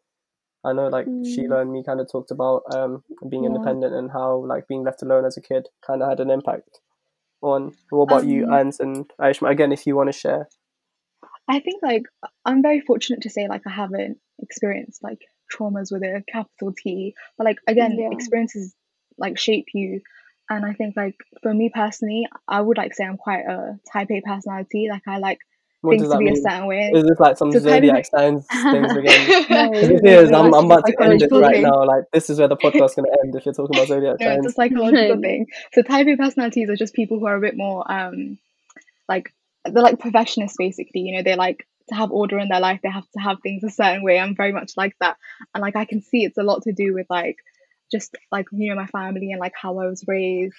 I 0.63 0.73
know, 0.73 0.89
like 0.89 1.07
mm, 1.07 1.25
Sheila 1.25 1.61
and 1.61 1.71
me 1.71 1.83
kind 1.83 1.99
of 1.99 2.11
talked 2.11 2.29
about 2.31 2.63
um 2.75 3.03
being 3.27 3.45
Yeah. 3.45 3.49
independent 3.49 3.95
and 3.95 4.11
how 4.11 4.45
like 4.45 4.67
being 4.67 4.83
left 4.83 5.01
alone 5.01 5.25
as 5.25 5.35
a 5.37 5.41
kid 5.41 5.69
kind 5.85 6.03
of 6.03 6.09
had 6.09 6.19
an 6.19 6.29
impact 6.29 6.79
on. 7.43 7.73
What 7.89 8.03
about 8.03 8.25
you, 8.25 8.45
Um, 8.45 8.53
Ans 8.53 8.79
and 8.79 9.11
Aishma? 9.19 9.49
Again, 9.49 9.71
if 9.71 9.85
you 9.85 9.95
want 9.95 10.11
to 10.11 10.17
share. 10.17 10.47
I 11.47 11.59
think 11.59 11.83
like 11.83 12.03
I'm 12.45 12.61
very 12.61 12.81
fortunate 12.81 13.21
to 13.23 13.29
say 13.29 13.47
like 13.47 13.63
I 13.67 13.71
haven't 13.71 14.17
experienced 14.39 15.03
like 15.03 15.19
traumas 15.53 15.91
with 15.91 16.03
a 16.03 16.23
capital 16.31 16.73
T, 16.75 17.15
but 17.37 17.45
like 17.45 17.57
again, 17.67 17.97
yeah 17.99 18.09
experiences 18.11 18.73
like 19.17 19.37
shape 19.37 19.67
you. 19.73 20.01
And 20.49 20.65
I 20.65 20.73
think 20.73 20.95
like 20.95 21.15
for 21.41 21.53
me 21.53 21.69
personally, 21.73 22.27
I 22.47 22.61
would 22.61 22.77
like 22.77 22.93
say 22.93 23.05
I'm 23.05 23.17
quite 23.17 23.45
a 23.45 23.79
type 23.91 24.09
A 24.11 24.21
personality. 24.21 24.87
Like 24.89 25.03
I 25.07 25.17
like 25.17 25.39
What 25.83 25.99
things 25.99 26.09
to 26.09 26.17
be 26.17 26.29
a 26.29 26.35
certain 26.35 26.65
way. 26.67 26.91
Is 26.93 27.03
this 27.03 27.19
like 27.19 27.37
some 27.37 27.51
So 27.51 27.59
type 27.59 27.83
A 27.83 27.87
zodiac 27.87 28.05
signs 28.05 28.45
things 28.47 28.91
again? 28.95 29.27
no 29.27 29.69
Because 29.69 29.89
no 29.89 29.95
if 29.95 30.01
it 30.01 30.05
is, 30.05 30.31
I'm, 30.31 30.53
I'm 30.53 30.65
about 30.65 30.85
to 30.85 31.03
end 31.03 31.21
it 31.21 31.29
right 31.29 31.55
thing. 31.55 31.63
now. 31.63 31.83
Like, 31.83 32.05
this 32.13 32.29
is 32.29 32.39
where 32.39 32.47
the 32.47 32.55
podcast's 32.63 32.95
going 32.95 33.11
to 33.11 33.17
end 33.21 33.35
if 33.35 33.45
you're 33.45 33.53
talking 33.53 33.75
about 33.75 33.89
zodiac 33.89 34.15
No, 34.21 34.31
it's 34.31 34.47
a 34.47 34.51
psychological 34.51 35.17
thing. 35.21 35.47
So 35.73 35.81
type 35.81 36.07
A 36.07 36.15
personalities 36.15 36.69
are 36.69 36.77
just 36.77 36.93
people 36.93 37.19
who 37.19 37.25
are 37.25 37.35
a 37.35 37.41
bit 37.41 37.57
more 37.57 37.83
um 37.91 38.37
like 39.09 39.33
they're 39.65 39.83
like 39.83 39.99
perfectionists 39.99 40.57
basically. 40.57 41.01
You 41.01 41.17
know, 41.17 41.23
they 41.23 41.35
like 41.35 41.67
to 41.89 41.95
have 41.95 42.11
order 42.11 42.39
in 42.39 42.47
their 42.47 42.61
life. 42.61 42.79
They 42.81 42.89
have 42.89 43.09
to 43.17 43.19
have 43.19 43.41
things 43.43 43.65
a 43.65 43.69
certain 43.69 44.03
way. 44.03 44.17
I'm 44.17 44.37
very 44.37 44.53
much 44.53 44.71
like 44.77 44.95
that, 45.01 45.17
and 45.53 45.61
like 45.61 45.75
I 45.75 45.83
can 45.83 46.01
see 46.01 46.23
it's 46.23 46.37
a 46.37 46.43
lot 46.43 46.63
to 46.63 46.71
do 46.71 46.93
with 46.93 47.07
like 47.09 47.37
just 47.91 48.15
like 48.31 48.45
you 48.53 48.69
know 48.69 48.79
my 48.79 48.87
family 48.87 49.31
and 49.31 49.39
like 49.41 49.53
how 49.61 49.79
I 49.79 49.87
was 49.87 50.05
raised. 50.07 50.55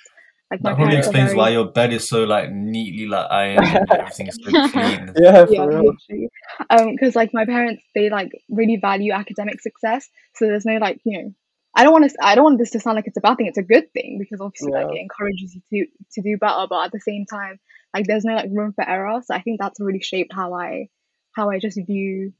Like 0.63 0.63
That 0.63 0.77
probably 0.77 0.97
explains 0.97 1.31
very- 1.31 1.39
why 1.39 1.49
your 1.51 1.67
bed 1.67 1.93
is 1.93 2.09
so 2.09 2.25
like 2.25 2.51
neatly 2.51 3.07
like 3.07 3.27
ironed 3.31 3.67
and 3.67 3.91
everything's 4.01 4.37
so 4.43 4.51
clean. 4.69 5.13
Yeah, 5.17 5.47
for 5.47 5.53
yeah, 5.53 5.65
real. 5.65 5.95
literally. 5.95 6.29
Um, 6.71 6.93
because 6.93 7.17
like 7.17 7.31
my 7.33 7.45
parents, 7.45 7.83
they 7.95 8.11
like 8.11 8.31
really 8.49 8.77
value 8.81 9.13
academic 9.13 9.61
success. 9.61 10.09
So 10.35 10.47
there's 10.47 10.65
no 10.65 10.77
like 10.79 11.01
you 11.05 11.19
know, 11.23 11.35
I 11.75 11.83
don't 11.85 11.93
want 11.93 12.11
to, 12.11 12.17
I 12.23 12.35
don't 12.35 12.45
want 12.45 12.59
this 12.59 12.71
to 12.71 12.81
sound 12.81 12.97
like 12.97 13.07
it's 13.07 13.17
a 13.17 13.21
bad 13.21 13.37
thing. 13.37 13.47
It's 13.47 13.59
a 13.59 13.63
good 13.63 13.93
thing 13.93 14.19
because 14.19 14.41
obviously 14.41 14.73
like 14.73 14.87
it 14.95 15.01
encourages 15.01 15.57
you 15.71 15.87
to 15.87 15.91
to 16.15 16.23
do 16.23 16.37
better. 16.39 16.67
But 16.69 16.85
at 16.87 16.93
the 16.93 17.01
same 17.01 17.27
time, 17.27 17.59
like 17.95 18.07
there's 18.07 18.25
no 18.25 18.35
like 18.35 18.51
room 18.51 18.73
for 18.75 18.89
error. 18.89 19.21
So 19.25 19.35
I 19.35 19.41
think 19.43 19.61
that's 19.61 19.81
really 19.81 20.01
shaped 20.01 20.33
how 20.33 20.55
I 20.55 20.89
how 21.33 21.51
I 21.51 21.59
just 21.59 21.79
view 21.87 22.33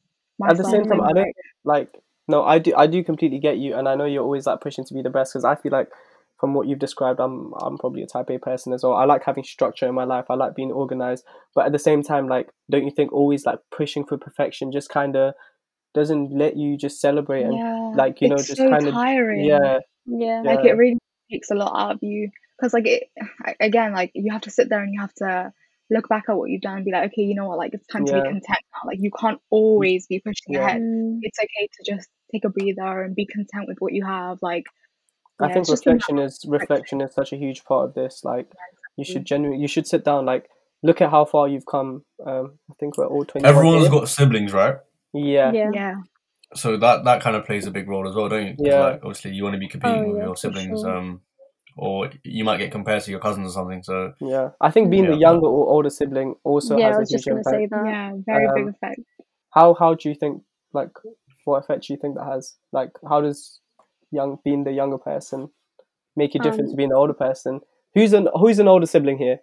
At 0.49 0.57
the 0.57 0.65
same 0.65 0.85
time, 0.85 1.01
and, 1.01 1.03
I 1.03 1.13
don't 1.13 1.17
like, 1.17 1.35
like. 1.65 2.01
No, 2.27 2.43
I 2.43 2.59
do. 2.59 2.73
I 2.75 2.87
do 2.87 3.05
completely 3.05 3.39
get 3.39 3.59
you, 3.59 3.75
and 3.75 3.87
I 3.87 3.97
know 3.97 4.07
you're 4.07 4.23
always 4.23 4.47
like 4.47 4.63
pushing 4.63 4.85
to 4.87 4.95
be 4.95 5.03
the 5.03 5.11
best 5.11 5.33
because 5.35 5.45
I 5.45 5.57
feel 5.57 5.73
like 5.73 5.89
from 6.39 6.55
what 6.55 6.67
you've 6.67 6.79
described, 6.79 7.21
I'm 7.21 7.53
I'm 7.61 7.79
probably 7.79 8.03
a 8.03 8.07
type 8.07 8.31
A 8.31 8.39
person 8.39 8.73
as 8.73 8.83
well. 8.83 8.95
I 8.95 9.05
like 9.05 9.25
having 9.25 9.45
structure 9.45 9.87
in 9.87 9.95
my 9.95 10.05
life. 10.05 10.27
I 10.29 10.35
like 10.35 10.55
being 10.55 10.73
organized, 10.73 11.25
but 11.55 11.67
at 11.67 11.73
the 11.73 11.79
same 11.79 12.03
time, 12.03 12.29
like, 12.29 12.49
don't 12.71 12.85
you 12.85 12.91
think 12.91 13.13
always 13.13 13.47
like 13.47 13.61
pushing 13.71 14.05
for 14.05 14.19
perfection 14.19 14.73
just 14.73 14.89
kind 14.91 15.17
of 15.17 15.35
doesn't 15.95 16.37
let 16.37 16.57
you 16.57 16.77
just 16.77 17.01
celebrate 17.01 17.45
and 17.45 17.55
yeah, 17.55 17.93
like 17.95 18.21
you 18.21 18.29
know 18.29 18.35
it's 18.35 18.49
just 18.49 18.61
so 18.61 18.69
kind 18.69 18.87
of 18.87 18.95
tiring. 18.95 19.45
yeah 19.45 19.79
Yeah. 20.07 20.43
Yeah. 20.45 20.53
like 20.55 20.65
it 20.65 20.73
really 20.77 20.99
takes 21.31 21.51
a 21.51 21.55
lot 21.55 21.73
out 21.81 21.95
of 21.95 21.99
you 22.03 22.31
because 22.59 22.75
like 22.75 22.87
it 22.87 23.05
again 23.61 23.93
like 23.93 24.11
you 24.15 24.33
have 24.33 24.43
to 24.43 24.51
sit 24.51 24.69
there 24.69 24.83
and 24.83 24.93
you 24.93 25.01
have 25.01 25.15
to 25.15 25.53
look 25.91 26.09
back 26.09 26.25
at 26.29 26.37
what 26.37 26.51
you've 26.51 26.63
done 26.63 26.77
and 26.77 26.85
be 26.85 26.91
like 26.91 27.13
okay 27.13 27.23
you 27.23 27.35
know 27.35 27.47
what 27.47 27.59
like 27.59 27.73
it's 27.75 27.87
time 27.87 28.05
to 28.05 28.13
be 28.13 28.21
content 28.23 28.59
now 28.73 28.81
like 28.87 28.99
you 29.01 29.11
can't 29.19 29.41
always 29.51 30.07
be 30.09 30.19
pushing 30.19 30.55
Yeah. 30.55 30.67
ahead 30.67 30.83
Mm, 30.83 31.19
it's 31.23 31.39
okay 31.39 31.69
to 31.79 31.93
just 31.95 32.09
take 32.33 32.45
a 32.45 32.49
breather 32.49 33.03
and 33.05 33.15
be 33.15 33.27
content 33.27 33.69
with 33.69 33.79
what 33.79 33.93
you 33.93 34.05
have 34.05 34.39
like 34.43 34.65
I 35.41 35.47
yeah, 35.49 35.53
think 35.55 35.63
it's 35.63 35.71
just 35.71 35.87
in 35.87 35.97
that 35.97 36.09
reflection 36.09 36.19
is 36.19 36.45
reflection 36.49 37.01
is 37.01 37.15
such 37.15 37.33
a 37.33 37.37
huge 37.37 37.65
part 37.65 37.89
of 37.89 37.95
this. 37.95 38.23
Like 38.25 38.47
you 38.97 39.03
exactly. 39.03 39.05
should 39.13 39.25
genuinely 39.25 39.61
you 39.63 39.69
should 39.69 39.87
sit 39.87 40.05
down 40.05 40.25
like 40.27 40.49
look 40.83 41.01
at 41.01 41.11
how 41.11 41.25
far 41.25 41.49
you've 41.49 41.67
come. 41.67 42.05
Um, 42.27 42.59
I 42.71 42.75
think 42.79 42.97
we're 42.97 43.07
all 43.07 43.25
twenty. 43.25 43.47
Everyone's 43.47 43.89
got 43.89 44.09
siblings, 44.09 44.53
right? 44.53 44.77
yeah. 45.13 45.53
yeah. 45.53 45.71
yeah 45.73 45.95
So 46.55 46.77
that 46.77 47.05
that 47.05 47.23
kind 47.23 47.37
of 47.37 47.45
plays 47.47 47.67
a 47.67 47.71
big 47.71 47.89
role 47.89 48.09
as 48.09 48.15
well, 48.15 48.29
don't 48.29 48.47
you? 48.47 48.57
'Cause, 48.57 48.67
Yeah. 48.67 48.81
Like 48.85 48.97
obviously 49.03 49.33
you 49.33 49.43
want 49.45 49.55
to 49.55 49.59
be 49.61 49.69
competing 49.69 50.05
Oh, 50.05 50.09
with 50.11 50.19
yeah, 50.19 50.25
your 50.25 50.37
siblings, 50.37 50.81
sure. 50.83 50.97
um, 50.97 51.21
or 51.77 52.11
you 52.23 52.45
might 52.45 52.59
get 52.59 52.71
compared 52.71 53.03
to 53.03 53.11
your 53.11 53.19
cousins 53.21 53.49
or 53.49 53.53
something. 53.53 53.83
So 53.83 54.13
Yeah, 54.21 54.51
I 54.61 54.71
think 54.71 54.91
being 54.91 55.07
the 55.11 55.17
younger 55.17 55.47
or 55.49 55.69
older 55.69 55.91
sibling 55.91 56.37
also 56.45 56.79
Yeah, 56.79 56.85
I 56.87 56.89
has 56.91 56.99
was 56.99 57.11
a 57.11 57.15
huge 57.15 57.19
just 57.19 57.27
gonna 57.29 57.39
impact. 57.41 57.57
say 57.57 57.67
that. 57.67 57.87
yeah 57.87 58.13
very 58.25 58.47
big 58.55 58.65
Um, 58.65 58.69
effect 58.69 59.01
How 59.51 59.75
how 59.75 59.95
do 59.95 60.09
you 60.09 60.15
think 60.15 60.43
like 60.73 60.91
what 61.45 61.59
effect 61.65 61.87
do 61.87 61.93
you 61.93 61.99
think 61.99 62.15
that 62.17 62.25
has? 62.27 62.55
Like 62.73 62.91
how 63.09 63.21
does 63.21 63.61
young 64.15 64.39
being 64.45 64.65
the 64.65 64.73
younger 64.73 64.99
person 64.99 65.51
make 66.17 66.35
a 66.35 66.39
difference 66.39 66.71
to 66.71 66.75
Um, 66.75 66.77
being 66.77 66.91
the 66.91 66.97
older 66.97 67.15
person? 67.15 67.61
Who's 67.95 68.13
an 68.13 68.29
who's 68.35 68.59
an 68.59 68.69
older 68.69 68.87
sibling 68.87 69.19
here? 69.19 69.41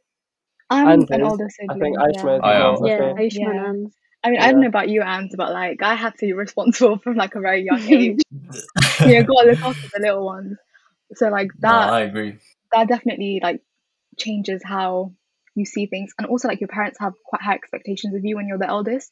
i'm 0.70 0.88
and 0.88 1.08
an 1.12 1.22
Liz, 1.22 1.32
older 1.32 1.48
I 1.70 1.76
think 1.76 1.98
Aishma 1.98 2.12
yeah 2.14 2.38
as 2.38 2.44
I 2.44 2.56
well. 2.58 2.78
am. 2.78 2.86
Yeah, 2.86 2.98
Okay. 3.00 3.24
Aishma 3.24 3.54
Yeah. 3.54 3.70
Anne. 3.70 3.92
I 4.24 4.30
mean, 4.30 4.40
I 4.40 4.52
don't 4.52 4.62
know 4.62 4.68
about 4.68 4.90
you, 4.90 5.02
Ant, 5.02 5.34
but 5.36 5.52
like 5.52 5.82
I 5.82 5.96
had 5.96 6.14
to 6.20 6.26
be 6.28 6.34
responsible 6.34 7.00
from 7.00 7.16
like 7.16 7.36
a 7.36 7.40
very 7.42 7.64
young 7.64 7.82
age. 7.92 8.20
you 9.06 9.16
know, 9.20 9.24
gotta 9.26 9.50
look 9.50 9.60
after 9.64 9.88
the 9.94 10.02
little 10.02 10.26
ones. 10.26 10.58
So 11.16 11.30
like 11.30 11.50
no, 11.62 11.70
that 11.70 11.90
I 11.90 12.02
agree. 12.02 12.38
that 12.74 12.88
definitely 12.88 13.40
like 13.44 13.62
changes 14.18 14.62
how 14.66 15.14
you 15.56 15.66
see 15.66 15.86
things 15.88 16.14
and 16.18 16.28
also 16.28 16.48
like 16.48 16.62
your 16.62 16.68
parents 16.70 16.98
have 17.00 17.14
quite 17.26 17.42
high 17.42 17.56
expectations 17.56 18.16
of 18.16 18.22
you 18.24 18.36
when 18.38 18.48
you're 18.48 18.58
the 18.58 18.68
eldest 18.68 19.12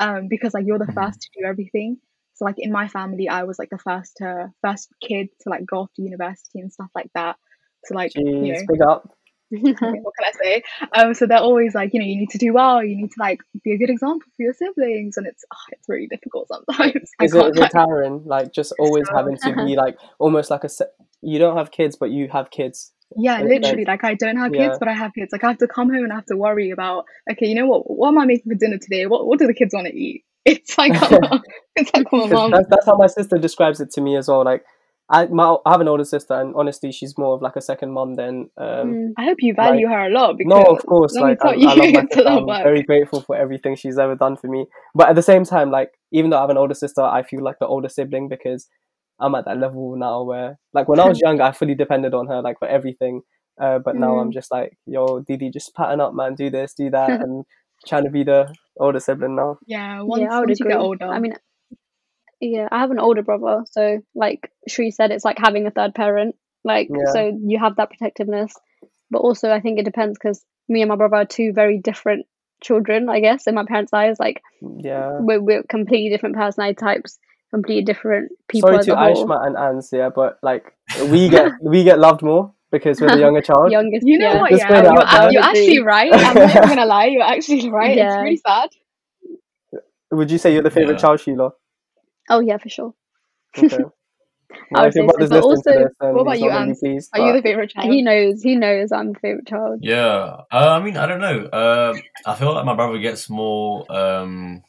um 0.00 0.28
because 0.28 0.54
like 0.54 0.64
you're 0.66 0.78
the 0.78 0.86
Mhm. 0.86 0.94
first 0.94 1.20
to 1.22 1.28
do 1.38 1.46
everything 1.46 1.98
so 2.34 2.44
like 2.44 2.56
in 2.58 2.70
my 2.72 2.88
family 2.88 3.28
i 3.28 3.42
was 3.44 3.58
like 3.58 3.70
the 3.70 3.78
first 3.78 4.16
to 4.16 4.50
first 4.62 4.88
kid 5.00 5.28
to 5.40 5.48
like 5.50 5.64
go 5.66 5.80
off 5.80 5.92
to 5.94 6.02
university 6.02 6.60
and 6.60 6.72
stuff 6.72 6.90
like 6.94 7.10
that 7.14 7.36
so 7.84 7.94
like 7.94 8.12
you 8.14 8.24
know 8.52 8.60
big 8.68 8.82
up. 8.82 9.08
what 9.50 9.76
can 9.78 10.04
i 10.24 10.32
say 10.42 10.62
um 10.96 11.14
so 11.14 11.26
they're 11.26 11.38
always 11.38 11.74
like 11.74 11.90
you 11.92 12.00
know 12.00 12.06
you 12.06 12.16
need 12.18 12.30
to 12.30 12.38
do 12.38 12.52
well 12.52 12.82
you 12.82 12.96
need 12.96 13.08
to 13.10 13.20
like 13.20 13.38
be 13.62 13.72
a 13.72 13.78
good 13.78 13.90
example 13.90 14.26
for 14.36 14.42
your 14.42 14.54
siblings 14.54 15.16
and 15.16 15.26
it's 15.26 15.44
oh, 15.52 15.56
it's 15.70 15.88
really 15.88 16.08
difficult 16.08 16.48
sometimes 16.48 16.94
Is 17.22 17.34
it, 17.34 17.46
is 17.54 17.60
it 17.60 17.70
tiring? 17.70 18.24
Like 18.24 18.52
just 18.52 18.72
always 18.80 19.06
So- 19.06 19.14
having 19.14 19.36
to 19.36 19.54
be 19.54 19.76
like 19.84 19.96
almost 20.18 20.50
like 20.50 20.64
a 20.64 20.68
se- 20.68 20.86
you 21.20 21.38
don't 21.38 21.56
have 21.56 21.70
kids 21.70 21.94
but 21.94 22.10
you 22.10 22.28
have 22.32 22.50
kids. 22.50 22.92
Yeah, 23.16 23.42
literally. 23.42 23.84
Like 23.84 24.02
I 24.02 24.14
don't 24.14 24.38
have 24.38 24.50
kids, 24.50 24.72
Yeah. 24.72 24.76
but 24.80 24.88
I 24.88 24.94
have 24.94 25.12
kids. 25.14 25.30
Like 25.30 25.44
I 25.44 25.48
have 25.48 25.58
to 25.58 25.68
come 25.68 25.88
home 25.92 26.02
and 26.02 26.12
I 26.12 26.16
have 26.16 26.26
to 26.26 26.36
worry 26.36 26.70
about. 26.70 27.04
Okay, 27.30 27.46
you 27.46 27.54
know 27.54 27.66
what? 27.66 27.82
What 27.88 28.08
am 28.08 28.18
I 28.18 28.24
making 28.26 28.50
for 28.50 28.58
dinner 28.58 28.78
today? 28.78 29.06
What 29.06 29.26
What 29.26 29.38
do 29.38 29.46
the 29.46 29.54
kids 29.54 29.72
want 29.72 29.86
to 29.86 29.94
eat? 29.94 30.24
It's 30.46 30.76
like 30.76 30.92
a, 30.92 31.40
it's 31.76 31.90
like 31.94 32.06
'Cause 32.10 32.30
mom. 32.32 32.50
That's, 32.50 32.66
that's 32.68 32.86
how 32.86 32.96
my 32.96 33.06
sister 33.06 33.38
describes 33.38 33.80
it 33.80 33.90
to 33.92 34.00
me 34.00 34.16
as 34.16 34.28
well. 34.28 34.44
Like 34.44 34.64
I 35.08 35.26
my 35.26 35.56
I 35.66 35.72
have 35.72 35.80
an 35.80 35.88
older 35.88 36.04
sister 36.04 36.34
and 36.34 36.54
honestly 36.54 36.92
she's 36.92 37.16
more 37.18 37.34
of 37.34 37.42
like 37.42 37.56
a 37.56 37.60
second 37.60 37.92
mom 37.92 38.14
than 38.14 38.50
um 38.58 38.94
Mm. 38.94 39.12
I 39.18 39.24
hope 39.24 39.38
you 39.40 39.54
value 39.54 39.86
her 39.88 40.06
a 40.06 40.10
lot 40.10 40.36
because 40.38 40.50
No, 40.50 40.62
of 40.62 40.84
course. 40.86 41.14
Like 41.14 41.38
I, 41.42 41.52
I 41.54 41.74
love 41.74 41.92
my 41.92 42.04
sister. 42.10 42.28
I'm 42.28 42.46
very 42.62 42.82
grateful 42.82 43.20
for 43.22 43.36
everything 43.36 43.76
she's 43.76 43.98
ever 43.98 44.14
done 44.14 44.36
for 44.36 44.48
me. 44.48 44.66
But 44.94 45.08
at 45.08 45.14
the 45.16 45.22
same 45.22 45.44
time, 45.44 45.70
like 45.70 45.92
even 46.12 46.30
though 46.30 46.38
I 46.38 46.42
have 46.42 46.50
an 46.50 46.58
older 46.58 46.74
sister, 46.74 47.02
I 47.02 47.22
feel 47.22 47.42
like 47.42 47.58
the 47.58 47.66
older 47.66 47.88
sibling 47.88 48.28
because 48.28 48.68
I'm 49.20 49.34
at 49.34 49.44
that 49.44 49.58
level 49.58 49.94
now 49.96 50.22
where, 50.24 50.58
like, 50.72 50.88
when 50.88 50.98
I 50.98 51.06
was 51.06 51.20
young, 51.20 51.40
I 51.40 51.52
fully 51.52 51.74
depended 51.76 52.14
on 52.14 52.26
her 52.26 52.42
like 52.42 52.58
for 52.58 52.66
everything. 52.68 53.22
Uh, 53.60 53.78
but 53.78 53.94
now 53.96 54.18
I'm 54.18 54.30
Mm. 54.30 54.34
just 54.34 54.50
like, 54.50 54.76
yo, 54.86 55.20
Didi, 55.20 55.50
just 55.50 55.74
pattern 55.76 56.00
up, 56.00 56.14
man. 56.14 56.34
Do 56.34 56.50
this, 56.50 56.74
do 56.74 56.90
that, 56.90 57.20
and 57.22 57.44
trying 57.86 58.04
to 58.04 58.10
be 58.10 58.24
the 58.24 58.54
older 58.78 59.00
sibling 59.00 59.36
now. 59.36 59.58
yeah, 59.66 60.00
once 60.02 60.22
yeah, 60.22 60.32
I 60.32 60.40
would 60.40 60.48
once 60.48 60.60
you 60.60 60.64
agree. 60.66 60.74
get 60.74 60.80
older, 60.80 61.06
I 61.06 61.18
mean, 61.20 61.34
yeah, 62.40 62.68
I 62.70 62.80
have 62.80 62.90
an 62.90 62.98
older 62.98 63.22
brother, 63.22 63.64
so 63.70 64.00
like 64.14 64.50
Shri 64.68 64.90
said, 64.90 65.10
it's 65.10 65.24
like 65.24 65.38
having 65.38 65.66
a 65.66 65.70
third 65.70 65.94
parent. 65.94 66.34
Like, 66.64 66.88
Yeah. 66.90 67.12
so 67.12 67.38
you 67.46 67.58
have 67.58 67.76
that 67.76 67.90
protectiveness, 67.90 68.54
but 69.10 69.18
also 69.18 69.50
I 69.50 69.60
think 69.60 69.78
it 69.78 69.84
depends 69.84 70.18
because 70.18 70.44
me 70.68 70.80
and 70.82 70.88
my 70.88 70.96
brother 70.96 71.16
are 71.16 71.24
two 71.26 71.52
very 71.52 71.78
different 71.78 72.26
children, 72.62 73.08
I 73.10 73.20
guess, 73.20 73.46
in 73.46 73.54
my 73.54 73.64
parents' 73.66 73.92
eyes. 73.92 74.16
Like, 74.18 74.40
Yeah. 74.62 75.18
we're, 75.20 75.40
we're 75.40 75.62
completely 75.64 76.08
different 76.08 76.36
personality 76.36 76.76
types, 76.76 77.18
completely 77.52 77.84
different 77.84 78.32
people 78.48 78.70
Sorry 78.70 78.84
to 78.84 78.94
a 78.94 78.96
whole. 78.96 79.26
Aishma 79.26 79.46
and 79.46 79.56
Ans, 79.58 79.90
yeah, 79.92 80.08
but 80.08 80.38
like 80.42 80.72
we 81.10 81.28
get 81.28 81.52
we 81.62 81.84
get 81.84 81.98
loved 81.98 82.22
more 82.22 82.53
because 82.70 83.00
we're 83.00 83.08
the 83.08 83.18
younger 83.20 83.40
child. 83.48 83.70
Youngest, 83.70 84.06
you 84.06 84.18
know 84.18 84.32
yeah. 84.32 84.40
what? 84.40 84.50
Just 84.50 84.62
Yeah, 84.62 84.68
put 84.68 84.78
it 84.78 84.84
you're, 84.84 85.02
out 85.02 85.10
there. 85.10 85.28
a- 85.28 85.32
you're 85.32 85.42
actually 85.42 85.82
right. 85.82 86.12
I'm 86.12 86.34
not 86.34 86.68
gonna 86.68 86.86
lie. 86.86 87.06
You're 87.06 87.22
actually 87.22 87.70
right. 87.70 87.96
It's 87.98 88.14
really 88.16 88.36
sad. 88.46 88.70
Would 90.10 90.30
you 90.30 90.38
say 90.38 90.52
you're 90.52 90.62
the 90.62 90.70
favorite 90.70 90.94
Yeah. 90.94 90.98
child, 90.98 91.20
Sheila? 91.20 91.52
Oh 92.30 92.40
yeah, 92.40 92.56
for 92.58 92.68
sure. 92.68 92.94
Okay. 93.56 93.76
I 94.74 94.84
would 94.84 94.92
say 94.94 95.00
so, 95.00 95.06
but 95.06 95.18
listening 95.20 95.42
also- 95.42 95.62
this, 95.72 95.88
what 95.98 96.20
about 96.20 96.38
you, 96.38 96.48
not 96.48 96.58
gonna 96.60 96.74
be 96.80 97.00
Are 97.14 97.26
you 97.26 97.32
the 97.32 97.42
favorite 97.42 97.70
child? 97.70 97.90
He 97.92 98.02
knows. 98.02 98.40
He 98.42 98.54
knows 98.54 98.92
I'm 98.92 99.12
the 99.12 99.18
favorite 99.18 99.46
child. 99.48 99.80
Yeah, 99.82 100.36
uh, 100.52 100.78
I 100.78 100.80
mean, 100.82 100.96
I 100.96 101.06
don't 101.06 101.20
know. 101.20 101.44
Uh, 101.46 101.94
I 102.24 102.34
feel 102.36 102.54
like 102.54 102.64
my 102.64 102.74
brother 102.74 102.98
gets 102.98 103.28
more. 103.28 103.84
Um, 103.92 104.62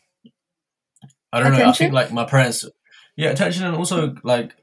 I 1.31 1.39
don't 1.41 1.51
know. 1.53 1.65
I 1.65 1.71
think 1.71 1.93
like 1.93 2.11
my 2.11 2.25
parents, 2.25 2.65
yeah, 3.15 3.29
attention, 3.29 3.65
and 3.65 3.75
also 3.75 4.15
like, 4.23 4.55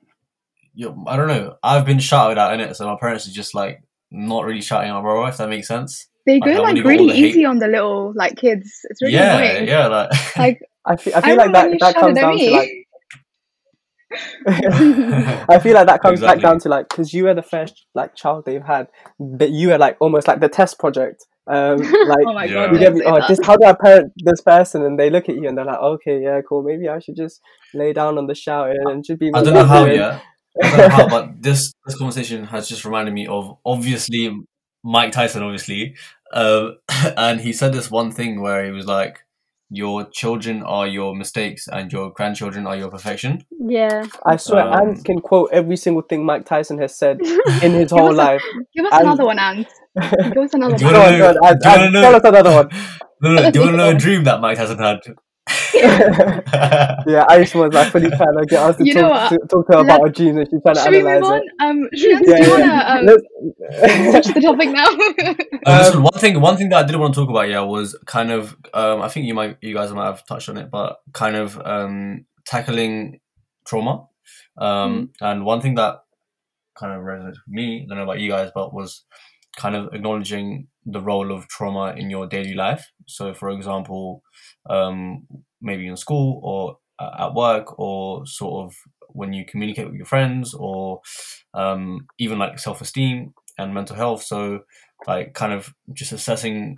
you 0.75 1.05
I 1.07 1.17
don't 1.17 1.29
know. 1.29 1.57
I've 1.63 1.85
been 1.85 1.99
shouted 1.99 2.39
at 2.39 2.55
in 2.55 2.61
it, 2.61 2.77
so 2.77 2.87
my 2.87 2.97
parents 3.01 3.27
are 3.29 3.33
just 3.33 3.55
like 3.55 3.83
not 4.11 4.45
really 4.45 4.61
shouting 4.61 4.91
at 4.91 4.95
my 4.95 5.01
brother. 5.03 5.29
If 5.29 5.37
that 5.39 5.49
makes 5.49 5.69
sense. 5.69 6.09
They 6.27 6.39
go 6.39 6.51
I've 6.51 6.59
like 6.59 6.69
only 6.69 6.81
got 6.83 6.87
all 6.87 6.91
really 6.93 7.07
the 7.09 7.17
hate- 7.17 7.31
easy 7.31 7.45
on 7.45 7.59
the 7.59 7.67
little 7.69 8.13
like 8.15 8.37
kids. 8.37 8.71
It's 8.85 9.03
really 9.03 9.15
yeah, 9.15 9.39
annoying. 9.39 9.69
yeah, 9.69 9.87
like. 9.89 10.11
Like 10.37 10.61
I 10.85 10.97
feel, 10.97 11.15
I 11.15 11.21
I 11.31 11.35
like 11.35 11.53
that 11.53 11.71
that 11.81 11.95
comes 11.95 12.19
shouted 12.19 12.19
at 12.19 12.21
down 12.21 12.39
to 12.39 12.51
like. 12.51 12.71
I 15.49 15.59
feel 15.63 15.75
like 15.75 15.87
that 15.87 16.01
comes 16.03 16.21
back 16.21 16.41
down 16.41 16.59
to 16.61 16.69
like 16.69 16.89
because 16.89 17.15
you 17.15 17.25
were 17.25 17.35
the 17.35 17.43
first 17.43 17.87
like 17.95 18.15
child 18.15 18.45
they've 18.45 18.63
had 18.65 18.89
that 19.19 19.51
you 19.51 19.69
were 19.69 19.79
like 19.79 19.97
almost 20.01 20.29
like 20.29 20.41
the 20.41 20.49
test 20.49 20.79
project. 20.79 21.25
Um, 21.47 21.79
like 21.79 22.19
oh 22.27 22.35
my 22.35 22.45
Yeah. 22.45 22.53
god, 22.67 22.73
you 22.73 22.79
get 22.79 22.95
me. 22.95 23.03
Oh, 23.07 23.19
that. 23.19 23.29
this 23.29 23.41
how 23.45 23.57
do 23.57 23.65
I 23.67 23.73
parent 23.75 24.13
this 24.25 24.41
person? 24.43 24.85
And 24.85 24.99
they 24.99 25.09
look 25.11 25.29
at 25.29 25.37
you 25.37 25.49
and 25.49 25.57
they're 25.57 25.65
like, 25.65 25.79
okay, 25.79 26.21
yeah, 26.23 26.41
cool. 26.49 26.63
Maybe 26.63 26.89
I 26.89 26.99
should 26.99 27.17
just 27.17 27.41
lay 27.75 27.93
down 27.93 28.19
on 28.19 28.27
the 28.27 28.35
shouting 28.35 28.77
and 28.85 29.05
just 29.05 29.19
be. 29.19 29.31
I 29.35 29.43
don't 29.43 29.55
know 29.55 29.65
how, 29.65 29.85
genuine." 29.87 29.99
yeah. 30.01 30.21
I 30.63 30.69
don't 30.71 30.79
know 30.79 30.89
how, 30.89 31.09
but 31.09 31.43
this 31.43 31.73
this 31.87 31.97
conversation 31.97 32.45
has 32.45 32.69
just 32.69 32.85
reminded 32.85 33.15
me 33.15 33.27
of 33.27 33.57
obviously 33.65 34.37
Mike 34.85 35.13
Tyson, 35.13 35.43
obviously, 35.43 35.95
um, 36.33 36.77
and 37.17 37.41
he 37.41 37.53
said 37.53 37.73
this 37.73 37.91
one 37.91 38.11
thing 38.11 38.41
where 38.43 38.65
he 38.65 38.71
was 38.71 38.87
like, 38.87 39.21
"Your 39.71 40.05
children 40.11 40.63
are 40.63 40.87
your 40.87 41.15
mistakes, 41.15 41.69
and 41.69 41.91
your 41.93 42.11
grandchildren 42.11 42.67
are 42.67 42.77
your 42.77 42.91
perfection." 42.91 43.45
Yeah. 43.59 44.05
I 44.27 44.37
swear, 44.37 44.65
Um, 44.67 44.89
Ant 44.91 45.05
can 45.05 45.21
quote 45.21 45.51
every 45.53 45.77
single 45.77 46.03
thing 46.03 46.27
Mike 46.27 46.45
Tyson 46.45 46.79
has 46.79 46.97
said 46.99 47.21
in 47.63 47.73
his 47.73 47.91
whole 47.91 48.09
us 48.09 48.13
a- 48.15 48.17
life. 48.17 48.43
Give 48.77 48.85
us 48.87 48.93
And- 48.93 49.03
another 49.03 49.25
one, 49.25 49.39
Ant. 49.39 49.67
Give 50.01 50.39
us 50.39 50.55
another 50.55 50.77
Do 50.77 50.85
you 50.85 50.91
Go 50.91 51.01
one. 51.01 51.13
know- 51.13 51.19
go 51.19 51.29
on, 51.29 51.47
Ant, 51.47 51.61
do 51.63 51.69
you 51.69 51.75
wanna 51.75 51.85
Ant, 51.85 51.93
know- 51.93 52.01
tell 52.03 52.15
us 52.17 52.25
another 52.25 52.55
one. 52.55 52.69
No, 53.25 53.35
no, 53.35 53.51
do 53.53 53.59
you 53.61 53.65
want 53.67 53.73
to 53.75 53.77
know 53.77 53.91
a 53.91 53.95
dream 54.05 54.25
that 54.25 54.41
Mike 54.41 54.57
Tyson 54.59 54.79
had? 54.79 54.99
yeah, 55.75 57.27
Aisha 57.29 57.57
was 57.61 57.73
like 57.75 57.91
fully 57.93 58.09
trying 58.17 58.39
to 58.39 58.47
get 58.49 58.63
us 58.63 58.77
to, 58.77 58.85
You 58.85 58.95
talk, 58.95 59.31
to 59.31 59.39
talk 59.49 59.67
to 59.69 59.77
her 59.77 59.83
about 59.83 59.87
Let's- 59.87 60.01
our 60.01 60.09
dreams 60.11 60.37
and 60.39 60.49
she's 60.51 60.63
trying 60.63 60.75
to 60.77 60.81
Should 60.83 60.93
we 60.93 60.99
move 60.99 61.07
analyze 61.09 61.33
on? 61.33 61.39
it. 61.39 61.53
Um, 61.61 61.89
Shreyans, 61.95 62.27
Yeah, 62.27 62.37
do 62.37 62.43
you 62.45 62.59
yeah. 62.59 62.95
wanna 62.95 63.01
um, 63.01 63.07
Let's- 63.07 64.27
switch 64.27 64.35
the 64.35 64.41
topic 64.41 64.69
now? 64.71 64.87
Uh, 65.65 65.79
listen, 65.87 66.03
one 66.03 66.13
thing, 66.15 66.41
one 66.41 66.57
thing 66.57 66.69
that 66.71 66.79
I 66.79 66.83
didn't 66.87 67.01
want 67.01 67.15
to 67.15 67.21
talk 67.21 67.31
about, 67.31 67.49
yeah, 67.49 67.61
was 67.61 67.97
kind 68.07 68.33
of, 68.33 68.57
um, 68.75 69.01
I 69.01 69.09
think 69.09 69.27
you 69.27 69.35
might, 69.35 69.59
you 69.61 69.75
guys 69.75 69.93
might 69.93 70.07
have 70.07 70.27
touched 70.27 70.49
on 70.49 70.57
it, 70.57 70.71
but 70.73 70.99
kind 71.13 71.37
of 71.37 71.57
um, 71.65 72.25
tackling 72.45 73.21
trauma. 73.65 74.07
Um, 74.59 75.11
And 75.21 75.45
one 75.45 75.61
thing 75.61 75.77
that 75.77 76.03
kind 76.75 76.93
of 76.93 77.03
resonates 77.03 77.37
with 77.47 77.49
me, 77.49 77.83
I 77.85 77.87
don't 77.89 77.99
know 77.99 78.03
about 78.05 78.19
you 78.19 78.29
guys, 78.31 78.51
but 78.53 78.75
was 78.75 79.05
kind 79.57 79.77
of 79.77 79.95
acknowledging 79.95 80.67
the 80.85 81.01
role 81.01 81.31
of 81.31 81.47
trauma 81.47 81.95
in 81.97 82.11
your 82.11 82.27
daily 82.27 82.55
life. 82.55 82.91
So, 83.07 83.33
for 83.33 83.51
example, 83.51 84.25
um, 84.69 85.27
maybe 85.61 85.87
in 85.87 85.97
school 85.97 86.41
or 86.43 86.79
uh, 86.99 87.27
at 87.27 87.35
work, 87.35 87.79
or 87.79 88.27
sort 88.27 88.67
of 88.67 88.75
when 89.09 89.33
you 89.33 89.45
communicate 89.45 89.87
with 89.87 89.97
your 89.97 90.07
friends, 90.07 90.55
or 90.55 91.01
um, 91.55 92.07
even 92.19 92.39
like 92.39 92.59
self 92.59 92.81
esteem 92.81 93.35
and 93.59 93.75
mental 93.75 93.97
health. 93.97 94.23
So, 94.23 94.61
like, 95.07 95.35
kind 95.35 95.53
of 95.53 95.75
just 95.93 96.13
assessing 96.13 96.77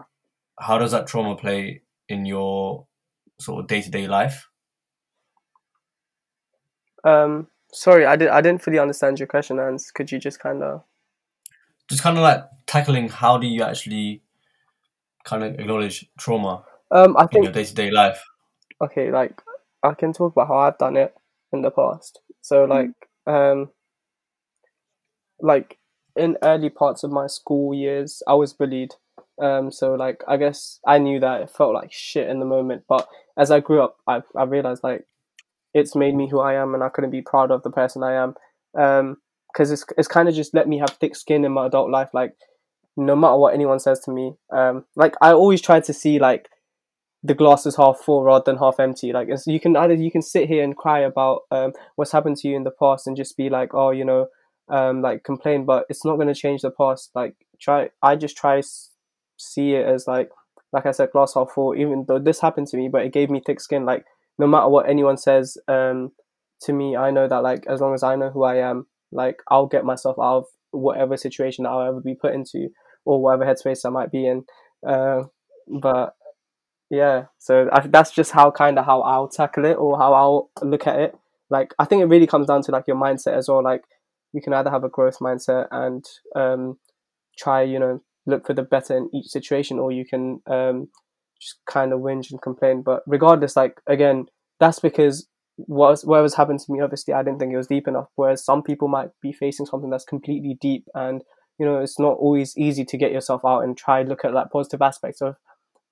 how 0.58 0.78
does 0.78 0.92
that 0.92 1.06
trauma 1.06 1.36
play 1.36 1.82
in 2.08 2.24
your 2.24 2.86
sort 3.40 3.60
of 3.60 3.68
day 3.68 3.82
to 3.82 3.90
day 3.90 4.06
life. 4.06 4.48
um, 7.04 7.48
sorry, 7.72 8.06
I, 8.06 8.16
did, 8.16 8.28
I 8.28 8.40
didn't 8.40 8.62
fully 8.62 8.78
understand 8.78 9.18
your 9.18 9.26
question, 9.26 9.58
Hans. 9.58 9.90
Could 9.90 10.10
you 10.10 10.18
just 10.18 10.40
kind 10.40 10.62
of. 10.62 10.82
Just 11.88 12.02
kind 12.02 12.16
of 12.16 12.22
like 12.22 12.44
tackling 12.66 13.08
how 13.10 13.36
do 13.36 13.46
you 13.46 13.62
actually 13.62 14.22
kind 15.24 15.44
of 15.44 15.60
acknowledge 15.60 16.06
trauma 16.18 16.64
Um, 16.90 17.16
I 17.16 17.22
in 17.22 17.28
think 17.28 17.44
your 17.44 17.52
day 17.52 17.64
to 17.64 17.74
day 17.74 17.90
life. 17.90 18.22
okay, 18.82 19.10
like 19.10 19.40
I 19.82 19.94
can 19.94 20.12
talk 20.12 20.32
about 20.32 20.48
how 20.48 20.58
I've 20.58 20.78
done 20.78 20.96
it 20.96 21.14
in 21.52 21.62
the 21.62 21.70
past. 21.70 22.20
So 22.42 22.64
like 22.64 22.90
um 23.26 23.70
like 25.40 25.78
in 26.16 26.36
early 26.42 26.70
parts 26.70 27.02
of 27.02 27.10
my 27.10 27.26
school 27.26 27.74
years 27.74 28.22
I 28.26 28.34
was 28.34 28.52
bullied. 28.52 28.94
Um 29.40 29.72
so 29.72 29.94
like 29.94 30.22
I 30.28 30.36
guess 30.36 30.80
I 30.86 30.98
knew 30.98 31.20
that 31.20 31.42
it 31.42 31.50
felt 31.50 31.74
like 31.74 31.92
shit 31.92 32.28
in 32.28 32.38
the 32.38 32.46
moment, 32.46 32.84
but 32.88 33.08
as 33.36 33.50
I 33.50 33.60
grew 33.60 33.82
up 33.82 33.96
I 34.06 34.22
I 34.36 34.44
realized 34.44 34.84
like 34.84 35.06
it's 35.72 35.96
made 35.96 36.14
me 36.14 36.28
who 36.28 36.40
I 36.40 36.54
am 36.54 36.74
and 36.74 36.84
I 36.84 36.88
couldn't 36.88 37.10
be 37.10 37.22
proud 37.22 37.50
of 37.50 37.62
the 37.62 37.70
person 37.70 38.02
I 38.02 38.14
am. 38.14 38.34
Um 38.78 39.16
because 39.52 39.70
it's 39.70 39.84
it's 39.96 40.08
kind 40.08 40.28
of 40.28 40.34
just 40.34 40.54
let 40.54 40.68
me 40.68 40.78
have 40.78 40.90
thick 40.90 41.14
skin 41.16 41.44
in 41.44 41.52
my 41.52 41.66
adult 41.66 41.90
life 41.90 42.08
like 42.12 42.34
no 42.96 43.14
matter 43.16 43.36
what 43.36 43.54
anyone 43.54 43.78
says 43.78 44.00
to 44.00 44.10
me 44.10 44.34
um 44.52 44.84
like 44.96 45.14
I 45.20 45.32
always 45.32 45.60
try 45.60 45.80
to 45.80 45.92
see 45.92 46.18
like 46.18 46.48
the 47.24 47.34
glass 47.34 47.64
is 47.64 47.76
half 47.76 47.98
full 47.98 48.22
rather 48.22 48.44
than 48.44 48.58
half 48.58 48.78
empty. 48.78 49.12
Like 49.12 49.28
you 49.46 49.58
can 49.58 49.76
either 49.76 49.94
you 49.94 50.12
can 50.12 50.20
sit 50.20 50.46
here 50.46 50.62
and 50.62 50.76
cry 50.76 51.00
about 51.00 51.40
um, 51.50 51.72
what's 51.96 52.12
happened 52.12 52.36
to 52.38 52.48
you 52.48 52.54
in 52.54 52.64
the 52.64 52.70
past 52.70 53.06
and 53.06 53.16
just 53.16 53.36
be 53.36 53.48
like, 53.48 53.72
oh, 53.72 53.90
you 53.90 54.04
know, 54.04 54.26
um, 54.68 55.00
like 55.00 55.24
complain, 55.24 55.64
but 55.64 55.86
it's 55.88 56.04
not 56.04 56.16
going 56.16 56.28
to 56.28 56.34
change 56.34 56.60
the 56.60 56.70
past. 56.70 57.10
Like 57.14 57.34
try, 57.58 57.88
I 58.02 58.16
just 58.16 58.36
try 58.36 58.60
see 59.38 59.72
it 59.72 59.86
as 59.86 60.06
like, 60.06 60.28
like 60.72 60.84
I 60.84 60.90
said, 60.90 61.12
glass 61.12 61.32
half 61.34 61.50
full. 61.54 61.74
Even 61.74 62.04
though 62.06 62.18
this 62.18 62.40
happened 62.40 62.66
to 62.68 62.76
me, 62.76 62.90
but 62.92 63.06
it 63.06 63.12
gave 63.14 63.30
me 63.30 63.40
thick 63.44 63.60
skin. 63.60 63.86
Like 63.86 64.04
no 64.38 64.46
matter 64.46 64.68
what 64.68 64.88
anyone 64.88 65.16
says 65.16 65.56
um, 65.66 66.10
to 66.64 66.74
me, 66.74 66.94
I 66.94 67.10
know 67.10 67.26
that 67.26 67.42
like 67.42 67.64
as 67.66 67.80
long 67.80 67.94
as 67.94 68.02
I 68.02 68.16
know 68.16 68.30
who 68.30 68.44
I 68.44 68.56
am, 68.56 68.86
like 69.12 69.36
I'll 69.50 69.66
get 69.66 69.86
myself 69.86 70.16
out 70.20 70.36
of 70.36 70.44
whatever 70.72 71.16
situation 71.16 71.64
I'll 71.64 71.88
ever 71.88 72.00
be 72.02 72.16
put 72.16 72.34
into 72.34 72.68
or 73.06 73.22
whatever 73.22 73.46
headspace 73.46 73.86
I 73.86 73.88
might 73.88 74.12
be 74.12 74.26
in. 74.26 74.44
Uh, 74.86 75.22
but 75.80 76.14
yeah 76.90 77.24
so 77.38 77.68
I, 77.72 77.86
that's 77.86 78.10
just 78.10 78.32
how 78.32 78.50
kind 78.50 78.78
of 78.78 78.84
how 78.84 79.00
i'll 79.02 79.28
tackle 79.28 79.64
it 79.64 79.74
or 79.74 79.98
how 79.98 80.12
i'll 80.12 80.50
look 80.62 80.86
at 80.86 80.98
it. 80.98 81.16
Like 81.50 81.74
i 81.78 81.84
think 81.84 82.02
it 82.02 82.06
really 82.06 82.26
comes 82.26 82.46
down 82.46 82.62
to 82.62 82.72
like 82.72 82.84
your 82.86 82.96
mindset 82.96 83.36
as 83.36 83.48
well 83.48 83.62
like 83.62 83.82
you 84.32 84.40
can 84.42 84.52
either 84.52 84.70
have 84.70 84.84
a 84.84 84.88
growth 84.88 85.18
mindset 85.20 85.68
and 85.70 86.04
um 86.34 86.78
try 87.38 87.62
you 87.62 87.78
know 87.78 88.00
look 88.26 88.46
for 88.46 88.54
the 88.54 88.62
better 88.62 88.96
in 88.96 89.10
each 89.14 89.26
situation 89.26 89.78
or 89.78 89.92
you 89.92 90.04
can 90.04 90.40
um 90.46 90.88
just 91.40 91.58
kind 91.66 91.92
of 91.92 92.00
whinge 92.00 92.30
and 92.30 92.40
complain. 92.40 92.82
But 92.82 93.02
regardless 93.06 93.56
like 93.56 93.80
again 93.86 94.26
that's 94.60 94.78
because 94.80 95.28
what 95.56 96.00
whatever's 96.00 96.34
happened 96.34 96.58
to 96.58 96.72
me 96.72 96.80
obviously 96.80 97.14
i 97.14 97.22
didn't 97.22 97.38
think 97.38 97.52
it 97.52 97.56
was 97.56 97.68
deep 97.68 97.86
enough 97.86 98.08
whereas 98.16 98.44
some 98.44 98.60
people 98.60 98.88
might 98.88 99.10
be 99.22 99.32
facing 99.32 99.64
something 99.64 99.88
that's 99.88 100.04
completely 100.04 100.58
deep 100.60 100.84
and 100.94 101.22
you 101.60 101.66
know 101.66 101.78
it's 101.78 101.96
not 101.96 102.16
always 102.18 102.58
easy 102.58 102.84
to 102.84 102.96
get 102.96 103.12
yourself 103.12 103.44
out 103.44 103.60
and 103.60 103.76
try 103.76 104.02
look 104.02 104.24
at 104.24 104.34
like 104.34 104.50
positive 104.50 104.82
aspects 104.82 105.20
of 105.22 105.36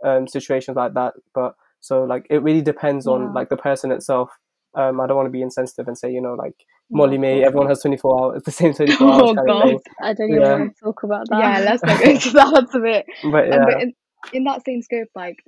um, 0.04 0.26
situations 0.26 0.76
like 0.76 0.94
that. 0.94 1.14
But 1.34 1.54
so 1.80 2.04
like 2.04 2.26
it 2.30 2.42
really 2.42 2.62
depends 2.62 3.06
on 3.06 3.32
like 3.34 3.48
the 3.48 3.56
person 3.56 3.90
itself. 3.92 4.30
Um, 4.74 5.00
I 5.00 5.06
don't 5.06 5.16
want 5.16 5.26
to 5.26 5.30
be 5.30 5.42
insensitive 5.42 5.86
and 5.88 5.98
say 5.98 6.10
you 6.10 6.20
know 6.22 6.34
like 6.34 6.54
Molly-Mae, 6.90 7.44
everyone 7.44 7.68
has 7.68 7.80
twenty 7.82 7.96
four 7.96 8.18
hours, 8.22 8.42
the 8.44 8.50
same 8.52 8.72
twenty 8.74 8.92
four 8.92 9.08
Oh, 9.08 9.20
hours 9.26 9.32
kind 9.36 9.48
of 9.50 9.56
God. 9.56 9.64
thing. 9.64 9.78
I 10.02 10.12
don't 10.14 10.30
even 10.30 10.42
Yeah. 10.42 10.58
want 10.58 10.76
to 10.76 10.84
talk 10.84 11.02
about 11.02 11.28
that. 11.28 11.38
yeah, 11.38 11.58
let's 11.60 11.82
not 11.84 11.98
go 11.98 12.10
into 12.10 12.30
that. 12.30 12.50
That's 12.54 12.74
a 12.74 12.80
bit. 12.80 13.06
But 13.22 13.52
Um, 13.52 13.60
but 13.64 13.82
in, 13.82 13.94
in 14.32 14.44
that 14.44 14.64
same 14.64 14.82
scope, 14.82 15.08
like 15.14 15.42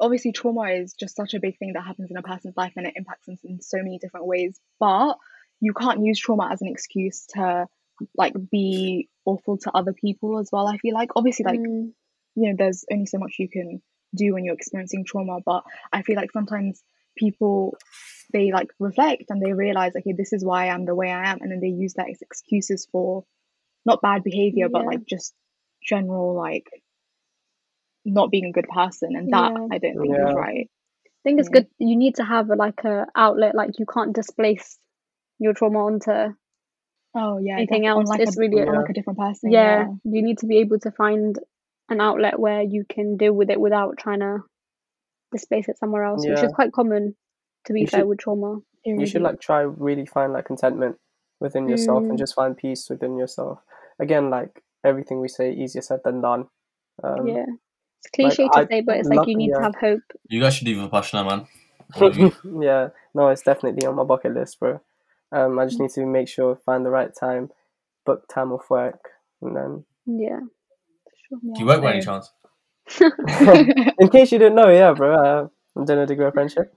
obviously 0.00 0.32
trauma 0.32 0.70
is 0.70 0.94
just 0.94 1.16
such 1.16 1.34
a 1.34 1.40
big 1.40 1.58
thing 1.58 1.72
that 1.74 1.82
happens 1.84 2.10
in 2.10 2.16
a 2.16 2.22
person's 2.22 2.56
life 2.56 2.72
and 2.76 2.86
it 2.86 2.94
impacts 2.96 3.26
them 3.26 3.36
in 3.44 3.60
so 3.60 3.78
many 3.78 3.98
different 3.98 4.26
ways. 4.26 4.58
But 4.80 5.16
you 5.60 5.72
can't 5.72 6.04
use 6.04 6.18
trauma 6.18 6.48
as 6.52 6.62
an 6.62 6.68
excuse 6.68 7.26
to 7.34 7.66
like 8.16 8.34
be 8.50 9.08
awful 9.24 9.58
to 9.58 9.70
other 9.72 9.92
people 9.92 10.38
as 10.38 10.50
well. 10.52 10.66
I 10.66 10.78
feel 10.78 10.94
like 10.94 11.10
obviously 11.16 11.44
like 11.44 11.60
Mm, 11.60 11.92
you 12.34 12.50
know 12.50 12.56
there's 12.58 12.84
only 12.90 13.06
so 13.06 13.18
much 13.18 13.36
you 13.38 13.48
can 13.48 13.82
do 14.14 14.32
when 14.34 14.44
you're 14.44 14.54
experiencing 14.54 15.04
trauma, 15.04 15.38
but 15.44 15.62
I 15.92 16.02
feel 16.02 16.16
like 16.16 16.32
sometimes 16.32 16.82
people 17.16 17.76
they 18.32 18.50
like 18.52 18.68
reflect 18.78 19.24
and 19.28 19.40
they 19.40 19.52
realize 19.52 19.92
okay 19.96 20.14
this 20.16 20.32
is 20.32 20.44
why 20.44 20.68
I'm 20.68 20.84
the 20.84 20.94
way 20.94 21.10
I 21.10 21.30
am 21.30 21.38
and 21.40 21.50
then 21.52 21.60
they 21.60 21.68
use 21.68 21.94
that 21.94 22.10
as 22.10 22.20
excuses 22.22 22.88
for 22.90 23.24
not 23.86 24.02
bad 24.02 24.24
behavior 24.24 24.68
but 24.68 24.84
like 24.84 25.04
just 25.06 25.32
general 25.82 26.34
like 26.34 26.66
not 28.04 28.30
being 28.30 28.46
a 28.46 28.52
good 28.52 28.68
person 28.68 29.14
and 29.16 29.32
that 29.32 29.52
Yeah. 29.52 29.66
I 29.70 29.78
don't 29.78 30.00
think 30.00 30.16
Yeah. 30.16 30.28
is 30.30 30.34
right. 30.34 30.70
I 31.06 31.10
think 31.22 31.40
it's 31.40 31.48
Yeah. 31.48 31.60
good. 31.60 31.68
You 31.78 31.96
need 31.96 32.16
to 32.16 32.24
have 32.24 32.50
a, 32.50 32.54
like 32.56 32.84
a 32.84 33.06
outlet. 33.14 33.54
Like 33.54 33.78
you 33.78 33.86
can't 33.86 34.14
displace 34.14 34.78
your 35.38 35.54
trauma 35.54 35.78
onto 35.86 36.34
Oh 37.14 37.38
yeah, 37.38 37.54
anything 37.58 37.82
definitely. 37.82 37.88
on 37.88 37.96
else. 38.00 38.08
like 38.10 38.20
it's 38.20 38.36
a 38.36 38.40
really 38.40 38.60
on 38.62 38.66
Yeah. 38.74 38.80
like 38.80 38.90
a 38.90 38.92
different 38.92 39.18
person. 39.18 39.52
yeah. 39.52 39.86
You 40.04 40.22
need 40.22 40.38
to 40.38 40.46
be 40.46 40.58
able 40.58 40.78
to 40.80 40.90
find 40.90 41.38
an 41.88 42.00
outlet 42.00 42.38
where 42.38 42.62
you 42.62 42.84
can 42.88 43.16
deal 43.16 43.32
with 43.32 43.50
it 43.50 43.60
without 43.60 43.98
trying 43.98 44.20
to 44.20 44.38
displace 45.32 45.68
it 45.68 45.78
somewhere 45.78 46.04
else, 46.04 46.24
which 46.26 46.42
is 46.42 46.52
quite 46.52 46.72
common. 46.72 47.16
To 47.66 47.72
be 47.72 47.80
You 47.80 47.86
fair, 47.86 48.00
should- 48.00 48.08
with 48.08 48.18
trauma. 48.18 48.58
It 48.84 49.00
you 49.00 49.06
should 49.06 49.22
like 49.22 49.40
try 49.40 49.60
really 49.62 50.04
find 50.04 50.34
like 50.34 50.44
contentment 50.44 50.96
within 51.40 51.68
yourself 51.68 52.02
and 52.04 52.12
Mm. 52.12 52.18
just 52.18 52.34
find 52.34 52.54
peace 52.54 52.90
within 52.90 53.16
yourself. 53.16 53.60
Again, 53.98 54.28
like 54.28 54.62
everything 54.84 55.20
we 55.20 55.28
say, 55.28 55.52
easier 55.52 55.80
said 55.80 56.00
than 56.04 56.20
done. 56.20 56.48
Um, 57.02 57.26
yeah, 57.26 57.46
it's 57.98 58.10
cliche 58.14 58.46
I 58.52 58.60
to 58.64 58.68
say, 58.70 58.80
but 58.82 58.98
it's 58.98 59.08
like 59.08 59.26
you 59.26 59.36
need 59.36 59.48
yeah. 59.50 59.56
to 59.56 59.62
have 59.62 59.74
hope. 59.76 60.02
You 60.28 60.40
guys 60.40 60.54
should 60.56 60.68
leave 60.68 60.76
Vipassana, 60.76 61.26
man. 61.26 61.46
All 61.96 62.08
of 62.08 62.16
you. 62.18 62.32
yeah, 62.62 62.88
no, 63.14 63.28
it's 63.28 63.40
definitely 63.42 63.86
on 63.86 63.94
my 63.94 64.04
bucket 64.04 64.34
list, 64.34 64.60
bro. 64.60 64.80
Um, 65.32 65.58
I 65.58 65.64
just 65.64 65.80
need 65.80 65.90
to 65.92 66.04
make 66.04 66.28
sure 66.28 66.56
find 66.56 66.84
the 66.84 66.90
right 66.90 67.10
time, 67.18 67.50
book 68.04 68.28
time 68.28 68.52
off 68.52 68.68
work, 68.68 69.08
and 69.40 69.56
then 69.56 69.84
Yeah, 70.04 70.40
for 70.40 70.42
sure. 70.42 70.48
Do 71.30 71.38
you 71.60 71.66
work 71.66 71.82
by 71.82 71.94
any 71.94 72.02
chance? 72.02 72.30
in 73.98 74.08
case 74.10 74.32
you 74.32 74.38
didn't 74.38 74.54
know, 74.56 74.68
yeah, 74.70 74.92
bro, 74.92 75.14
uh, 75.14 75.48
I'm 75.76 75.84
doing 75.84 76.00
a 76.00 76.06
degree 76.06 76.26
of 76.26 76.34
friendship. 76.34 76.74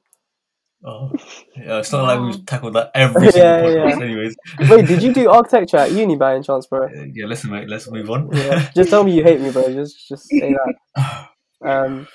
Oh, 0.86 1.12
yeah, 1.56 1.80
it's 1.80 1.92
not 1.92 2.04
like 2.04 2.20
we've 2.20 2.46
tackled 2.46 2.76
that 2.76 2.92
every 2.94 3.28
single 3.32 3.42
Yeah, 3.42 3.62
podcast, 3.62 4.00
yeah. 4.00 4.02
anyways. 4.02 4.36
Wait, 4.70 4.86
did 4.88 5.02
you 5.02 5.12
do 5.14 5.30
architecture 5.30 5.78
at 5.78 5.92
uni 5.92 6.16
by 6.16 6.36
any 6.36 6.44
chance, 6.44 6.68
bro? 6.68 6.88
yeah, 7.14 7.26
listen, 7.26 7.52
mate. 7.52 7.68
Let's 7.68 7.90
move 7.90 8.10
on. 8.10 8.30
Yeah, 8.32 8.70
just 8.76 8.90
tell 8.90 9.04
me 9.04 9.14
you 9.14 9.24
hate 9.24 9.42
me, 9.42 9.52
bro. 9.52 9.74
Just, 9.74 10.08
just 10.08 10.38
say 10.38 10.54
that. 10.54 11.30
Um, 11.68 12.08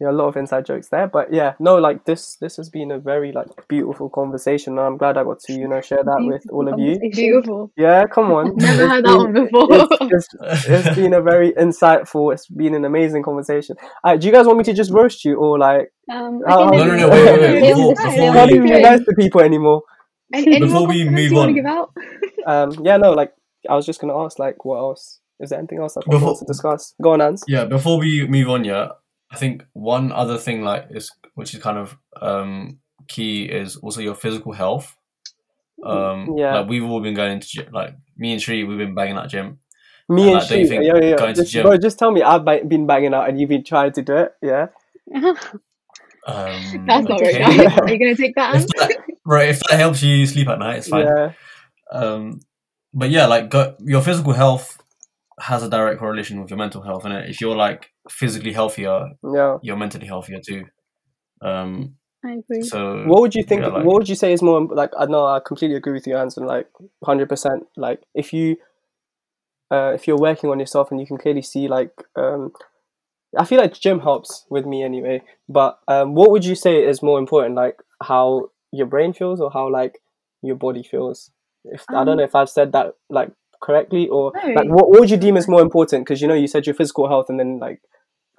yeah, 0.00 0.10
a 0.10 0.12
lot 0.12 0.28
of 0.28 0.36
inside 0.36 0.66
jokes 0.66 0.88
there, 0.88 1.06
but 1.06 1.32
yeah, 1.32 1.54
no, 1.58 1.76
like 1.76 2.04
this, 2.04 2.36
this 2.40 2.56
has 2.56 2.68
been 2.68 2.90
a 2.90 2.98
very 2.98 3.32
like 3.32 3.48
beautiful 3.68 4.10
conversation, 4.10 4.76
and 4.78 4.86
I'm 4.86 4.96
glad 4.98 5.16
I 5.16 5.24
got 5.24 5.40
to 5.40 5.52
you 5.54 5.66
know 5.68 5.80
share 5.80 6.04
that 6.04 6.18
with 6.20 6.42
all 6.52 6.68
of 6.72 6.78
you. 6.78 6.98
beautiful. 7.10 7.70
Yeah, 7.76 8.04
come 8.06 8.30
on. 8.32 8.56
Never 8.56 8.82
It's 8.82 8.90
heard 8.92 9.04
that 9.06 9.16
one 9.16 9.32
before. 9.32 9.68
It's, 10.12 10.28
it's, 10.40 10.68
it's 10.86 10.96
been 10.96 11.14
a 11.14 11.22
very 11.22 11.52
insightful. 11.52 12.32
It's 12.32 12.46
been 12.48 12.74
an 12.74 12.84
amazing 12.84 13.22
conversation. 13.22 13.76
Uh, 14.04 14.16
do 14.16 14.26
you 14.26 14.32
guys 14.32 14.46
want 14.46 14.58
me 14.58 14.64
to 14.64 14.74
just 14.74 14.90
roast 14.92 15.24
you 15.24 15.36
or 15.36 15.58
like 15.58 15.90
Um, 16.12 16.42
How- 16.46 16.60
I 16.60 16.64
how- 16.64 16.70
think 16.70 16.86
No, 16.86 16.86
no, 16.86 16.96
no, 16.96 17.08
wait, 17.10 17.24
wait, 17.24 17.40
wait, 17.40 17.62
it's- 17.62 17.76
before- 17.76 17.94
before 17.94 18.34
not 18.34 18.48
we- 18.48 18.54
even 18.56 18.66
be 18.68 18.82
nice 18.82 19.00
to 19.04 19.14
people 19.18 19.40
anymore? 19.40 19.82
Any, 20.34 20.56
any 20.56 20.60
Before 20.66 20.86
we 20.86 21.08
move 21.08 21.32
on. 21.34 21.54
give 21.54 21.64
out? 21.66 21.92
Um, 22.46 22.72
yeah, 22.84 22.96
no, 22.96 23.12
like 23.12 23.32
I 23.68 23.74
was 23.74 23.86
just 23.86 24.00
gonna 24.00 24.16
ask, 24.24 24.38
like, 24.38 24.64
what 24.64 24.78
else? 24.78 25.20
Is 25.40 25.50
there 25.50 25.58
anything 25.58 25.78
else 25.78 25.94
that 25.94 26.04
Before- 26.04 26.26
wants 26.26 26.40
to 26.40 26.46
discuss? 26.46 26.94
Go 27.02 27.12
on, 27.12 27.20
Ans. 27.20 27.44
Yeah, 27.48 27.64
before 27.64 27.98
we 27.98 28.26
move 28.26 28.48
on, 28.48 28.64
yeah, 28.64 28.88
I 29.30 29.36
think 29.36 29.64
one 29.72 30.12
other 30.12 30.38
thing 30.38 30.62
like 30.62 30.86
is 30.90 31.10
which 31.34 31.52
is 31.54 31.60
kind 31.62 31.78
of 31.78 31.96
um 32.20 32.78
key 33.08 33.44
is 33.44 33.76
also 33.76 34.00
your 34.00 34.14
physical 34.14 34.52
health. 34.52 34.96
Um, 35.84 36.34
Yeah. 36.36 36.60
like 36.60 36.68
we've 36.68 36.84
all 36.84 37.00
been 37.00 37.14
going 37.14 37.40
to 37.40 37.46
gym, 37.46 37.72
like 37.72 37.94
me 38.16 38.32
and 38.32 38.40
Tree, 38.40 38.64
we've 38.64 38.78
been 38.78 38.94
banging 38.94 39.16
that 39.16 39.28
gym. 39.28 39.58
Me 40.08 40.22
And, 40.22 40.30
and 40.30 40.38
like, 40.40 40.48
don't 40.48 40.60
you 40.60 40.68
think 40.68 40.84
yeah, 40.84 40.94
yeah, 40.96 41.04
yeah. 41.10 41.16
going 41.16 41.34
to 41.34 41.40
Just, 41.42 41.52
gym- 41.52 41.66
bro, 41.66 41.76
just 41.76 41.98
tell 41.98 42.10
me 42.12 42.22
I've 42.22 42.44
ba- 42.44 42.64
been 42.64 42.86
banging 42.86 43.12
out 43.14 43.28
and 43.28 43.38
you've 43.40 43.48
been 43.50 43.64
trying 43.64 43.92
to 43.92 44.02
do 44.02 44.16
it. 44.16 44.32
Yeah. 44.42 44.68
Um, 46.26 46.86
That's 46.86 47.06
not 47.08 47.20
very 47.20 47.34
okay. 47.34 47.56
nice. 47.56 47.78
Are 47.78 47.88
you 47.88 47.98
gonna 47.98 48.16
take 48.16 48.34
that? 48.34 48.56
if 48.56 48.66
that, 48.68 48.96
right, 49.24 49.48
if 49.48 49.60
that 49.68 49.78
helps 49.78 50.02
you 50.02 50.26
sleep 50.26 50.48
at 50.48 50.58
night, 50.58 50.78
it's 50.78 50.88
fine. 50.88 51.06
Yeah, 51.06 51.32
Um, 51.92 52.40
but 52.92 53.10
yeah, 53.10 53.26
like 53.26 53.48
go, 53.48 53.76
your 53.80 54.02
physical 54.02 54.32
health 54.32 54.76
has 55.40 55.62
a 55.62 55.68
direct 55.70 55.98
correlation 56.00 56.40
with 56.40 56.50
your 56.50 56.58
mental 56.58 56.82
health, 56.82 57.04
and 57.04 57.14
if 57.28 57.40
you're 57.40 57.56
like 57.56 57.90
physically 58.08 58.52
healthier, 58.52 59.10
yeah. 59.34 59.58
you're 59.62 59.76
mentally 59.76 60.06
healthier 60.06 60.40
too. 60.46 60.64
Um, 61.42 61.96
I 62.24 62.32
agree. 62.32 62.62
so 62.62 63.04
What 63.06 63.20
would 63.20 63.34
you 63.34 63.42
think? 63.44 63.62
yeah, 63.62 63.68
like- 63.68 63.84
what 63.84 63.94
would 63.98 64.08
you 64.08 64.14
say 64.16 64.32
is 64.32 64.42
more 64.42 64.60
like? 64.66 64.90
I 64.98 65.06
know 65.06 65.26
I 65.26 65.40
completely 65.40 65.76
agree 65.76 65.92
with 65.92 66.06
you, 66.06 66.16
Anson. 66.16 66.44
Like 66.46 66.68
hundred 67.04 67.28
percent. 67.28 67.64
Like 67.76 68.00
if 68.14 68.32
you, 68.32 68.56
uh, 69.70 69.92
if 69.94 70.06
you're 70.06 70.18
working 70.18 70.50
on 70.50 70.58
yourself 70.58 70.90
and 70.90 71.00
you 71.00 71.06
can 71.06 71.18
clearly 71.18 71.42
see 71.42 71.68
like, 71.68 71.92
um, 72.16 72.52
I 73.36 73.44
feel 73.44 73.58
like 73.58 73.74
gym 73.74 74.00
helps 74.00 74.46
with 74.48 74.64
me 74.64 74.82
anyway. 74.82 75.22
But 75.48 75.78
um, 75.88 76.14
what 76.14 76.30
would 76.30 76.44
you 76.44 76.54
say 76.54 76.82
is 76.84 77.02
more 77.02 77.18
important? 77.18 77.54
Like 77.54 77.76
how 78.02 78.50
your 78.72 78.86
brain 78.86 79.12
feels 79.12 79.40
or 79.40 79.50
how 79.50 79.70
like 79.70 79.98
your 80.42 80.56
body 80.56 80.82
feels? 80.82 81.30
If 81.64 81.84
I 81.90 81.94
don't 82.04 82.08
Um, 82.10 82.16
know 82.18 82.24
if 82.24 82.34
I've 82.34 82.48
said 82.50 82.72
that 82.72 82.94
like 83.10 83.30
correctly 83.60 84.08
or 84.08 84.32
No. 84.34 84.52
like 84.52 84.68
what, 84.68 84.88
what 84.90 85.00
would 85.00 85.10
you 85.10 85.16
deem 85.16 85.36
as 85.36 85.48
more 85.48 85.60
important? 85.62 86.04
Because 86.04 86.20
you 86.20 86.28
know 86.28 86.34
you 86.34 86.46
said 86.46 86.66
your 86.66 86.74
physical 86.74 87.08
health 87.08 87.26
and 87.28 87.38
then 87.38 87.58
like 87.58 87.80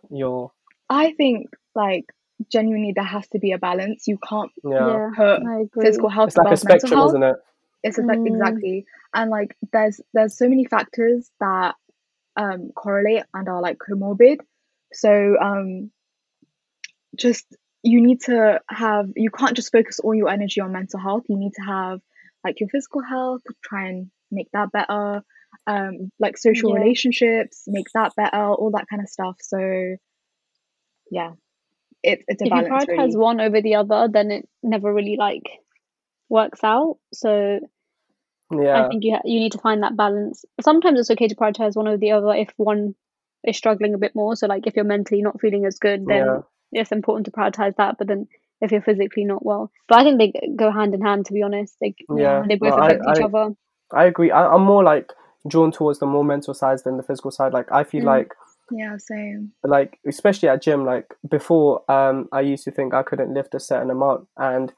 your 0.09 0.51
I 0.89 1.13
think 1.13 1.47
like 1.75 2.05
genuinely 2.51 2.93
there 2.95 3.03
has 3.03 3.27
to 3.29 3.39
be 3.39 3.51
a 3.51 3.57
balance. 3.57 4.07
You 4.07 4.17
can't 4.27 4.51
yeah. 4.63 5.09
yeah, 5.19 5.63
put 5.73 5.83
physical 5.83 6.09
health 6.09 6.29
It's 6.29 6.37
like 6.37 6.51
a 6.53 6.57
spectrum, 6.57 6.91
health. 6.91 7.09
isn't 7.11 7.23
it? 7.23 7.35
It's 7.83 7.95
just 7.97 8.07
like 8.07 8.19
Mm. 8.19 8.27
exactly, 8.35 8.85
and 9.13 9.29
like 9.29 9.55
there's 9.71 10.01
there's 10.13 10.37
so 10.37 10.47
many 10.49 10.65
factors 10.65 11.29
that 11.39 11.75
um 12.35 12.71
correlate 12.75 13.23
and 13.33 13.47
are 13.47 13.61
like 13.61 13.77
comorbid. 13.77 14.37
So 14.93 15.35
um, 15.41 15.91
just 17.15 17.45
you 17.83 18.01
need 18.01 18.21
to 18.21 18.59
have 18.69 19.09
you 19.15 19.29
can't 19.29 19.55
just 19.55 19.71
focus 19.71 19.99
all 19.99 20.13
your 20.15 20.29
energy 20.29 20.61
on 20.61 20.71
mental 20.71 20.99
health. 20.99 21.23
You 21.29 21.37
need 21.37 21.53
to 21.55 21.61
have 21.61 21.99
like 22.43 22.59
your 22.59 22.69
physical 22.69 23.01
health, 23.01 23.41
try 23.63 23.89
and 23.89 24.09
make 24.31 24.49
that 24.53 24.71
better. 24.71 25.23
Um, 25.65 26.11
like 26.19 26.37
social 26.37 26.71
Yeah. 26.73 26.81
relationships, 26.81 27.63
make 27.67 27.87
that 27.93 28.13
better, 28.15 28.37
all 28.37 28.71
that 28.71 28.85
kind 28.89 29.01
of 29.01 29.09
stuff. 29.09 29.37
So 29.41 29.57
yeah, 31.11 31.31
it, 32.03 32.23
it's 32.27 32.41
a 32.41 32.45
if 32.45 32.51
you 32.51 32.61
balance. 32.61 32.85
prioritize 32.85 32.97
really. 33.07 33.17
one 33.17 33.41
over 33.41 33.61
the 33.61 33.75
other, 33.75 34.07
then 34.11 34.31
it 34.31 34.49
never 34.63 34.93
really 34.93 35.15
like 35.17 35.43
works 36.29 36.63
out. 36.63 36.97
So 37.13 37.59
Yeah. 38.51 38.85
I 38.85 38.89
think 38.89 39.03
you 39.03 39.13
ha- 39.15 39.21
you 39.25 39.39
need 39.39 39.53
to 39.53 39.57
find 39.59 39.83
that 39.83 39.95
balance. 39.97 40.45
Sometimes 40.61 40.99
it's 40.99 41.11
okay 41.11 41.27
to 41.27 41.35
prioritize 41.35 41.75
one 41.75 41.87
over 41.87 41.97
the 41.97 42.11
other 42.11 42.33
if 42.33 42.49
one 42.57 42.95
is 43.43 43.57
struggling 43.57 43.93
a 43.93 43.97
bit 43.97 44.15
more. 44.15 44.35
So 44.35 44.47
like 44.47 44.67
if 44.67 44.75
you're 44.75 44.85
mentally 44.85 45.21
not 45.21 45.39
feeling 45.41 45.65
as 45.65 45.79
good, 45.79 46.05
then 46.05 46.25
Yeah. 46.25 46.41
it's 46.81 46.91
important 46.91 47.25
to 47.25 47.31
prioritize 47.31 47.75
that. 47.77 47.97
But 47.97 48.07
then 48.07 48.27
if 48.61 48.71
you're 48.71 48.81
physically 48.81 49.23
not 49.25 49.45
well, 49.45 49.71
but 49.87 49.99
I 49.99 50.03
think 50.03 50.17
they 50.19 50.33
go 50.55 50.71
hand 50.71 50.93
in 50.93 51.01
hand. 51.01 51.25
To 51.27 51.33
be 51.33 51.43
honest, 51.43 51.75
they 51.81 51.95
Yeah. 52.15 52.43
they 52.47 52.55
both 52.55 52.69
No, 52.75 52.75
I- 52.77 52.87
affect 52.87 53.03
each 53.17 53.21
I- 53.21 53.25
other. 53.25 53.55
I 53.93 54.05
agree. 54.05 54.31
I, 54.31 54.47
I'm 54.53 54.61
more 54.63 54.83
like 54.83 55.11
drawn 55.47 55.71
towards 55.71 55.99
the 55.99 56.05
more 56.05 56.23
mental 56.25 56.53
side 56.53 56.79
than 56.83 56.97
the 56.97 57.03
physical 57.03 57.31
side. 57.31 57.53
Like 57.53 57.71
I 57.71 57.83
feel 57.83 58.03
Mm. 58.03 58.07
like 58.07 58.33
Yeah, 58.71 58.97
same. 58.97 59.53
like 59.63 59.99
especially 60.05 60.49
at 60.49 60.61
gym, 60.61 60.85
like 60.85 61.13
before, 61.27 61.89
um, 61.89 62.27
I 62.31 62.41
used 62.41 62.63
to 62.65 62.71
think 62.71 62.93
I 62.93 63.03
couldn't 63.03 63.33
lift 63.33 63.55
a 63.55 63.59
certain 63.59 63.89
amount, 63.89 64.27
and 64.37 64.73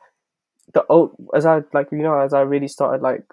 the 0.74 0.86
old 0.88 1.16
as 1.34 1.46
I 1.46 1.64
like 1.74 1.92
you 1.92 1.98
know, 2.00 2.20
as 2.20 2.34
I 2.34 2.42
really 2.42 2.68
started 2.68 3.02
like 3.02 3.24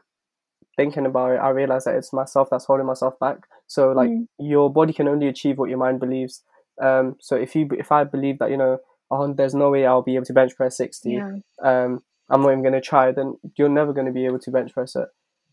thinking 0.77 1.07
about 1.07 1.33
it, 1.33 1.37
I 1.39 1.51
realized 1.51 1.87
that 1.87 1.95
it's 1.97 2.13
myself 2.13 2.49
that's 2.51 2.65
holding 2.67 2.87
myself 2.87 3.19
back. 3.19 3.39
So 3.67 3.93
like 3.93 4.11
Mm. 4.11 4.29
your 4.39 4.73
body 4.73 4.93
can 4.93 5.09
only 5.09 5.29
achieve 5.29 5.59
what 5.59 5.69
your 5.71 5.79
mind 5.79 6.01
believes. 6.01 6.43
Um, 6.81 7.17
so 7.21 7.37
if 7.37 7.55
you 7.57 7.69
if 7.79 7.91
I 7.93 8.05
believe 8.05 8.39
that 8.39 8.51
you 8.51 8.57
know, 8.57 8.79
oh, 9.11 9.33
there's 9.33 9.55
no 9.55 9.71
way 9.71 9.87
I'll 9.87 10.03
be 10.03 10.17
able 10.17 10.27
to 10.27 10.33
bench 10.33 10.57
press 10.57 10.77
sixty, 10.77 11.11
Yeah. 11.13 11.37
um, 11.63 12.03
I'm 12.31 12.43
not 12.43 12.51
even 12.53 12.63
gonna 12.65 12.81
try, 12.81 13.13
then 13.13 13.39
you're 13.57 13.69
never 13.69 13.93
gonna 13.93 14.13
be 14.13 14.27
able 14.27 14.39
to 14.41 14.51
bench 14.51 14.73
press 14.75 14.97
it. 14.97 15.09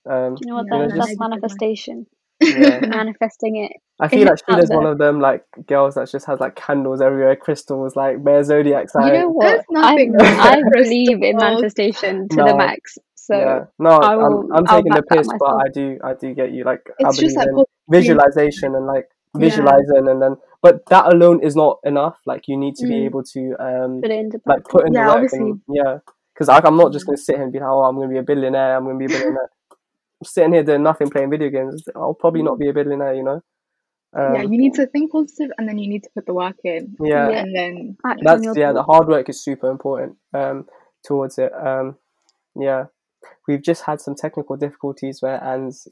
Um, 0.10 0.36
Do 0.36 0.42
you 0.42 0.48
know 0.52 0.56
what 0.56 0.66
Yeah, 0.72 0.78
that, 0.80 0.84
just- 0.86 0.96
that's 0.96 1.08
Maybe 1.08 1.16
different. 1.16 1.30
manifestation. 1.32 2.08
yeah. 2.42 2.80
Manifesting 2.88 3.56
it. 3.58 3.72
I 4.00 4.08
feel 4.10 4.22
like 4.22 4.32
out 4.32 4.42
Sheila's 4.50 4.70
one 4.70 4.86
of 4.86 4.98
them 4.98 5.20
like 5.22 5.46
girls 5.68 5.96
that 5.96 6.10
just 6.10 6.26
has 6.26 6.40
like 6.40 6.56
candles 6.56 7.00
everywhere, 7.00 7.36
crystals, 7.36 7.96
like 7.96 8.22
bare 8.24 8.44
zodiac 8.44 8.90
signs. 8.90 9.08
You 9.08 9.14
know 9.20 9.30
what? 9.30 9.60
I 9.60 9.64
nothing 9.70 10.12
wrong 10.14 10.26
with 10.30 10.40
I 10.40 10.62
believe 10.74 11.22
in 11.24 11.38
manifestation 11.38 12.28
to 12.30 12.36
No. 12.36 12.48
the 12.48 12.56
max. 12.56 12.98
So 13.16 13.38
yeah, 13.38 13.66
no, 13.80 13.92
I 13.92 14.12
I'm 14.14 14.18
will- 14.20 14.50
I'm 14.54 14.66
I'll 14.68 14.78
taking 14.84 14.94
the 14.94 15.04
piss, 15.04 15.28
but. 15.40 15.46
I 15.56 15.70
do 15.74 15.98
I 16.04 16.14
do 16.16 16.34
get 16.34 16.52
you. 16.52 16.66
Like 16.66 16.82
I 16.90 17.08
It's 17.08 17.18
believe 17.18 17.28
just 17.30 17.38
like 17.38 17.48
in 17.48 17.54
positive 17.56 17.74
visualization 17.90 18.76
and 18.76 18.86
like 18.88 19.08
Yeah. 19.36 19.40
visualizing, 19.40 20.08
and 20.10 20.22
then 20.22 20.36
but 20.62 20.86
that 20.88 21.14
alone 21.14 21.42
is 21.42 21.56
not 21.56 21.80
enough. 21.86 22.20
Like 22.26 22.48
you 22.50 22.58
need 22.58 22.76
to 22.78 22.88
be 22.88 22.96
Mm. 22.96 23.06
able 23.06 23.24
to 23.24 23.56
um 23.60 24.02
put 24.02 24.12
it 24.12 24.20
into 24.20 24.40
like 24.46 24.66
practice. 24.66 24.72
put 24.72 24.88
in 24.88 24.94
Yeah, 24.94 25.02
the 25.04 25.08
work 25.08 25.16
obviously. 25.16 25.40
and 25.40 25.62
yeah, 25.70 26.00
because 26.34 26.50
I'm 26.50 26.76
not 26.76 26.92
just 26.92 27.06
gonna 27.06 27.18
sit 27.18 27.36
here 27.36 27.44
and 27.44 27.54
be 27.54 27.60
like, 27.60 27.70
oh, 27.70 27.84
I'm 27.84 27.96
gonna 27.96 28.10
be 28.10 28.18
a 28.18 28.24
billionaire. 28.24 28.76
I'm 28.76 28.84
gonna 28.86 28.98
be 28.98 29.06
a 29.06 29.08
billionaire. 29.16 29.50
I'm 30.24 30.26
sitting 30.26 30.54
here 30.54 30.64
doing 30.64 30.84
nothing, 30.84 31.10
playing 31.10 31.32
video 31.32 31.50
games. 31.50 31.84
I'll 31.98 32.14
probably 32.14 32.44
not 32.44 32.58
be 32.58 32.70
a 32.70 32.74
billionaire, 32.74 33.14
you 33.14 33.24
know. 33.24 33.42
Um, 34.18 34.36
yeah, 34.36 34.42
you 34.44 34.58
need 34.58 34.74
to 34.76 34.86
think 34.88 35.12
positive 35.12 35.52
and 35.58 35.68
then 35.68 35.78
you 35.78 35.90
need 35.90 36.04
to 36.04 36.10
put 36.16 36.26
the 36.26 36.34
work 36.34 36.56
in. 36.64 36.96
yeah. 37.04 37.30
Yeah. 37.30 37.40
And 37.40 37.54
then 37.54 37.98
that's 38.22 38.46
yeah 38.56 38.72
the 38.72 38.84
hard 38.84 39.08
work 39.08 39.28
is 39.28 39.44
super 39.44 39.70
important 39.72 40.18
um 40.36 40.66
towards 41.04 41.40
it 41.40 41.52
um 41.54 41.96
yeah 42.56 42.86
we've 43.48 43.64
just 43.64 43.84
had 43.86 44.00
some 44.00 44.14
technical 44.16 44.56
difficulties 44.56 45.18
where 45.22 45.44
Anne's 45.44 45.88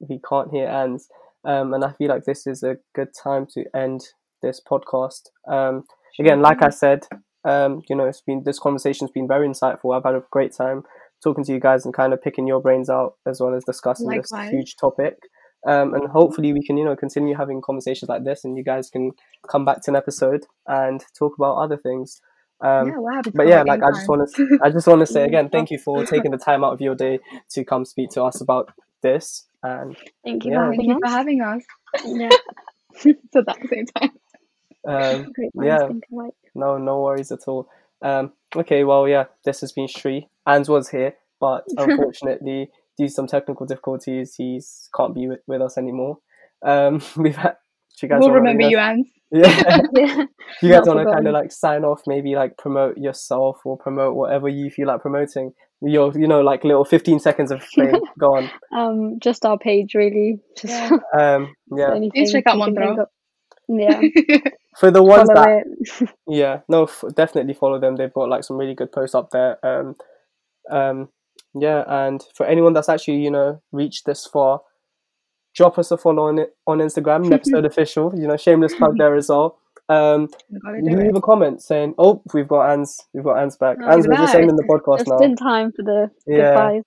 we 0.00 0.20
can't 0.28 0.50
hear 0.50 0.66
Anne's 0.66 1.08
um 1.44 1.72
and 1.72 1.84
I 1.84 1.92
feel 1.92 2.08
like 2.08 2.24
this 2.24 2.46
is 2.46 2.64
a 2.64 2.76
good 2.94 3.10
time 3.22 3.46
to 3.54 3.64
end 3.74 4.00
this 4.42 4.60
podcast 4.68 5.28
um 5.48 5.84
again 6.18 6.42
like 6.42 6.62
I 6.62 6.70
said 6.70 7.06
um 7.44 7.82
you 7.88 7.94
know 7.94 8.06
it's 8.06 8.22
been 8.22 8.42
this 8.44 8.58
conversation's 8.58 9.12
been 9.12 9.28
very 9.28 9.48
insightful 9.48 9.96
I've 9.96 10.04
had 10.04 10.16
a 10.16 10.24
great 10.32 10.52
time 10.52 10.82
talking 11.22 11.44
to 11.44 11.52
you 11.52 11.60
guys 11.60 11.84
and 11.84 11.94
kind 11.94 12.12
of 12.12 12.22
picking 12.22 12.46
your 12.46 12.60
brains 12.60 12.88
out 12.90 13.14
as 13.26 13.40
well 13.40 13.54
as 13.54 13.64
discussing 13.64 14.08
this 14.08 14.32
huge 14.50 14.76
topic 14.76 15.16
um, 15.66 15.92
and 15.94 16.08
hopefully 16.08 16.52
we 16.52 16.62
can 16.62 16.76
you 16.76 16.84
know 16.84 16.96
continue 16.96 17.34
having 17.36 17.60
conversations 17.60 18.08
like 18.08 18.24
this 18.24 18.44
and 18.44 18.56
you 18.56 18.64
guys 18.64 18.88
can 18.90 19.12
come 19.48 19.64
back 19.64 19.82
to 19.82 19.90
an 19.90 19.96
episode 19.96 20.44
and 20.66 21.04
talk 21.18 21.34
about 21.36 21.56
other 21.56 21.76
things 21.76 22.20
um, 22.62 22.88
yeah, 22.88 22.98
we're 22.98 23.14
happy 23.14 23.30
but 23.32 23.46
yeah, 23.46 23.62
like 23.62 23.82
I 23.82 23.90
just 23.90 24.06
want 24.06 24.28
to, 24.34 24.58
I 24.62 24.68
just 24.68 24.86
want 24.86 25.00
to 25.00 25.06
say 25.06 25.24
again, 25.24 25.48
thank 25.48 25.70
you 25.70 25.78
for 25.78 26.04
taking 26.10 26.30
the 26.30 26.36
time 26.36 26.62
out 26.62 26.74
of 26.74 26.80
your 26.82 26.94
day 26.94 27.18
to 27.52 27.64
come 27.64 27.86
speak 27.86 28.10
to 28.10 28.22
us 28.24 28.42
about 28.42 28.70
this. 29.00 29.46
And 29.62 29.96
Thank 30.24 30.44
you 30.44 30.52
Yeah. 30.52 30.68
for 30.68 30.76
Thank 30.76 30.82
having 30.82 30.90
you 30.90 30.98
for 31.00 31.06
us. 31.06 31.12
having 31.12 31.40
us. 31.40 31.62
Yeah, 32.04 32.28
so 33.32 33.40
at 33.40 33.60
the 33.62 33.68
same 33.70 33.86
time. 33.86 34.10
um, 34.86 35.32
great 35.32 35.50
Yeah. 35.54 35.76
minds 35.78 35.84
think 35.88 36.04
alike. 36.12 36.34
no, 36.54 36.76
no 36.76 37.00
worries 37.00 37.32
at 37.32 37.48
all. 37.48 37.68
Um, 38.02 38.32
okay, 38.56 38.84
well, 38.84 39.06
yeah, 39.08 39.24
this 39.44 39.60
has 39.60 39.72
been 39.72 39.86
Shri. 39.88 40.28
Ans 40.46 40.68
was 40.68 40.88
here, 40.88 41.14
but 41.40 41.64
unfortunately, 41.76 42.70
due 42.98 43.06
to 43.06 43.12
some 43.12 43.26
technical 43.26 43.66
difficulties, 43.66 44.34
he's 44.36 44.88
can't 44.96 45.14
be 45.14 45.28
with, 45.28 45.40
with 45.46 45.60
us 45.62 45.76
anymore. 45.78 46.18
Um, 46.64 47.02
we've 47.16 47.36
had. 47.36 47.56
You 48.02 48.08
guys 48.08 48.20
We'll 48.20 48.30
remember 48.30 48.62
you, 48.66 48.78
us- 48.78 48.82
Anne. 48.82 49.04
Yeah. 49.32 49.78
Yeah. 49.94 50.24
You 50.62 50.70
guys 50.70 50.86
want 50.86 51.06
to 51.06 51.12
kind 51.12 51.26
of 51.26 51.34
like 51.34 51.52
sign 51.52 51.84
off, 51.84 52.02
maybe 52.06 52.34
like 52.34 52.56
promote 52.56 52.96
yourself 52.96 53.58
or 53.64 53.76
promote 53.76 54.16
whatever 54.16 54.48
you 54.48 54.70
feel 54.70 54.88
like 54.88 55.02
promoting? 55.02 55.52
Your, 55.82 56.12
you 56.18 56.26
know, 56.26 56.40
like 56.40 56.64
little 56.64 56.84
15 56.84 57.20
seconds 57.20 57.52
of 57.52 57.62
fame. 57.62 57.92
Go 58.18 58.36
on. 58.36 58.50
Um, 58.76 59.18
just 59.20 59.44
our 59.44 59.56
page 59.58 59.94
really. 59.94 60.40
Just 60.56 60.72
Yeah. 60.72 60.90
Um, 61.16 61.54
yeah. 61.76 61.94
anything 61.94 62.26
check 62.26 62.44
out 62.46 62.56
you 62.56 62.64
can 62.64 62.74
Montreal. 62.74 63.06
Yeah, 63.68 64.00
For 64.78 64.90
the 64.90 65.02
ones 65.02 65.28
follow 65.34 65.44
that 65.46 65.64
it. 66.00 66.10
Yeah, 66.28 66.60
no, 66.68 66.84
f- 66.84 67.04
definitely 67.14 67.54
follow 67.54 67.80
them. 67.80 67.96
They've 67.96 68.12
got 68.12 68.28
like 68.28 68.44
some 68.44 68.56
really 68.56 68.74
good 68.74 68.92
posts 68.92 69.14
up 69.14 69.30
there. 69.30 69.58
Um, 69.66 69.96
um, 70.70 71.08
yeah, 71.54 71.82
and 71.88 72.24
for 72.34 72.46
anyone 72.46 72.72
that's 72.72 72.88
actually 72.88 73.16
you 73.22 73.30
know 73.30 73.60
reached 73.72 74.06
this 74.06 74.26
far, 74.26 74.60
drop 75.56 75.78
us 75.78 75.90
a 75.90 75.96
follow 75.98 76.28
on 76.28 76.38
it 76.38 76.56
on 76.66 76.78
Instagram, 76.78 77.24
Nepsode 77.30 77.66
official. 77.66 78.12
You 78.16 78.28
know, 78.28 78.36
shameless 78.36 78.74
plug 78.76 78.96
there 78.96 79.16
as 79.16 79.28
well. 79.28 79.58
Um, 79.88 80.28
leave 80.80 81.00
it. 81.00 81.16
a 81.16 81.20
comment 81.20 81.60
saying, 81.62 81.94
"Oh, 81.98 82.22
we've 82.32 82.46
got 82.46 82.70
Anne's, 82.70 82.96
we've 83.12 83.24
got 83.24 83.38
Anne's 83.40 83.56
back. 83.56 83.78
Oh, 83.82 83.88
Anne's, 83.90 84.06
we're 84.06 84.12
look 84.12 84.20
just 84.20 84.32
that. 84.34 84.42
ending 84.42 84.54
the 84.56 84.62
podcast 84.62 84.98
Just 84.98 85.10
now. 85.10 85.18
in 85.18 85.34
time 85.34 85.72
for 85.72 85.82
the 85.82 86.10
Yeah. 86.28 86.36
goodbyes. 86.54 86.82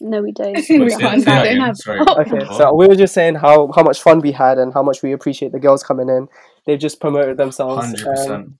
No, 0.00 0.22
we 0.22 0.32
don't. 0.32 0.56
We 0.68 0.78
Wait, 0.80 0.80
Not 0.80 0.90
say- 0.92 0.98
can't 1.00 1.22
say 1.24 1.54
don't 1.54 1.60
have-. 1.60 1.76
Okay, 2.32 2.46
so 2.56 2.74
we 2.74 2.86
were 2.86 2.94
just 2.96 3.14
saying 3.14 3.36
how 3.36 3.70
how 3.74 3.82
much 3.82 4.00
fun 4.00 4.20
we 4.20 4.32
had 4.32 4.58
and 4.58 4.72
how 4.74 4.82
much 4.82 5.02
we 5.02 5.12
appreciate 5.12 5.52
the 5.52 5.58
girls 5.60 5.82
coming 5.82 6.08
in. 6.08 6.28
They've 6.66 6.78
just 6.78 7.00
promoted 7.00 7.36
themselves. 7.36 8.04
Um, 8.28 8.58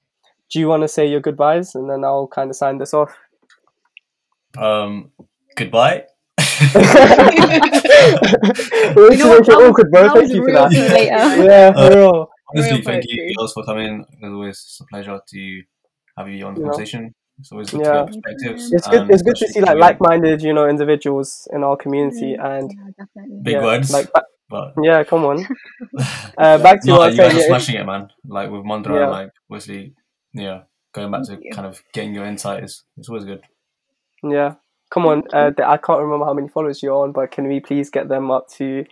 do 0.50 0.58
you 0.58 0.68
want 0.68 0.82
to 0.82 0.88
say 0.88 1.06
your 1.06 1.20
goodbyes 1.20 1.74
and 1.74 1.90
then 1.90 2.04
I'll 2.04 2.26
kind 2.26 2.50
of 2.50 2.56
sign 2.56 2.78
this 2.78 2.94
off? 2.94 3.14
Um, 4.56 5.10
goodbye. 5.56 6.04
we 6.38 6.44
You 6.74 6.80
know 9.18 9.28
what? 9.28 9.40
make 9.40 9.40
it 9.40 9.46
That 9.46 9.46
was- 9.46 9.70
awkward, 9.70 9.90
bro. 9.90 10.02
that 10.04 10.16
Thank 10.16 10.32
you 10.32 10.44
for 10.44 10.52
that. 10.52 10.72
Later. 10.72 11.42
Yeah, 11.44 11.72
Uh, 11.76 11.88
for 11.90 11.96
real. 11.96 12.28
Honestly, 12.54 12.76
Real 12.76 12.84
thank 12.84 13.04
you 13.06 13.34
girls 13.36 13.52
for 13.52 13.62
coming. 13.64 14.04
As 14.22 14.32
always, 14.32 14.56
it's 14.56 14.80
a 14.80 14.84
pleasure 14.86 15.20
to 15.28 15.62
have 16.16 16.28
you 16.30 16.46
on 16.46 16.54
the 16.54 16.60
Yeah. 16.60 16.66
conversation. 16.68 17.14
It's 17.38 17.52
always 17.52 17.70
good 17.70 17.80
Yeah. 17.82 18.04
to 18.04 18.12
get 18.12 18.22
perspectives. 18.22 18.72
It's 18.72 18.88
good. 18.88 19.10
It's 19.10 19.22
good 19.22 19.36
to 19.36 19.48
see 19.48 19.60
like 19.60 19.70
from 19.70 19.78
like-minded, 19.78 20.42
you 20.42 20.52
know, 20.52 20.68
individuals 20.68 21.46
in 21.52 21.62
our 21.64 21.76
community, 21.76 22.34
and 22.34 22.70
Yeah. 22.96 23.24
Big 23.42 23.54
yeah, 23.54 23.62
words. 23.64 23.92
Like, 23.92 24.08
But 24.50 24.74
yeah, 24.82 25.04
come 25.04 25.24
on. 25.24 25.46
Uh, 26.38 26.56
back 26.58 26.80
to 26.82 26.88
no, 26.88 26.98
what 26.98 27.10
you 27.12 27.18
guys 27.18 27.34
are 27.36 27.40
smashing 27.42 27.74
it, 27.76 27.84
man. 27.84 28.08
Like 28.26 28.50
with 28.50 28.64
Mantra, 28.64 29.00
Yeah. 29.00 29.08
like 29.08 29.30
obviously 29.50 29.94
yeah, 30.32 30.62
going 30.92 31.10
back 31.10 31.24
to 31.24 31.38
you. 31.42 31.50
kind 31.52 31.66
of 31.66 31.82
getting 31.92 32.14
your 32.14 32.24
insight 32.24 32.62
is 32.64 32.84
it's 32.96 33.08
always 33.08 33.24
good. 33.24 33.42
Yeah. 34.22 34.54
Come 34.90 35.04
on. 35.06 35.24
Uh, 35.32 35.50
I 35.64 35.76
can't 35.76 36.00
remember 36.00 36.24
how 36.24 36.32
many 36.34 36.48
followers 36.48 36.82
you're 36.82 36.94
on, 36.94 37.12
but 37.12 37.30
can 37.30 37.46
we 37.46 37.60
please 37.60 37.90
get 37.90 38.08
them 38.08 38.30
up 38.30 38.48
to? 38.56 38.84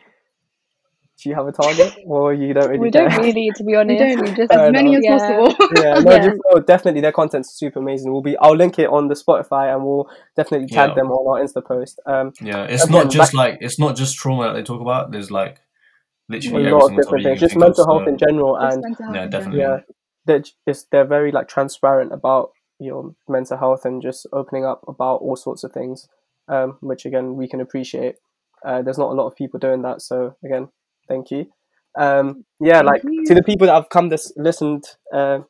Do 1.22 1.30
you 1.30 1.34
have 1.34 1.46
a 1.46 1.52
target, 1.52 1.94
or 2.04 2.34
you 2.34 2.52
don't 2.52 2.68
really 2.68 2.78
we 2.78 2.90
care? 2.90 3.08
don't 3.08 3.18
really, 3.22 3.50
to 3.56 3.64
be 3.64 3.74
honest. 3.80 3.98
don't. 3.98 4.20
We 4.20 4.34
just 4.34 4.52
As 4.52 4.70
many 4.70 4.92
enough. 4.94 4.98
as 4.98 5.04
Yeah. 5.04 5.38
possible. 5.46 5.66
yeah, 5.82 5.94
no, 6.04 6.10
Yeah. 6.12 6.18
just 6.28 6.40
no, 6.52 6.60
definitely 6.60 7.00
their 7.00 7.12
content's 7.12 7.52
super 7.58 7.78
amazing. 7.78 8.12
We'll 8.12 8.20
be, 8.20 8.36
I'll 8.36 8.54
link 8.56 8.78
it 8.78 8.88
on 8.90 9.08
the 9.08 9.14
Spotify, 9.14 9.72
and 9.74 9.82
we'll 9.84 10.10
definitely 10.36 10.66
tag 10.68 10.90
Yeah. 10.90 10.94
them 10.96 11.10
on 11.10 11.38
our 11.40 11.42
Insta 11.42 11.64
post. 11.64 12.00
Um, 12.06 12.32
Yeah, 12.42 12.64
it's 12.64 12.84
Again, 12.84 12.92
not 13.04 13.10
just 13.10 13.32
like 13.34 13.58
it's 13.62 13.78
not 13.78 13.96
just 13.96 14.16
trauma 14.16 14.44
that 14.48 14.52
they 14.52 14.62
talk 14.62 14.82
about. 14.82 15.10
There's 15.10 15.30
like 15.30 15.60
literally 16.28 16.66
every 16.66 16.72
lot 16.78 16.90
of 16.90 16.96
different 16.96 17.24
things, 17.24 17.40
just 17.40 17.56
mental 17.56 17.86
health 17.86 18.02
so- 18.04 18.08
in 18.10 18.18
general, 18.18 18.58
Just 18.60 18.76
and 18.76 19.14
Yeah, 19.14 19.26
definitely. 19.26 19.60
yeah, 19.60 19.78
they're 20.26 20.42
just 20.68 20.90
they're 20.90 21.06
very 21.06 21.32
like 21.32 21.48
transparent 21.48 22.12
about 22.12 22.50
your 22.78 23.14
mental 23.26 23.56
health 23.56 23.86
and 23.86 24.02
just 24.02 24.26
opening 24.34 24.66
up 24.66 24.82
about 24.86 25.22
all 25.22 25.36
sorts 25.36 25.64
of 25.64 25.72
things, 25.72 26.08
um, 26.48 26.76
which 26.80 27.06
again 27.06 27.36
we 27.36 27.48
can 27.48 27.60
appreciate. 27.62 28.16
Uh, 28.64 28.82
there's 28.82 28.98
not 28.98 29.10
a 29.10 29.14
lot 29.14 29.26
of 29.28 29.34
people 29.36 29.58
doing 29.58 29.80
that, 29.82 30.02
so 30.02 30.34
again, 30.44 30.68
thank 31.08 31.30
you. 31.30 31.46
Um, 31.98 32.44
yeah, 32.60 32.82
Thank 32.82 32.86
like 32.90 33.02
you. 33.04 33.24
to 33.26 33.34
the 33.34 33.42
people 33.42 33.66
that 33.66 33.74
have 33.74 33.88
come 33.88 34.08
this 34.10 34.32
listened 34.36 34.84
uh, 35.14 35.40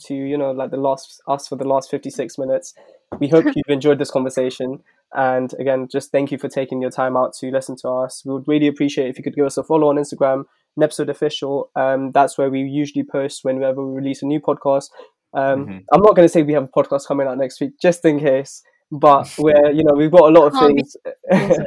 to 0.00 0.14
you 0.14 0.36
know 0.38 0.50
like 0.52 0.70
the 0.70 0.76
last 0.76 1.20
us 1.26 1.48
for 1.48 1.56
the 1.56 1.64
last 1.66 1.90
56 1.90 2.38
minutes 2.38 2.74
we 3.18 3.28
hope 3.28 3.44
you've 3.54 3.68
enjoyed 3.68 3.98
this 3.98 4.10
conversation 4.10 4.80
and 5.14 5.54
again 5.58 5.88
just 5.90 6.12
thank 6.12 6.30
you 6.30 6.38
for 6.38 6.48
taking 6.48 6.82
your 6.82 6.90
time 6.90 7.16
out 7.16 7.32
to 7.32 7.50
listen 7.50 7.76
to 7.76 7.88
us 7.88 8.22
we 8.26 8.32
would 8.34 8.46
really 8.46 8.66
appreciate 8.66 9.08
if 9.08 9.16
you 9.16 9.24
could 9.24 9.34
give 9.34 9.46
us 9.46 9.56
a 9.56 9.64
follow 9.64 9.88
on 9.88 9.96
instagram 9.96 10.44
Nepsod 10.78 11.08
official 11.08 11.70
um, 11.76 12.12
that's 12.12 12.36
where 12.36 12.50
we 12.50 12.60
usually 12.60 13.04
post 13.04 13.42
whenever 13.42 13.84
we 13.84 13.96
release 13.96 14.22
a 14.22 14.26
new 14.26 14.38
podcast 14.40 14.90
um, 15.32 15.66
Mhm. 15.66 15.84
i'm 15.92 16.02
not 16.02 16.14
going 16.14 16.28
to 16.28 16.32
say 16.32 16.42
we 16.42 16.52
have 16.52 16.64
a 16.64 16.68
podcast 16.68 17.06
coming 17.08 17.26
out 17.26 17.38
next 17.38 17.60
week 17.60 17.72
just 17.80 18.04
in 18.04 18.20
case 18.20 18.62
but 18.92 19.34
we're 19.38 19.70
you 19.72 19.82
know 19.82 19.92
we've 19.94 20.12
got 20.12 20.30
a 20.30 20.32
lot 20.38 20.46
of 20.46 20.58
things 20.58 20.96
Also, 21.32 21.64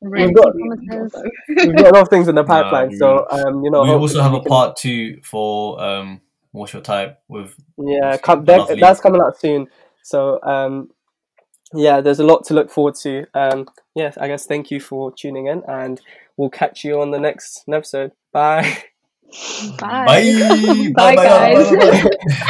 really 0.00 0.32
got- 0.32 0.54
we've 1.48 1.76
got 1.76 1.86
a 1.86 1.94
lot 1.94 2.02
of 2.02 2.08
things 2.08 2.28
in 2.28 2.34
the 2.36 2.44
pipeline 2.44 2.90
we 2.90 2.96
so 2.96 3.26
um, 3.30 3.64
you 3.64 3.70
know 3.70 3.82
we 3.82 3.90
also 3.90 4.22
have 4.22 4.34
a 4.34 4.40
part 4.40 4.76
two 4.76 5.20
for 5.24 5.82
um, 5.82 6.20
what's 6.52 6.72
your 6.72 6.82
type 6.82 7.20
with 7.28 7.54
Yeah, 7.78 8.10
That's 8.12 8.22
come, 8.22 8.44
that, 8.44 8.78
that's 8.78 9.00
coming 9.00 9.20
out 9.20 9.38
soon. 9.40 9.68
So, 10.02 10.40
um, 10.42 10.90
yeah, 11.74 12.00
there's 12.00 12.20
a 12.20 12.24
lot 12.24 12.44
to 12.44 12.54
look 12.54 12.70
forward 12.70 12.94
to. 12.96 13.26
Um, 13.34 13.68
yes, 13.94 14.16
I 14.18 14.28
guess 14.28 14.46
thank 14.46 14.70
you 14.70 14.78
for 14.80 15.12
tuning 15.12 15.46
in, 15.46 15.62
and 15.66 16.00
we'll 16.36 16.50
catch 16.50 16.84
you 16.84 17.00
on 17.00 17.10
the 17.10 17.18
next 17.18 17.64
episode. 17.68 18.12
Bye. 18.32 18.78
Bye. 19.78 20.06
bye 20.06 20.92
Bye, 20.94 21.16
bye, 21.16 21.16
bye, 21.16 21.16
bye, 21.16 21.24
guys. 21.24 21.70
bye, 21.70 21.76
bye, 21.76 22.02
bye. 22.02 22.36